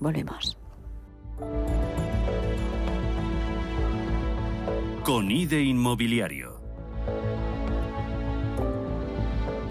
volvemos. 0.00 0.58
Con 5.08 5.30
IDE 5.30 5.62
Inmobiliario. 5.62 6.57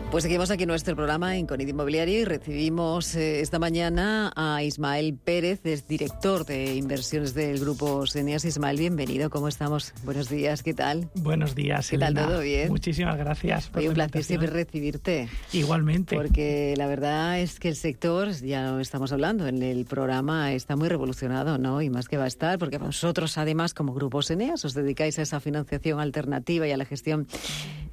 Pues 0.10 0.24
seguimos 0.24 0.52
aquí 0.52 0.66
nuestro 0.66 0.96
programa 0.96 1.36
en 1.36 1.46
Conid 1.48 1.68
Inmobiliario 1.68 2.22
y 2.22 2.24
recibimos 2.24 3.14
eh, 3.16 3.42
esta 3.42 3.60
mañana 3.60 4.32
a 4.38 4.64
Ismael 4.64 5.16
Pérez, 5.22 5.66
es 5.66 5.86
director 5.86 6.46
de 6.46 6.76
inversiones 6.76 7.34
del 7.34 7.60
grupo 7.60 8.08
Senias. 8.08 8.46
Ismael, 8.46 8.78
bienvenido, 8.78 9.30
¿cómo 9.30 9.50
estamos? 9.50 9.94
Buenos 10.06 10.30
días, 10.30 10.64
¿qué 10.64 10.74
tal? 10.74 11.10
Buenos 11.16 11.56
días, 11.56 11.90
¿Qué 11.90 11.98
tal, 11.98 12.14
todo 12.14 12.40
bien? 12.40 12.70
Muchísimas 12.70 13.18
gracias. 13.18 13.68
Por 13.68 13.84
un 13.84 13.96
placer 13.96 14.24
siempre 14.24 14.50
recibirte. 14.50 15.28
Igualmente. 15.52 16.16
Porque 16.16 16.74
la 16.78 16.88
verdad 16.88 17.42
es 17.42 17.60
que 17.60 17.68
el 17.68 17.76
sector, 17.76 18.32
ya 18.32 18.72
lo 18.72 18.80
estamos 18.80 19.12
hablando 19.12 19.46
en 19.46 19.62
el 19.62 19.86
programa, 19.86 20.54
está 20.54 20.78
muy 20.78 20.88
revolucionado, 20.88 21.58
¿no? 21.58 21.82
Y 21.82 21.90
más 21.90 22.08
que 22.08 22.16
va 22.16 22.24
a 22.24 22.28
estar, 22.28 22.58
porque 22.60 22.78
vosotros 22.78 23.38
además 23.38 23.74
como 23.74 23.94
grupo 23.94 24.22
Eneas 24.30 24.64
os 24.64 24.74
dedicáis 24.74 25.20
a 25.20 25.24
esa 25.24 25.42
financiación 25.42 26.00
alternativa 26.00 26.66
y 26.66 26.72
a 26.72 26.78
la 26.78 26.86
gestión 26.86 27.28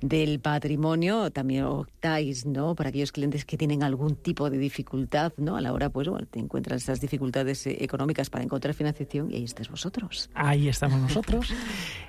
del 0.01 0.39
patrimonio, 0.39 1.31
también 1.31 1.65
¿no? 2.45 2.75
Para 2.75 2.91
aquellos 2.91 3.13
clientes 3.13 3.45
que 3.45 3.57
tienen 3.57 3.83
algún 3.83 4.17
tipo 4.17 4.51
de 4.51 4.59
dificultad, 4.59 5.33
¿no? 5.39 5.57
A 5.57 5.61
la 5.61 5.73
hora, 5.73 5.89
pues, 5.89 6.07
bueno, 6.09 6.27
te 6.27 6.39
encuentras 6.39 6.83
esas 6.83 7.01
dificultades 7.01 7.67
eh, 7.67 7.79
económicas 7.81 8.29
para 8.29 8.45
encontrar 8.45 8.75
financiación 8.75 9.31
y 9.31 9.37
ahí 9.37 9.45
estáis 9.45 9.71
vosotros. 9.71 10.29
Ahí 10.35 10.69
estamos 10.69 11.01
nosotros. 11.09 11.53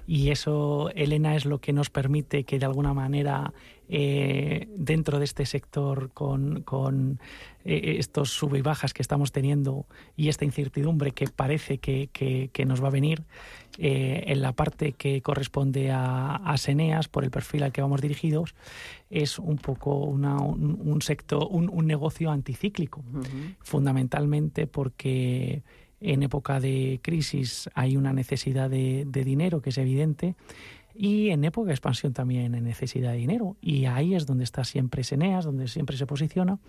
y 0.05 0.31
eso, 0.31 0.89
Elena, 0.95 1.35
es 1.35 1.45
lo 1.45 1.59
que 1.59 1.71
nos 1.71 1.89
permite 1.89 2.43
que 2.43 2.59
de 2.59 2.65
alguna 2.65 2.93
manera 2.93 3.53
eh, 3.87 4.67
dentro 4.75 5.19
de 5.19 5.25
este 5.25 5.45
sector 5.45 6.09
con, 6.11 6.63
con 6.63 7.19
eh, 7.63 7.97
estos 7.99 8.31
sub 8.31 8.55
y 8.55 8.61
bajas 8.61 8.93
que 8.93 9.01
estamos 9.01 9.31
teniendo 9.31 9.85
y 10.15 10.29
esta 10.29 10.43
incertidumbre 10.43 11.11
que 11.11 11.27
parece 11.27 11.77
que, 11.77 12.09
que, 12.11 12.65
nos 12.65 12.83
va 12.83 12.87
a 12.87 12.91
venir 12.91 13.23
eh, 13.77 14.23
en 14.27 14.41
la 14.41 14.53
parte 14.53 14.93
que 14.93 15.21
corresponde 15.21 15.91
a, 15.91 16.35
a, 16.35 16.57
Seneas 16.57 17.07
por 17.07 17.23
el 17.23 17.31
perfil 17.31 17.63
al 17.63 17.71
que 17.71 17.81
vamos 17.81 18.01
dirigidos 18.01 18.55
es 19.11 19.37
un 19.37 19.57
poco 19.57 19.97
una, 19.97 20.37
un, 20.39 21.01
sector 21.01 21.47
un, 21.51 21.69
un, 21.69 21.85
negocio 21.85 22.31
anticíclico. 22.31 23.03
Fundamentalmente 23.61 24.65
porque 24.65 25.61
en 26.01 26.23
época 26.23 26.59
de 26.59 26.99
crisis 27.03 27.69
hay 27.75 27.97
una 27.97 28.13
necesidad 28.13 28.69
de, 28.69 29.05
de 29.07 29.23
dinero 29.23 29.61
que 29.61 29.69
es 29.69 29.77
evidente 29.77 30.35
y 30.97 31.29
en 31.29 31.43
época 31.43 31.67
de 31.67 31.73
expansión 31.73 32.13
también 32.13 32.55
en 32.55 32.63
necesidad 32.63 33.11
de 33.11 33.17
dinero. 33.17 33.57
Y 33.61 33.85
ahí 33.85 34.15
es 34.15 34.25
donde 34.25 34.43
está 34.43 34.63
siempre 34.63 35.03
Seneas, 35.03 35.45
donde 35.45 35.67
siempre 35.67 35.97
se 35.97 36.05
posiciona. 36.05 36.59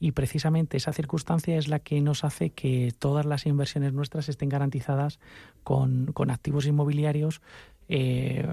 Y 0.00 0.12
precisamente 0.12 0.76
esa 0.76 0.92
circunstancia 0.92 1.56
es 1.56 1.68
la 1.68 1.78
que 1.78 2.00
nos 2.00 2.24
hace 2.24 2.50
que 2.50 2.92
todas 2.98 3.24
las 3.24 3.46
inversiones 3.46 3.92
nuestras 3.92 4.28
estén 4.28 4.48
garantizadas 4.48 5.20
con, 5.62 6.06
con 6.12 6.30
activos 6.30 6.66
inmobiliarios 6.66 7.40
eh, 7.88 8.46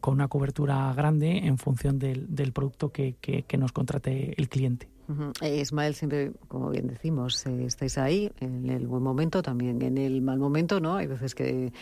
con 0.00 0.14
una 0.14 0.28
cobertura 0.28 0.92
grande 0.94 1.38
en 1.38 1.58
función 1.58 1.98
del, 1.98 2.34
del 2.34 2.52
producto 2.52 2.92
que, 2.92 3.14
que 3.14 3.56
nos 3.56 3.72
contrate 3.72 4.34
el 4.36 4.48
cliente. 4.48 4.93
Eh, 5.42 5.60
Ismael, 5.60 5.94
siempre, 5.94 6.32
como 6.48 6.70
bien 6.70 6.86
decimos, 6.86 7.44
eh, 7.46 7.64
estáis 7.66 7.98
ahí 7.98 8.32
en 8.40 8.70
el 8.70 8.86
buen 8.86 9.02
momento, 9.02 9.42
también 9.42 9.82
en 9.82 9.98
el 9.98 10.22
mal 10.22 10.38
momento, 10.38 10.80
¿no? 10.80 10.96
Hay 10.96 11.06
veces 11.06 11.34
que 11.34 11.66
eh, 11.66 11.72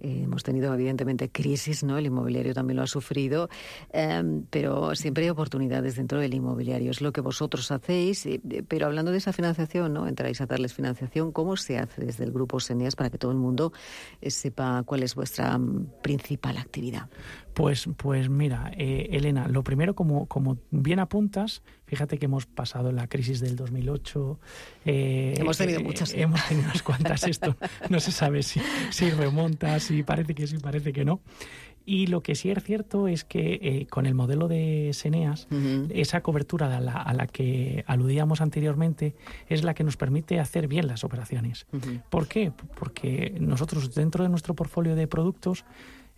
hemos 0.00 0.42
tenido, 0.42 0.74
evidentemente, 0.74 1.30
crisis, 1.30 1.84
¿no? 1.84 1.96
El 1.98 2.06
inmobiliario 2.06 2.52
también 2.52 2.76
lo 2.78 2.82
ha 2.82 2.88
sufrido, 2.88 3.48
em, 3.92 4.44
pero 4.50 4.94
siempre 4.96 5.24
hay 5.24 5.30
oportunidades 5.30 5.94
dentro 5.96 6.18
del 6.18 6.34
inmobiliario. 6.34 6.90
Es 6.90 7.00
lo 7.00 7.12
que 7.12 7.20
vosotros 7.20 7.70
hacéis, 7.70 8.28
pero 8.66 8.86
hablando 8.86 9.12
de 9.12 9.18
esa 9.18 9.32
financiación, 9.32 9.92
¿no? 9.92 10.08
Entráis 10.08 10.40
a 10.40 10.46
darles 10.46 10.74
financiación. 10.74 11.30
¿Cómo 11.30 11.56
se 11.56 11.78
hace 11.78 12.04
desde 12.04 12.24
el 12.24 12.32
Grupo 12.32 12.58
Senias 12.58 12.96
para 12.96 13.08
que 13.08 13.18
todo 13.18 13.30
el 13.30 13.38
mundo 13.38 13.72
sepa 14.20 14.82
cuál 14.84 15.04
es 15.04 15.14
vuestra 15.14 15.56
mm, 15.56 15.86
principal 16.02 16.58
actividad? 16.58 17.08
Pues, 17.54 17.88
pues 17.96 18.28
mira, 18.28 18.72
Elena, 18.76 19.46
lo 19.46 19.62
primero, 19.62 19.94
como, 19.94 20.26
como 20.26 20.58
bien 20.72 20.98
apuntas, 20.98 21.62
fíjate 21.86 22.18
que 22.18 22.26
hemos 22.26 22.46
pasado 22.46 22.92
la 22.92 23.06
crisis 23.06 23.40
del 23.40 23.56
2008. 23.56 24.38
Eh, 24.84 25.34
hemos 25.38 25.58
tenido 25.58 25.80
eh, 25.80 25.84
muchas. 25.84 26.12
hemos 26.14 26.46
tenido 26.46 26.66
unas 26.66 26.82
cuantas. 26.82 27.24
Esto 27.24 27.56
no 27.88 28.00
se 28.00 28.12
sabe 28.12 28.42
si, 28.42 28.60
si 28.90 29.10
remonta, 29.10 29.78
si 29.80 30.02
parece 30.02 30.34
que 30.34 30.46
sí, 30.46 30.58
parece 30.58 30.92
que 30.92 31.04
no. 31.04 31.20
Y 31.86 32.06
lo 32.06 32.22
que 32.22 32.34
sí 32.34 32.50
es 32.50 32.64
cierto 32.64 33.08
es 33.08 33.24
que 33.24 33.86
con 33.90 34.06
el 34.06 34.14
modelo 34.14 34.48
de 34.48 34.90
Seneas, 34.94 35.48
esa 35.90 36.22
cobertura 36.22 36.74
a 36.74 36.80
la, 36.80 36.94
a 36.94 37.12
la, 37.12 37.26
que 37.26 37.84
aludíamos 37.86 38.40
anteriormente 38.40 39.14
es 39.50 39.64
la 39.64 39.74
que 39.74 39.84
nos 39.84 39.98
permite 39.98 40.40
hacer 40.40 40.66
bien 40.66 40.86
las 40.86 41.04
operaciones. 41.04 41.66
¿Por 42.08 42.26
qué? 42.26 42.52
Porque 42.78 43.36
nosotros 43.38 43.94
dentro 43.94 44.24
de 44.24 44.30
nuestro 44.30 44.54
portfolio 44.54 44.96
de 44.96 45.06
productos 45.06 45.66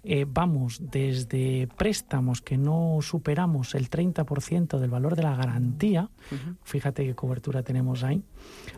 eh, 0.09 0.24
vamos 0.28 0.80
desde 0.80 1.68
préstamos 1.76 2.40
que 2.40 2.57
no 2.57 2.98
superamos 3.02 3.74
el 3.74 3.90
30% 3.90 4.78
del 4.78 4.90
valor 4.90 5.16
de 5.16 5.22
la 5.22 5.34
garantía, 5.34 6.11
fíjate 6.62 7.04
qué 7.04 7.14
cobertura 7.14 7.62
tenemos 7.62 8.04
ahí, 8.04 8.22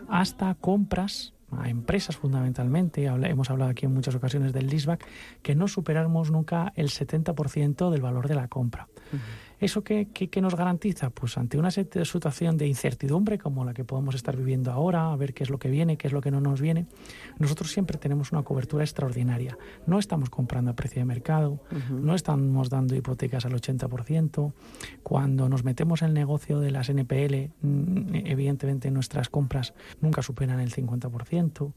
hasta 0.08 0.54
compras 0.54 1.34
a 1.50 1.68
empresas 1.68 2.16
fundamentalmente, 2.16 3.04
hemos 3.04 3.50
hablado 3.50 3.70
aquí 3.70 3.86
en 3.86 3.94
muchas 3.94 4.14
ocasiones 4.14 4.52
del 4.52 4.68
leaseback, 4.68 5.06
que 5.42 5.54
no 5.54 5.68
superamos 5.68 6.30
nunca 6.30 6.72
el 6.76 6.88
70% 6.88 7.90
del 7.90 8.00
valor 8.02 8.28
de 8.28 8.34
la 8.34 8.48
compra. 8.48 8.88
¿Eso 9.60 9.82
qué, 9.82 10.08
nos 10.40 10.54
garantiza? 10.54 11.10
Pues 11.10 11.36
ante 11.36 11.58
una 11.58 11.70
situación 11.70 12.56
de 12.56 12.66
incertidumbre 12.66 13.38
como 13.38 13.64
la 13.64 13.74
que 13.74 13.84
podemos 13.84 14.14
estar 14.14 14.36
viviendo 14.36 14.70
ahora, 14.70 15.12
a 15.12 15.16
ver 15.16 15.34
qué 15.34 15.42
es 15.42 15.50
lo 15.50 15.58
que 15.58 15.68
viene, 15.68 15.96
qué 15.96 16.06
es 16.06 16.12
lo 16.12 16.20
que 16.20 16.30
no 16.30 16.40
nos 16.40 16.60
viene, 16.60 16.86
nosotros 17.38 17.72
siempre 17.72 17.98
tenemos 17.98 18.30
una 18.30 18.42
cobertura 18.42 18.84
extraordinaria. 18.84 19.58
No 19.86 19.98
estamos 19.98 20.30
comprando 20.30 20.70
a 20.70 20.74
precio 20.74 21.00
de 21.00 21.06
mercado, 21.06 21.60
no 21.90 22.14
estamos 22.14 22.70
dando 22.70 22.94
hipotecas 22.94 23.46
al 23.46 23.52
80%. 23.52 24.52
Cuando 25.02 25.48
nos 25.48 25.64
metemos 25.64 26.02
en 26.02 26.08
el 26.08 26.14
negocio 26.14 26.60
de 26.60 26.70
las 26.70 26.88
NPL, 26.88 27.50
mm, 27.60 28.14
evidentemente 28.26 28.90
nuestras 28.90 29.28
compras 29.28 29.74
nunca 30.00 30.22
superan 30.22 30.60
el 30.60 30.72
50%. 30.72 31.74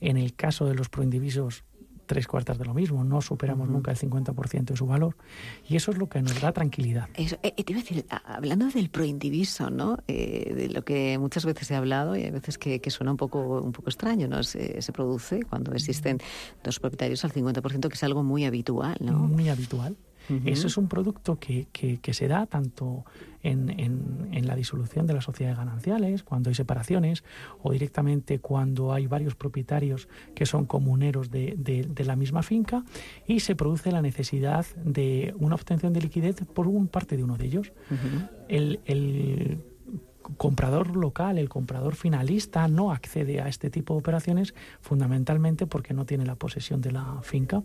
En 0.00 0.16
el 0.16 0.34
caso 0.34 0.66
de 0.66 0.74
los 0.74 0.88
proindivisos, 0.88 1.64
tres 2.06 2.26
cuartas 2.26 2.58
de 2.58 2.64
lo 2.64 2.74
mismo, 2.74 3.04
no 3.04 3.20
superamos 3.20 3.68
nunca 3.68 3.90
el 3.90 3.96
50% 3.96 4.64
de 4.64 4.76
su 4.76 4.86
valor 4.86 5.16
y 5.68 5.76
eso 5.76 5.90
es 5.90 5.98
lo 5.98 6.08
que 6.08 6.22
nos 6.22 6.40
da 6.40 6.52
tranquilidad. 6.52 7.08
Eso, 7.14 7.36
eh, 7.42 7.52
te 7.52 7.72
iba 7.72 7.80
a 7.80 7.82
decir, 7.82 8.06
hablando 8.24 8.66
del 8.68 8.90
proindiviso, 8.90 9.70
¿no? 9.70 9.98
Eh, 10.08 10.54
de 10.54 10.68
lo 10.68 10.84
que 10.84 11.18
muchas 11.18 11.44
veces 11.44 11.70
he 11.70 11.76
hablado 11.76 12.16
y 12.16 12.22
hay 12.22 12.30
veces 12.30 12.58
que, 12.58 12.80
suena 12.90 13.12
un 13.12 13.16
poco, 13.16 13.60
un 13.60 13.72
poco 13.72 13.88
extraño, 13.88 14.28
¿no? 14.28 14.42
Se, 14.42 14.80
se, 14.80 14.92
produce 14.92 15.42
cuando 15.42 15.72
existen 15.72 16.18
dos 16.62 16.78
propietarios 16.78 17.24
al 17.24 17.32
50%, 17.32 17.88
que 17.88 17.94
es 17.94 18.04
algo 18.04 18.22
muy 18.22 18.44
habitual, 18.44 18.96
¿no? 19.00 19.18
Muy 19.18 19.48
habitual. 19.48 19.96
Eso 20.44 20.66
es 20.66 20.76
un 20.76 20.88
producto 20.88 21.38
que, 21.38 21.66
que, 21.72 22.14
se 22.14 22.28
da 22.28 22.46
tanto 22.46 23.04
en, 23.42 23.68
en, 23.78 24.46
la 24.46 24.56
disolución 24.56 25.06
de 25.06 25.14
las 25.14 25.24
sociedades 25.24 25.58
gananciales, 25.58 26.22
cuando 26.22 26.48
hay 26.48 26.54
separaciones, 26.54 27.24
o 27.62 27.72
directamente 27.72 28.38
cuando 28.38 28.92
hay 28.92 29.06
varios 29.06 29.34
propietarios 29.34 30.08
que 30.34 30.46
son 30.46 30.64
comuneros 30.66 31.30
de, 31.30 31.54
de, 31.56 32.04
la 32.04 32.16
misma 32.16 32.42
finca, 32.42 32.84
y 33.26 33.40
se 33.40 33.54
produce 33.54 33.92
la 33.92 34.02
necesidad 34.02 34.66
de 34.84 35.34
una 35.38 35.54
obtención 35.54 35.92
de 35.92 36.00
liquidez 36.00 36.36
por 36.54 36.68
un 36.68 36.88
parte 36.88 37.16
de 37.16 37.24
uno 37.24 37.36
de 37.36 37.44
ellos. 37.46 37.72
el, 38.48 38.80
el 38.86 39.58
comprador 40.36 40.96
local, 40.96 41.38
el 41.38 41.48
comprador 41.48 41.94
finalista, 41.94 42.66
no 42.68 42.90
accede 42.90 43.40
a 43.40 43.48
este 43.48 43.70
tipo 43.70 43.94
de 43.94 44.00
operaciones 44.00 44.54
fundamentalmente 44.80 45.66
porque 45.66 45.94
no 45.94 46.06
tiene 46.06 46.24
la 46.24 46.34
posesión 46.34 46.80
de 46.80 46.92
la 46.92 47.20
finca. 47.22 47.62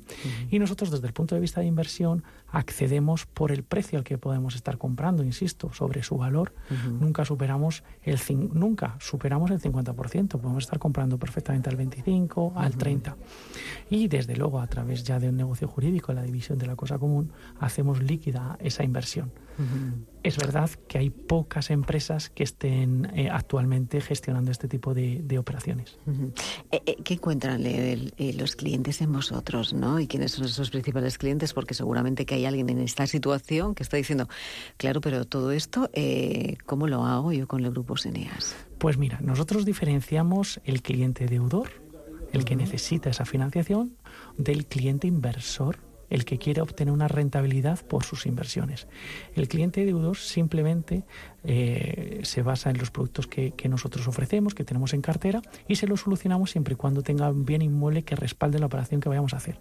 Y 0.50 0.60
nosotros 0.60 0.92
desde 0.92 1.08
el 1.08 1.14
punto 1.14 1.36
de 1.36 1.42
vista 1.42 1.62
de 1.62 1.68
inversión 1.68 2.24
accedemos 2.52 3.26
por 3.26 3.52
el 3.52 3.64
precio 3.64 3.98
al 3.98 4.04
que 4.04 4.18
podemos 4.18 4.56
estar 4.56 4.78
comprando, 4.78 5.24
insisto, 5.24 5.72
sobre 5.74 6.04
su 6.04 6.18
valor. 6.18 6.54
Nunca 7.00 7.26
superamos 7.26 7.84
el 8.04 8.20
nunca 8.54 8.96
superamos 9.00 9.52
el 9.52 9.62
50%, 9.62 10.28
podemos 10.40 10.64
estar 10.64 10.80
comprando 10.80 11.18
perfectamente 11.18 11.70
al 11.70 11.76
25, 11.76 12.54
al 12.56 12.76
30. 12.76 13.16
Y 13.90 14.08
desde 14.08 14.36
luego 14.36 14.60
a 14.60 14.68
través 14.68 15.04
ya 15.04 15.20
de 15.20 15.30
un 15.30 15.38
negocio 15.38 15.68
jurídico, 15.68 16.14
la 16.14 16.24
división 16.24 16.58
de 16.58 16.68
la 16.68 16.76
cosa 16.76 16.98
común, 16.98 17.32
hacemos 17.60 18.02
líquida 18.02 18.58
esa 18.60 18.84
inversión. 18.84 19.32
Es 20.22 20.38
verdad 20.38 20.70
que 20.88 20.98
hay 20.98 21.10
pocas 21.10 21.70
empresas 21.70 22.30
que 22.30 22.44
estén 22.44 23.10
eh, 23.16 23.30
actualmente 23.32 24.02
gestionando 24.02 24.52
este 24.52 24.68
tipo 24.68 24.94
de, 24.94 25.38
operaciones. 25.40 25.98
Eh, 26.72 26.82
eh, 26.86 26.98
¿Qué 27.04 27.14
encuentran 27.14 27.64
los 28.38 28.56
clientes 28.56 29.02
en 29.02 29.14
vosotros, 29.14 29.74
no? 29.74 30.00
¿Y 30.00 30.08
quiénes 30.08 30.34
son 30.34 30.46
esos 30.46 30.70
principales 30.70 31.18
clientes? 31.18 31.54
Porque 31.54 31.74
seguramente 31.74 32.26
que 32.26 32.36
hay 32.36 32.46
alguien 32.46 32.70
en 32.70 32.80
esta 32.80 33.08
situación 33.08 33.76
que 33.76 33.84
está 33.84 33.98
diciendo, 33.98 34.28
claro, 34.78 35.00
pero 35.02 35.26
todo 35.26 35.52
esto, 35.52 35.90
¿cómo 36.66 36.88
lo 36.88 37.06
hago 37.06 37.32
yo 37.32 37.48
con 37.48 37.64
el 37.64 37.72
grupo 37.72 37.96
Seneas? 37.96 38.56
Pues 38.78 38.98
mira, 38.98 39.20
nosotros 39.22 39.66
diferenciamos 39.66 40.60
el 40.66 40.82
cliente 40.82 41.28
deudor, 41.28 41.70
el 42.34 42.46
que 42.46 42.56
necesita 42.56 43.10
esa 43.10 43.26
financiación, 43.26 43.96
del 44.38 44.66
cliente 44.66 45.08
inversor 45.08 45.89
el 46.10 46.26
que 46.26 46.38
quiere 46.38 46.62
obtener 46.62 46.94
una 46.94 47.08
rentabilidad 47.08 47.86
por 47.86 48.04
sus 48.04 48.26
inversiones. 48.26 48.88
El 49.36 49.48
cliente 49.48 49.86
deudor 49.86 50.18
simplemente 50.18 51.04
eh, 51.44 52.22
se 52.24 52.42
basa 52.42 52.70
en 52.70 52.78
los 52.78 52.92
productos 52.92 53.28
que, 53.28 53.54
nosotros 53.70 54.08
ofrecemos, 54.08 54.56
que 54.56 54.64
tenemos 54.64 54.94
en 54.94 55.02
cartera, 55.02 55.42
y 55.68 55.76
se 55.76 55.88
lo 55.88 55.96
solucionamos 55.96 56.52
siempre 56.52 56.74
y 56.74 56.78
cuando 56.78 57.04
tenga 57.04 57.30
un 57.30 57.46
bien 57.46 57.62
inmueble 57.62 58.04
que 58.04 58.16
respalde 58.16 58.60
la 58.60 58.66
operación 58.66 59.02
que 59.02 59.10
vayamos 59.10 59.34
a 59.34 59.38
hacer. 59.38 59.60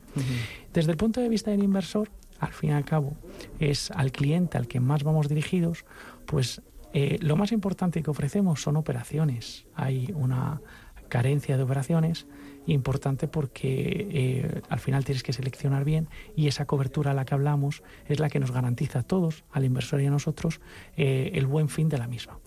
Desde 0.73 0.91
el 0.91 0.97
punto 0.97 1.21
de 1.21 1.29
vista 1.29 1.51
del 1.51 1.63
inversor, 1.63 2.11
al 2.41 2.53
fin 2.53 2.71
y 2.71 2.73
al 2.73 2.85
cabo, 2.85 3.17
es 3.59 3.91
al 3.91 4.13
cliente 4.13 4.57
al 4.57 4.67
que 4.67 4.81
más 4.81 5.03
vamos 5.03 5.29
dirigidos, 5.29 5.85
pues 6.25 6.63
eh, 6.95 7.19
lo 7.21 7.37
más 7.37 7.53
importante 7.53 8.03
que 8.03 8.11
ofrecemos 8.11 8.63
son 8.63 8.77
operaciones. 8.77 9.67
Hay 9.75 10.13
una 10.15 10.61
carencia 11.09 11.57
de 11.57 11.63
operaciones 11.63 12.27
importante 12.73 13.29
porque 13.29 14.09
eh, 14.11 14.63
al 14.69 14.81
final 14.81 15.05
tienes 15.05 15.23
que 15.23 15.33
seleccionar 15.33 15.85
bien 15.85 16.09
y 16.37 16.49
esa 16.49 16.67
cobertura 16.67 17.13
a 17.13 17.15
la 17.15 17.25
que 17.25 17.35
hablamos 17.35 17.83
es 18.07 18.21
la 18.21 18.29
que 18.29 18.41
nos 18.41 18.51
garantiza 18.51 19.01
a 19.01 19.03
todos, 19.03 19.45
al 19.53 19.65
inversor 19.65 20.01
y 20.01 20.07
a 20.07 20.11
nosotros, 20.11 20.61
eh, 20.97 21.33
el 21.35 21.47
buen 21.47 21.69
fin 21.69 21.89
de 21.89 21.99
la 21.99 22.07
misma. 22.07 22.39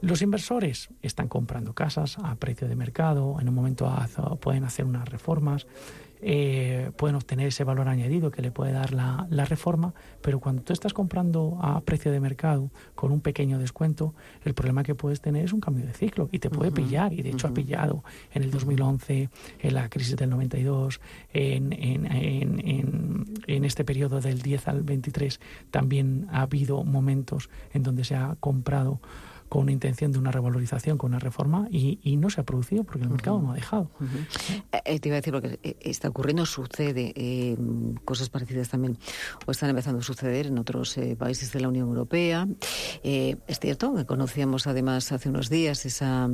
Los 0.00 0.22
inversores 0.22 0.90
están 1.02 1.28
comprando 1.28 1.74
casas 1.74 2.18
a 2.22 2.34
precio 2.36 2.68
de 2.68 2.76
mercado, 2.76 3.38
en 3.40 3.48
un 3.48 3.54
momento 3.54 3.92
pueden 4.40 4.64
hacer 4.64 4.84
unas 4.84 5.08
reformas, 5.08 5.66
eh, 6.20 6.90
pueden 6.96 7.16
obtener 7.16 7.48
ese 7.48 7.64
valor 7.64 7.88
añadido 7.88 8.30
que 8.30 8.42
le 8.42 8.50
puede 8.50 8.72
dar 8.72 8.92
la, 8.92 9.44
reforma, 9.44 9.94
pero 10.20 10.40
cuando 10.40 10.62
tú 10.62 10.72
estás 10.72 10.92
comprando 10.92 11.58
a 11.62 11.80
precio 11.80 12.12
de 12.12 12.20
mercado 12.20 12.70
con 12.94 13.12
un 13.12 13.20
pequeño 13.20 13.58
descuento, 13.58 14.14
el 14.44 14.52
problema 14.52 14.82
que 14.82 14.94
puedes 14.94 15.20
tener 15.20 15.44
es 15.44 15.52
un 15.52 15.60
cambio 15.60 15.86
de 15.86 15.94
ciclo 15.94 16.28
y 16.32 16.38
te 16.38 16.50
puede 16.50 16.70
pillar, 16.70 17.12
y 17.12 17.22
de 17.22 17.30
hecho 17.30 17.46
ha 17.46 17.54
pillado 17.54 18.04
en 18.32 18.42
el 18.42 18.50
2011, 18.50 19.30
en 19.60 19.74
la 19.74 19.88
crisis 19.88 20.16
del 20.16 20.30
92, 20.30 21.00
en, 21.32 21.72
en, 21.72 22.06
en, 22.12 23.24
en 23.46 23.64
este 23.64 23.84
periodo 23.84 24.20
del 24.20 24.42
10 24.42 24.68
al 24.68 24.82
23, 24.82 25.40
también 25.70 26.26
ha 26.30 26.42
habido 26.42 26.84
momentos 26.84 27.48
en 27.72 27.82
donde 27.82 28.04
se 28.04 28.16
ha 28.16 28.36
comprado 28.40 29.00
con 29.48 29.62
una 29.62 29.72
intención 29.72 30.12
de 30.12 30.18
una 30.18 30.30
revalorización, 30.30 30.98
con 30.98 31.10
una 31.10 31.18
reforma, 31.18 31.68
y, 31.70 32.16
no 32.18 32.30
se 32.30 32.40
ha 32.40 32.44
producido 32.44 32.82
porque 32.82 33.04
el 33.04 33.10
mercado 33.10 33.40
no 33.40 33.52
ha 33.52 33.54
dejado. 33.54 33.90
Eh, 34.72 34.80
eh, 34.84 34.98
te 34.98 35.08
iba 35.08 35.16
a 35.16 35.20
decir, 35.20 35.32
porque 35.32 35.58
eh, 35.62 35.76
está 35.80 36.08
ocurriendo, 36.08 36.44
sucede, 36.46 37.14
cosas 38.04 38.28
parecidas 38.28 38.68
también, 38.68 38.98
o 39.46 39.50
están 39.50 39.70
empezando 39.70 40.00
a 40.00 40.02
suceder 40.02 40.46
en 40.46 40.58
otros 40.58 40.98
países 41.16 41.52
de 41.52 41.60
la 41.60 41.68
Unión 41.68 41.88
Europea. 41.88 42.48
es 43.02 43.60
cierto 43.60 43.94
que 43.94 44.04
conocíamos 44.04 44.66
además 44.66 45.12
hace 45.12 45.28
unos 45.28 45.48
días 45.48 45.86
esa 45.86 46.28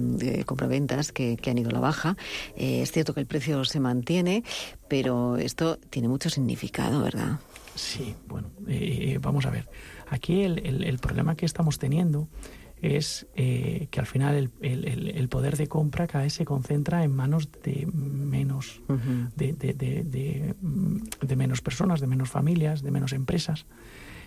compraventas 0.46 1.12
que, 1.12 1.36
que 1.36 1.50
han 1.50 1.58
ido 1.58 1.70
a 1.70 1.72
la 1.72 1.80
baja. 1.80 2.16
es 2.56 2.90
cierto 2.90 3.12
que 3.14 3.20
el 3.20 3.26
precio 3.26 3.64
se 3.64 3.80
mantiene, 3.80 4.42
pero 4.88 5.36
esto 5.36 5.78
tiene 5.90 6.08
mucho 6.08 6.30
significado, 6.30 7.02
¿verdad? 7.02 7.40
Sí, 7.74 8.14
bueno, 8.26 8.48
vamos 9.20 9.44
a 9.46 9.50
ver. 9.50 9.68
Aquí 10.08 10.42
el 10.42 10.98
problema 10.98 11.36
que 11.36 11.46
estamos 11.46 11.78
teniendo 11.78 12.28
es 12.84 13.26
eh, 13.34 13.88
que 13.90 13.98
al 13.98 14.06
final 14.06 14.50
el, 14.60 15.28
poder 15.30 15.56
de 15.56 15.68
compra 15.68 16.06
cada 16.06 16.24
vez 16.24 16.34
se 16.34 16.44
concentra 16.44 17.02
en 17.02 17.16
manos 17.16 17.48
de 17.62 17.88
menos 17.92 18.82
de, 19.36 20.54
menos 21.36 21.62
personas, 21.62 22.00
de 22.00 22.06
menos 22.06 22.28
familias, 22.28 22.82
de 22.82 22.90
menos 22.90 23.14
empresas. 23.14 23.64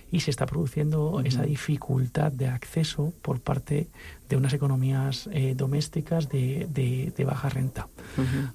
Y 0.09 0.21
se 0.21 0.31
está 0.31 0.45
produciendo 0.45 1.21
esa 1.23 1.43
dificultad 1.43 2.31
de 2.31 2.47
acceso 2.47 3.13
por 3.21 3.41
parte 3.41 3.89
de 4.29 4.37
unas 4.37 4.53
economías 4.53 5.29
eh, 5.33 5.53
domésticas 5.55 6.29
de, 6.29 7.23
baja 7.25 7.49
renta. 7.49 7.89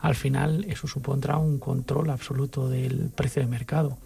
Al 0.01 0.17
final 0.17 0.65
eso 0.65 0.89
supondrá 0.89 1.37
un 1.37 1.59
control 1.59 2.11
absoluto 2.11 2.69
del 2.69 3.11
precio 3.15 3.43
de 3.43 3.49
mercado. 3.49 3.99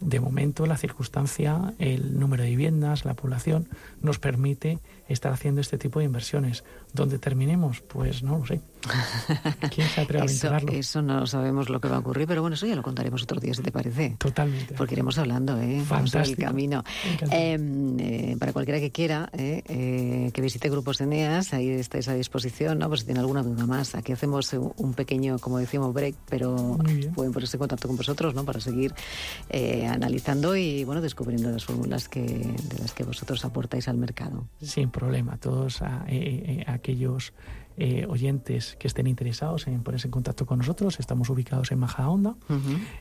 De 0.00 0.18
momento 0.18 0.64
la 0.64 0.78
circunstancia, 0.78 1.74
el 1.78 2.18
número 2.18 2.42
de 2.42 2.50
viviendas, 2.50 3.04
la 3.04 3.14
población, 3.14 3.68
nos 4.02 4.18
permite 4.18 4.78
estar 5.08 5.32
haciendo 5.32 5.60
este 5.60 5.78
tipo 5.78 5.98
de 5.98 6.04
inversiones. 6.04 6.64
¿Dónde 6.92 7.18
terminemos? 7.18 7.80
Pues 7.80 8.22
no 8.22 8.38
lo 8.38 8.46
sé. 8.46 8.60
¿Quién 9.74 9.88
se 9.88 10.00
atreve 10.00 10.22
a 10.22 10.24
eso, 10.26 10.56
eso 10.70 11.02
no 11.02 11.26
sabemos 11.26 11.68
lo 11.68 11.80
que 11.80 11.88
va 11.88 11.96
a 11.96 11.98
ocurrir, 11.98 12.26
pero 12.26 12.40
bueno, 12.40 12.54
eso 12.54 12.66
ya 12.66 12.74
lo 12.74 12.82
contaremos 12.82 13.22
otro 13.22 13.38
día, 13.40 13.52
si 13.54 13.62
te 13.62 13.72
parece. 13.72 14.16
Totalmente. 14.18 14.74
Porque 14.74 14.94
iremos 14.94 15.18
hablando, 15.18 15.60
¿eh? 15.60 15.84
Vamos 15.88 16.14
el 16.14 16.36
camino. 16.36 16.82
Em, 17.30 17.98
eh, 17.98 18.36
para 18.38 18.52
cualquiera 18.52 18.80
que 18.80 18.90
quiera 18.90 19.28
¿eh? 19.32 19.62
eh, 19.66 20.30
que 20.32 20.42
visite 20.42 20.70
Grupos 20.70 21.00
Eneas, 21.00 21.52
ahí 21.52 21.68
estáis 21.70 22.08
a 22.08 22.14
disposición, 22.14 22.78
¿no? 22.78 22.88
Pues 22.88 23.00
si 23.00 23.06
tiene 23.06 23.20
alguna 23.20 23.42
duda 23.42 23.66
más. 23.66 23.94
Aquí 23.94 24.12
hacemos 24.12 24.52
un 24.52 24.94
pequeño, 24.94 25.38
como 25.38 25.58
decimos, 25.58 25.92
break, 25.92 26.14
pero 26.28 26.78
pueden 27.14 27.32
ponerse 27.32 27.56
en 27.56 27.58
contacto 27.58 27.88
con 27.88 27.96
vosotros, 27.96 28.34
¿no? 28.34 28.44
Para 28.44 28.60
seguir 28.60 28.94
eh, 29.48 29.86
analizando 29.86 30.56
y, 30.56 30.84
bueno, 30.84 31.00
descubriendo 31.00 31.50
las 31.50 31.64
fórmulas 31.64 32.08
que, 32.08 32.22
de 32.22 32.78
las 32.80 32.92
que 32.92 33.04
vosotros 33.04 33.44
aportáis 33.44 33.88
al 33.90 33.98
mercado. 33.98 34.48
Sin 34.60 34.90
problema. 34.90 35.36
Todos 35.36 35.82
aquellos 36.66 37.32
eh, 37.82 38.04
oyentes 38.06 38.76
que 38.78 38.88
estén 38.88 39.06
interesados 39.06 39.66
en 39.66 39.82
ponerse 39.82 40.06
en 40.06 40.10
contacto 40.10 40.44
con 40.44 40.58
nosotros, 40.58 41.00
estamos 41.00 41.30
ubicados 41.30 41.72
en 41.72 41.78
Maja 41.78 42.10
Onda, 42.10 42.36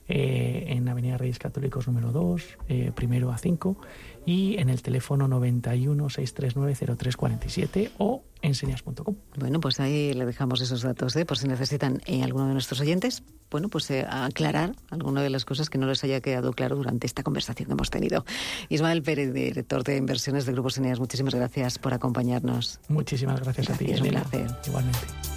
eh, 0.08 0.68
en 0.68 0.88
Avenida 0.88 1.18
Reyes 1.18 1.38
Católicos 1.38 1.86
número 1.88 2.14
2, 2.14 2.58
eh, 2.70 2.92
primero 2.96 3.30
a 3.30 3.38
5, 3.38 3.78
y 4.26 4.58
en 4.58 4.70
el 4.70 4.82
teléfono 4.82 5.28
91 5.28 6.10
639 6.10 6.96
0347 6.98 7.92
o 7.98 8.24
enseñas.com. 8.42 9.16
Bueno, 9.38 9.60
pues 9.60 9.80
ahí 9.80 10.14
le 10.14 10.26
dejamos 10.26 10.62
esos 10.62 10.82
datos, 10.82 11.16
¿eh? 11.16 11.26
por 11.26 11.38
si 11.38 11.48
necesitan 11.48 12.02
eh, 12.06 12.24
alguno 12.24 12.48
de 12.48 12.54
nuestros 12.54 12.80
oyentes, 12.80 13.24
bueno, 13.52 13.70
pues 13.70 13.90
eh, 13.92 14.06
aclarar 14.10 14.76
alguna 14.92 15.22
de 15.22 15.30
las 15.30 15.46
cosas 15.46 15.70
que 15.70 15.78
no 15.78 15.88
les 15.88 16.04
haya 16.04 16.22
quedado 16.22 16.54
claro 16.54 16.76
durante 16.76 17.08
esta 17.08 17.24
conversación 17.24 17.68
que 17.68 17.74
hemos 17.74 17.90
tenido. 17.90 18.26
Ismael 18.70 19.02
Pérez, 19.02 19.34
director 19.34 19.84
de 19.84 19.98
inversiones 19.98 20.46
de 20.46 20.54
Grupo 20.54 20.70
Eneas, 20.76 21.00
muchísimas 21.00 21.36
gracias 21.36 21.80
por 21.80 21.94
acompañarnos. 21.94 22.80
Muchísimas 22.88 23.42
gracias, 23.42 23.70
a 23.70 23.74
ti. 23.74 23.92
Es 23.92 24.02
un 24.02 24.10
placer. 24.10 24.48
Igualmente. 24.66 25.29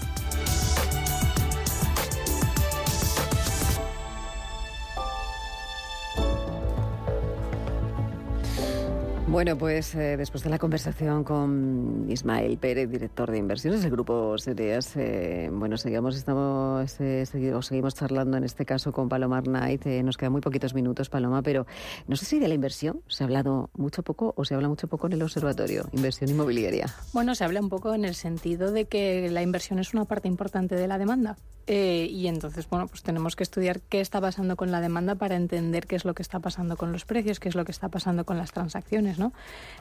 Bueno, 9.32 9.56
pues 9.56 9.94
eh, 9.94 10.18
después 10.18 10.44
de 10.44 10.50
la 10.50 10.58
conversación 10.58 11.24
con 11.24 12.04
Ismael 12.10 12.58
Pérez, 12.58 12.90
director 12.90 13.30
de 13.30 13.38
inversiones 13.38 13.80
del 13.80 13.90
grupo 13.90 14.36
Sereas, 14.36 14.94
eh, 14.96 15.48
bueno, 15.50 15.78
seguimos, 15.78 16.16
estamos, 16.16 17.00
eh, 17.00 17.24
seguimos 17.24 17.94
charlando 17.94 18.36
en 18.36 18.44
este 18.44 18.66
caso 18.66 18.92
con 18.92 19.08
Paloma 19.08 19.40
Knight. 19.40 19.86
nos 20.04 20.18
quedan 20.18 20.32
muy 20.32 20.42
poquitos 20.42 20.74
minutos, 20.74 21.08
Paloma, 21.08 21.40
pero 21.40 21.66
no 22.08 22.16
sé 22.16 22.26
si 22.26 22.40
de 22.40 22.46
la 22.46 22.52
inversión 22.52 23.00
se 23.08 23.24
ha 23.24 23.26
hablado 23.26 23.70
mucho 23.72 24.02
poco 24.02 24.34
o 24.36 24.44
se 24.44 24.54
habla 24.54 24.68
mucho 24.68 24.86
poco 24.86 25.06
en 25.06 25.14
el 25.14 25.22
observatorio, 25.22 25.88
inversión 25.92 26.28
inmobiliaria. 26.28 26.94
Bueno, 27.14 27.34
se 27.34 27.44
habla 27.44 27.60
un 27.60 27.70
poco 27.70 27.94
en 27.94 28.04
el 28.04 28.14
sentido 28.14 28.70
de 28.70 28.84
que 28.84 29.30
la 29.30 29.40
inversión 29.40 29.78
es 29.78 29.94
una 29.94 30.04
parte 30.04 30.28
importante 30.28 30.76
de 30.76 30.86
la 30.86 30.98
demanda. 30.98 31.38
y 31.66 32.26
entonces, 32.26 32.68
bueno, 32.68 32.86
pues 32.86 33.02
tenemos 33.02 33.34
que 33.34 33.44
estudiar 33.44 33.80
qué 33.80 34.02
está 34.02 34.20
pasando 34.20 34.56
con 34.56 34.70
la 34.70 34.82
demanda 34.82 35.14
para 35.14 35.36
entender 35.36 35.86
qué 35.86 35.96
es 35.96 36.04
lo 36.04 36.12
que 36.12 36.20
está 36.20 36.38
pasando 36.40 36.76
con 36.76 36.92
los 36.92 37.06
precios, 37.06 37.40
qué 37.40 37.48
es 37.48 37.54
lo 37.54 37.64
que 37.64 37.72
está 37.72 37.88
pasando 37.88 38.26
con 38.26 38.36
las 38.36 38.52
transacciones. 38.52 39.21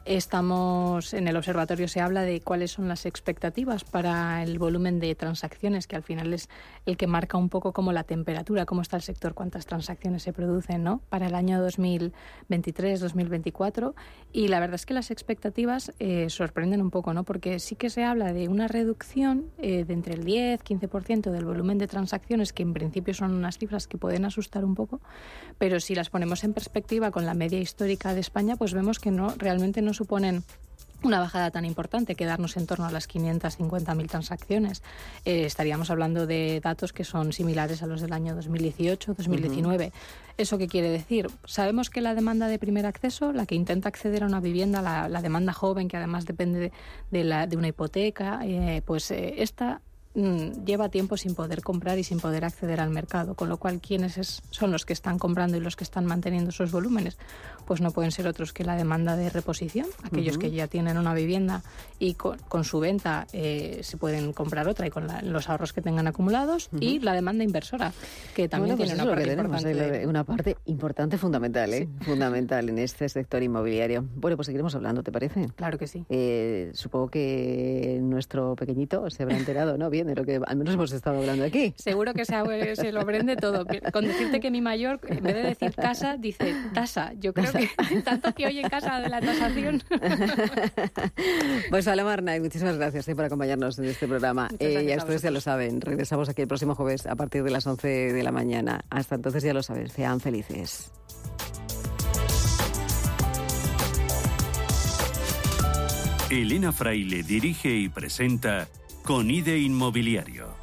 Estamos 0.03 1.13
en 1.13 1.27
el 1.27 1.37
observatorio 1.37 1.87
se 1.87 2.01
habla 2.01 2.23
de 2.23 2.41
cuáles 2.41 2.71
son 2.71 2.87
las 2.87 3.05
expectativas 3.05 3.83
para 3.83 4.41
el 4.41 4.57
volumen 4.57 4.99
de 4.99 5.13
transacciones, 5.13 5.85
que 5.85 5.95
al 5.95 6.01
final 6.01 6.33
es 6.33 6.49
el 6.87 6.97
que 6.97 7.05
marca 7.05 7.37
un 7.37 7.49
poco 7.49 7.71
como 7.71 7.91
la 7.91 8.03
temperatura, 8.03 8.65
cómo 8.65 8.81
está 8.81 8.95
el 8.95 9.03
sector, 9.03 9.35
cuántas 9.35 9.67
transacciones 9.67 10.23
se 10.23 10.33
producen, 10.33 10.83
¿no? 10.83 11.03
Para 11.09 11.27
el 11.27 11.35
año 11.35 11.63
2023-2024 11.67 13.93
y 14.33 14.47
la 14.47 14.59
verdad 14.59 14.73
es 14.75 14.87
que 14.87 14.95
las 14.95 15.11
expectativas 15.11 15.93
eh, 15.99 16.31
sorprenden 16.31 16.81
un 16.81 16.89
poco, 16.89 17.13
¿no? 17.13 17.23
Porque 17.23 17.59
sí 17.59 17.75
que 17.75 17.91
se 17.91 18.03
habla 18.03 18.33
de 18.33 18.47
una 18.47 18.67
reducción 18.67 19.51
eh, 19.59 19.85
de 19.85 19.93
entre 19.93 20.15
el 20.15 20.25
10-15% 20.25 21.29
del 21.29 21.45
volumen 21.45 21.77
de 21.77 21.87
transacciones, 21.87 22.53
que 22.53 22.63
en 22.63 22.73
principio 22.73 23.13
son 23.13 23.35
unas 23.35 23.59
cifras 23.59 23.87
que 23.87 23.99
pueden 23.99 24.25
asustar 24.25 24.65
un 24.65 24.73
poco, 24.73 24.99
pero 25.59 25.79
si 25.79 25.93
las 25.93 26.09
ponemos 26.09 26.43
en 26.43 26.53
perspectiva 26.53 27.11
con 27.11 27.27
la 27.27 27.35
media 27.35 27.59
histórica 27.59 28.15
de 28.15 28.21
España, 28.21 28.55
pues 28.55 28.73
vemos 28.73 28.97
que 28.97 29.11
no 29.11 29.30
realmente 29.37 29.81
no 29.81 29.93
suponen 29.93 30.43
una 31.03 31.19
bajada 31.19 31.49
tan 31.51 31.65
importante, 31.65 32.15
quedarnos 32.15 32.57
en 32.57 32.67
torno 32.67 32.85
a 32.85 32.91
las 32.91 33.09
550.000 33.09 34.07
transacciones. 34.07 34.83
Eh, 35.25 35.45
estaríamos 35.45 35.89
hablando 35.89 36.27
de 36.27 36.59
datos 36.61 36.93
que 36.93 37.03
son 37.03 37.33
similares 37.33 37.81
a 37.81 37.87
los 37.87 38.01
del 38.01 38.13
año 38.13 38.35
2018, 38.35 39.15
2019. 39.15 39.91
¿Eso 40.37 40.57
qué 40.57 40.67
quiere 40.67 40.89
decir? 40.89 41.27
Sabemos 41.45 41.89
que 41.89 42.01
la 42.01 42.13
demanda 42.13 42.47
de 42.47 42.59
primer 42.59 42.85
acceso, 42.85 43.33
la 43.33 43.45
que 43.45 43.55
intenta 43.55 43.89
acceder 43.89 44.23
a 44.23 44.27
una 44.27 44.39
vivienda, 44.39 44.81
la, 44.81 45.21
demanda 45.21 45.53
joven, 45.53 45.87
que 45.87 45.97
además 45.97 46.25
depende 46.25 46.71
de, 47.09 47.23
la, 47.23 47.47
de 47.47 47.57
una 47.57 47.69
hipoteca, 47.69 48.41
eh, 48.43 48.81
pues 48.85 49.09
eh, 49.11 49.35
esta 49.37 49.81
lleva 50.13 50.89
tiempo 50.89 51.15
sin 51.15 51.35
poder 51.35 51.61
comprar 51.61 51.97
y 51.97 52.03
sin 52.03 52.19
poder 52.19 52.43
acceder 52.43 52.81
al 52.81 52.89
mercado, 52.89 53.35
con 53.35 53.47
lo 53.47 53.57
cual 53.57 53.79
quienes 53.79 54.41
son 54.49 54.71
los 54.71 54.85
que 54.85 54.93
están 54.93 55.17
comprando 55.17 55.57
y 55.57 55.61
los 55.61 55.75
que 55.75 55.83
están 55.83 56.05
manteniendo 56.05 56.49
esos 56.49 56.71
volúmenes, 56.71 57.17
pues 57.65 57.79
no 57.79 57.91
pueden 57.91 58.11
ser 58.11 58.27
otros 58.27 58.51
que 58.51 58.65
la 58.65 58.75
demanda 58.75 59.15
de 59.15 59.29
reposición, 59.29 59.87
aquellos 60.03 60.37
que 60.37 60.51
ya 60.51 60.67
tienen 60.67 60.97
una 60.97 61.13
vivienda 61.13 61.61
y 61.99 62.15
con, 62.15 62.63
su 62.63 62.79
venta 62.79 63.27
eh, 63.31 63.79
se 63.83 63.97
pueden 63.97 64.33
comprar 64.33 64.67
otra 64.67 64.87
y 64.87 64.89
con 64.89 65.07
los 65.23 65.49
ahorros 65.49 65.71
que 65.71 65.81
tengan 65.81 66.07
acumulados, 66.07 66.69
y 66.79 66.99
la 66.99 67.13
demanda 67.13 67.43
inversora, 67.43 67.93
que 68.35 68.49
también 68.49 68.75
pues 68.75 68.89
tiene 68.89 69.03
una 69.03 69.15
parte, 69.15 69.31
importante. 69.31 70.07
una 70.07 70.23
parte 70.23 70.57
importante, 70.65 71.17
fundamental, 71.17 71.73
¿eh? 71.73 71.89
fundamental 72.01 72.67
en 72.69 72.79
este 72.79 73.07
sector 73.07 73.41
inmobiliario. 73.41 74.05
Bueno, 74.15 74.35
pues 74.35 74.47
seguiremos 74.47 74.75
hablando, 74.75 75.03
¿te 75.03 75.11
parece? 75.11 75.47
Claro 75.55 75.77
que 75.77 75.87
sí. 75.87 76.05
Eh, 76.09 76.71
supongo 76.73 77.09
que 77.09 77.99
nuestro 78.01 78.55
pequeñito 78.55 79.09
se 79.09 79.23
habrá 79.23 79.37
enterado, 79.37 79.77
¿no? 79.77 79.89
Bien 79.89 80.00
de 80.03 80.15
lo 80.15 80.25
que 80.25 80.39
al 80.45 80.55
menos 80.55 80.73
hemos 80.73 80.91
estado 80.91 81.19
hablando 81.19 81.45
aquí. 81.45 81.73
Seguro 81.77 82.13
que 82.13 82.25
se, 82.25 82.75
se 82.75 82.91
lo 82.91 83.01
aprende 83.01 83.35
todo. 83.35 83.65
Con 83.91 84.05
decirte 84.05 84.39
que 84.39 84.51
mi 84.51 84.61
mayor, 84.61 84.99
en 85.07 85.23
vez 85.23 85.35
de 85.35 85.43
decir 85.43 85.73
casa, 85.73 86.17
dice 86.17 86.55
tasa. 86.73 87.13
Yo 87.19 87.33
creo 87.33 87.51
que 87.51 87.69
tanto 88.01 88.33
que 88.33 88.47
oye 88.47 88.63
casa 88.69 88.99
de 88.99 89.09
la 89.09 89.21
tasación. 89.21 89.83
pues 91.69 91.87
Alamarna, 91.87 92.37
muchísimas 92.39 92.77
gracias 92.77 93.07
eh, 93.07 93.15
por 93.15 93.25
acompañarnos 93.25 93.79
en 93.79 93.85
este 93.85 94.07
programa. 94.07 94.49
Eh, 94.59 94.85
ya 94.87 94.97
ustedes 94.97 95.21
ya 95.21 95.31
lo 95.31 95.41
saben, 95.41 95.81
regresamos 95.81 96.29
aquí 96.29 96.41
el 96.41 96.47
próximo 96.47 96.75
jueves 96.75 97.05
a 97.05 97.15
partir 97.15 97.43
de 97.43 97.51
las 97.51 97.65
11 97.65 98.13
de 98.13 98.23
la 98.23 98.31
mañana. 98.31 98.83
Hasta 98.89 99.15
entonces 99.15 99.43
ya 99.43 99.53
lo 99.53 99.63
saben, 99.63 99.89
sean 99.89 100.19
felices. 100.19 100.91
Elena 106.29 106.71
Fraile 106.71 107.23
dirige 107.23 107.75
y 107.75 107.89
presenta 107.89 108.69
con 109.03 109.31
IDE 109.31 109.59
Inmobiliario. 109.59 110.61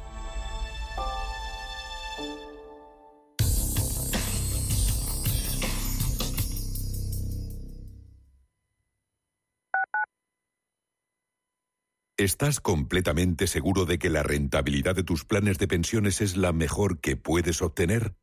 ¿Estás 12.17 12.59
completamente 12.59 13.47
seguro 13.47 13.85
de 13.85 13.97
que 13.97 14.09
la 14.09 14.23
rentabilidad 14.23 14.93
de 14.93 15.03
tus 15.03 15.23
planes 15.23 15.57
de 15.57 15.69
pensiones 15.69 16.19
es 16.19 16.35
la 16.35 16.51
mejor 16.51 16.99
que 16.99 17.15
puedes 17.15 17.61
obtener? 17.61 18.13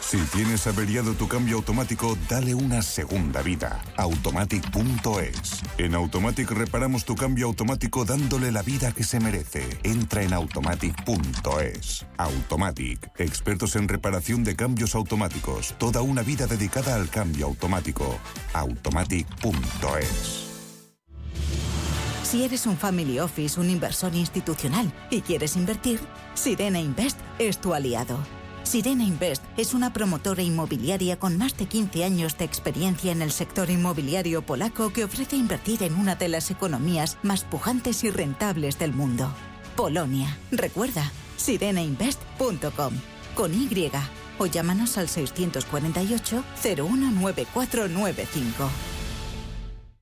Si 0.00 0.18
tienes 0.32 0.66
averiado 0.66 1.12
tu 1.14 1.28
cambio 1.28 1.56
automático, 1.56 2.16
dale 2.28 2.54
una 2.54 2.80
segunda 2.82 3.42
vida. 3.42 3.82
Automatic.es. 3.96 5.62
En 5.76 5.94
Automatic 5.94 6.50
reparamos 6.50 7.04
tu 7.04 7.14
cambio 7.14 7.46
automático 7.46 8.04
dándole 8.04 8.50
la 8.50 8.62
vida 8.62 8.92
que 8.92 9.04
se 9.04 9.20
merece. 9.20 9.68
Entra 9.82 10.22
en 10.22 10.32
Automatic.es. 10.32 12.06
Automatic. 12.16 13.10
Expertos 13.18 13.76
en 13.76 13.88
reparación 13.88 14.44
de 14.44 14.56
cambios 14.56 14.94
automáticos. 14.94 15.74
Toda 15.78 16.00
una 16.00 16.22
vida 16.22 16.46
dedicada 16.46 16.94
al 16.94 17.10
cambio 17.10 17.46
automático. 17.46 18.18
Automatic.es. 18.54 20.44
Si 22.22 22.44
eres 22.44 22.66
un 22.66 22.76
family 22.76 23.20
office, 23.20 23.58
un 23.58 23.70
inversor 23.70 24.14
institucional 24.14 24.92
y 25.10 25.22
quieres 25.22 25.56
invertir, 25.56 25.98
Sirena 26.34 26.78
Invest 26.78 27.18
es 27.38 27.58
tu 27.58 27.72
aliado. 27.72 28.18
Sirena 28.68 29.02
Invest 29.02 29.42
es 29.56 29.72
una 29.72 29.94
promotora 29.94 30.42
inmobiliaria 30.42 31.18
con 31.18 31.38
más 31.38 31.56
de 31.56 31.64
15 31.64 32.04
años 32.04 32.36
de 32.36 32.44
experiencia 32.44 33.12
en 33.12 33.22
el 33.22 33.32
sector 33.32 33.70
inmobiliario 33.70 34.42
polaco 34.42 34.92
que 34.92 35.04
ofrece 35.04 35.36
invertir 35.36 35.82
en 35.84 35.94
una 35.94 36.16
de 36.16 36.28
las 36.28 36.50
economías 36.50 37.16
más 37.22 37.44
pujantes 37.44 38.04
y 38.04 38.10
rentables 38.10 38.78
del 38.78 38.92
mundo. 38.92 39.32
Polonia. 39.74 40.36
Recuerda, 40.50 41.10
sirenainvest.com. 41.38 42.92
Con 43.34 43.54
Y. 43.54 43.90
O 44.38 44.44
llámanos 44.44 44.98
al 44.98 45.08
648 45.08 46.44
019495. 46.62 48.97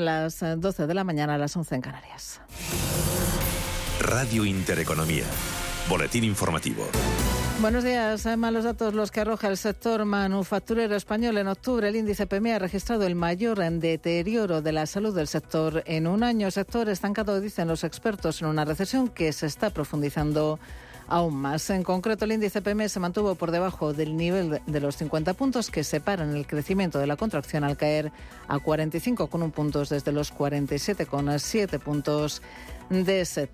Son 0.00 0.06
las 0.06 0.40
12 0.40 0.82
eh, 0.82 0.86
de 0.86 0.94
la 0.94 1.04
mañana, 1.04 1.34
a 1.34 1.38
las 1.38 1.54
11 1.54 1.74
en 1.74 1.80
Canarias. 1.82 2.40
Radio 4.00 4.46
Intereconomía. 4.46 5.24
Boletín 5.90 6.24
informativo. 6.24 6.86
Buenos 7.60 7.84
días. 7.84 8.24
Malos 8.38 8.64
datos 8.64 8.94
los 8.94 9.10
que 9.10 9.20
arroja 9.20 9.48
el 9.48 9.58
sector 9.58 10.06
manufacturero 10.06 10.96
español. 10.96 11.36
En 11.36 11.48
octubre, 11.48 11.86
el 11.86 11.96
índice 11.96 12.26
PMI 12.26 12.52
ha 12.52 12.58
registrado 12.60 13.04
el 13.04 13.14
mayor 13.14 13.58
deterioro 13.58 14.62
de 14.62 14.72
la 14.72 14.86
salud 14.86 15.14
del 15.14 15.26
sector 15.26 15.82
en 15.84 16.06
un 16.06 16.22
año. 16.22 16.50
Sector 16.50 16.88
estancado, 16.88 17.38
dicen 17.38 17.68
los 17.68 17.84
expertos, 17.84 18.40
en 18.40 18.48
una 18.48 18.64
recesión 18.64 19.08
que 19.08 19.34
se 19.34 19.44
está 19.44 19.68
profundizando 19.68 20.58
aún 21.10 21.34
más. 21.34 21.68
En 21.68 21.82
concreto, 21.82 22.24
el 22.24 22.32
índice 22.32 22.62
PMI 22.62 22.88
se 22.88 23.00
mantuvo 23.00 23.34
por 23.34 23.50
debajo 23.50 23.92
del 23.92 24.16
nivel 24.16 24.62
de 24.64 24.80
los 24.80 24.96
50 24.96 25.34
puntos 25.34 25.70
que 25.70 25.84
separan 25.84 26.34
el 26.34 26.46
crecimiento 26.46 26.98
de 26.98 27.06
la 27.06 27.16
contracción 27.16 27.64
al 27.64 27.76
caer 27.76 28.12
a 28.48 28.58
45,1 28.58 29.50
puntos 29.50 29.90
desde 29.90 30.12
los 30.12 30.32
47,7 30.34 31.78
puntos 31.80 32.40
de 32.88 33.24
septiembre. 33.24 33.50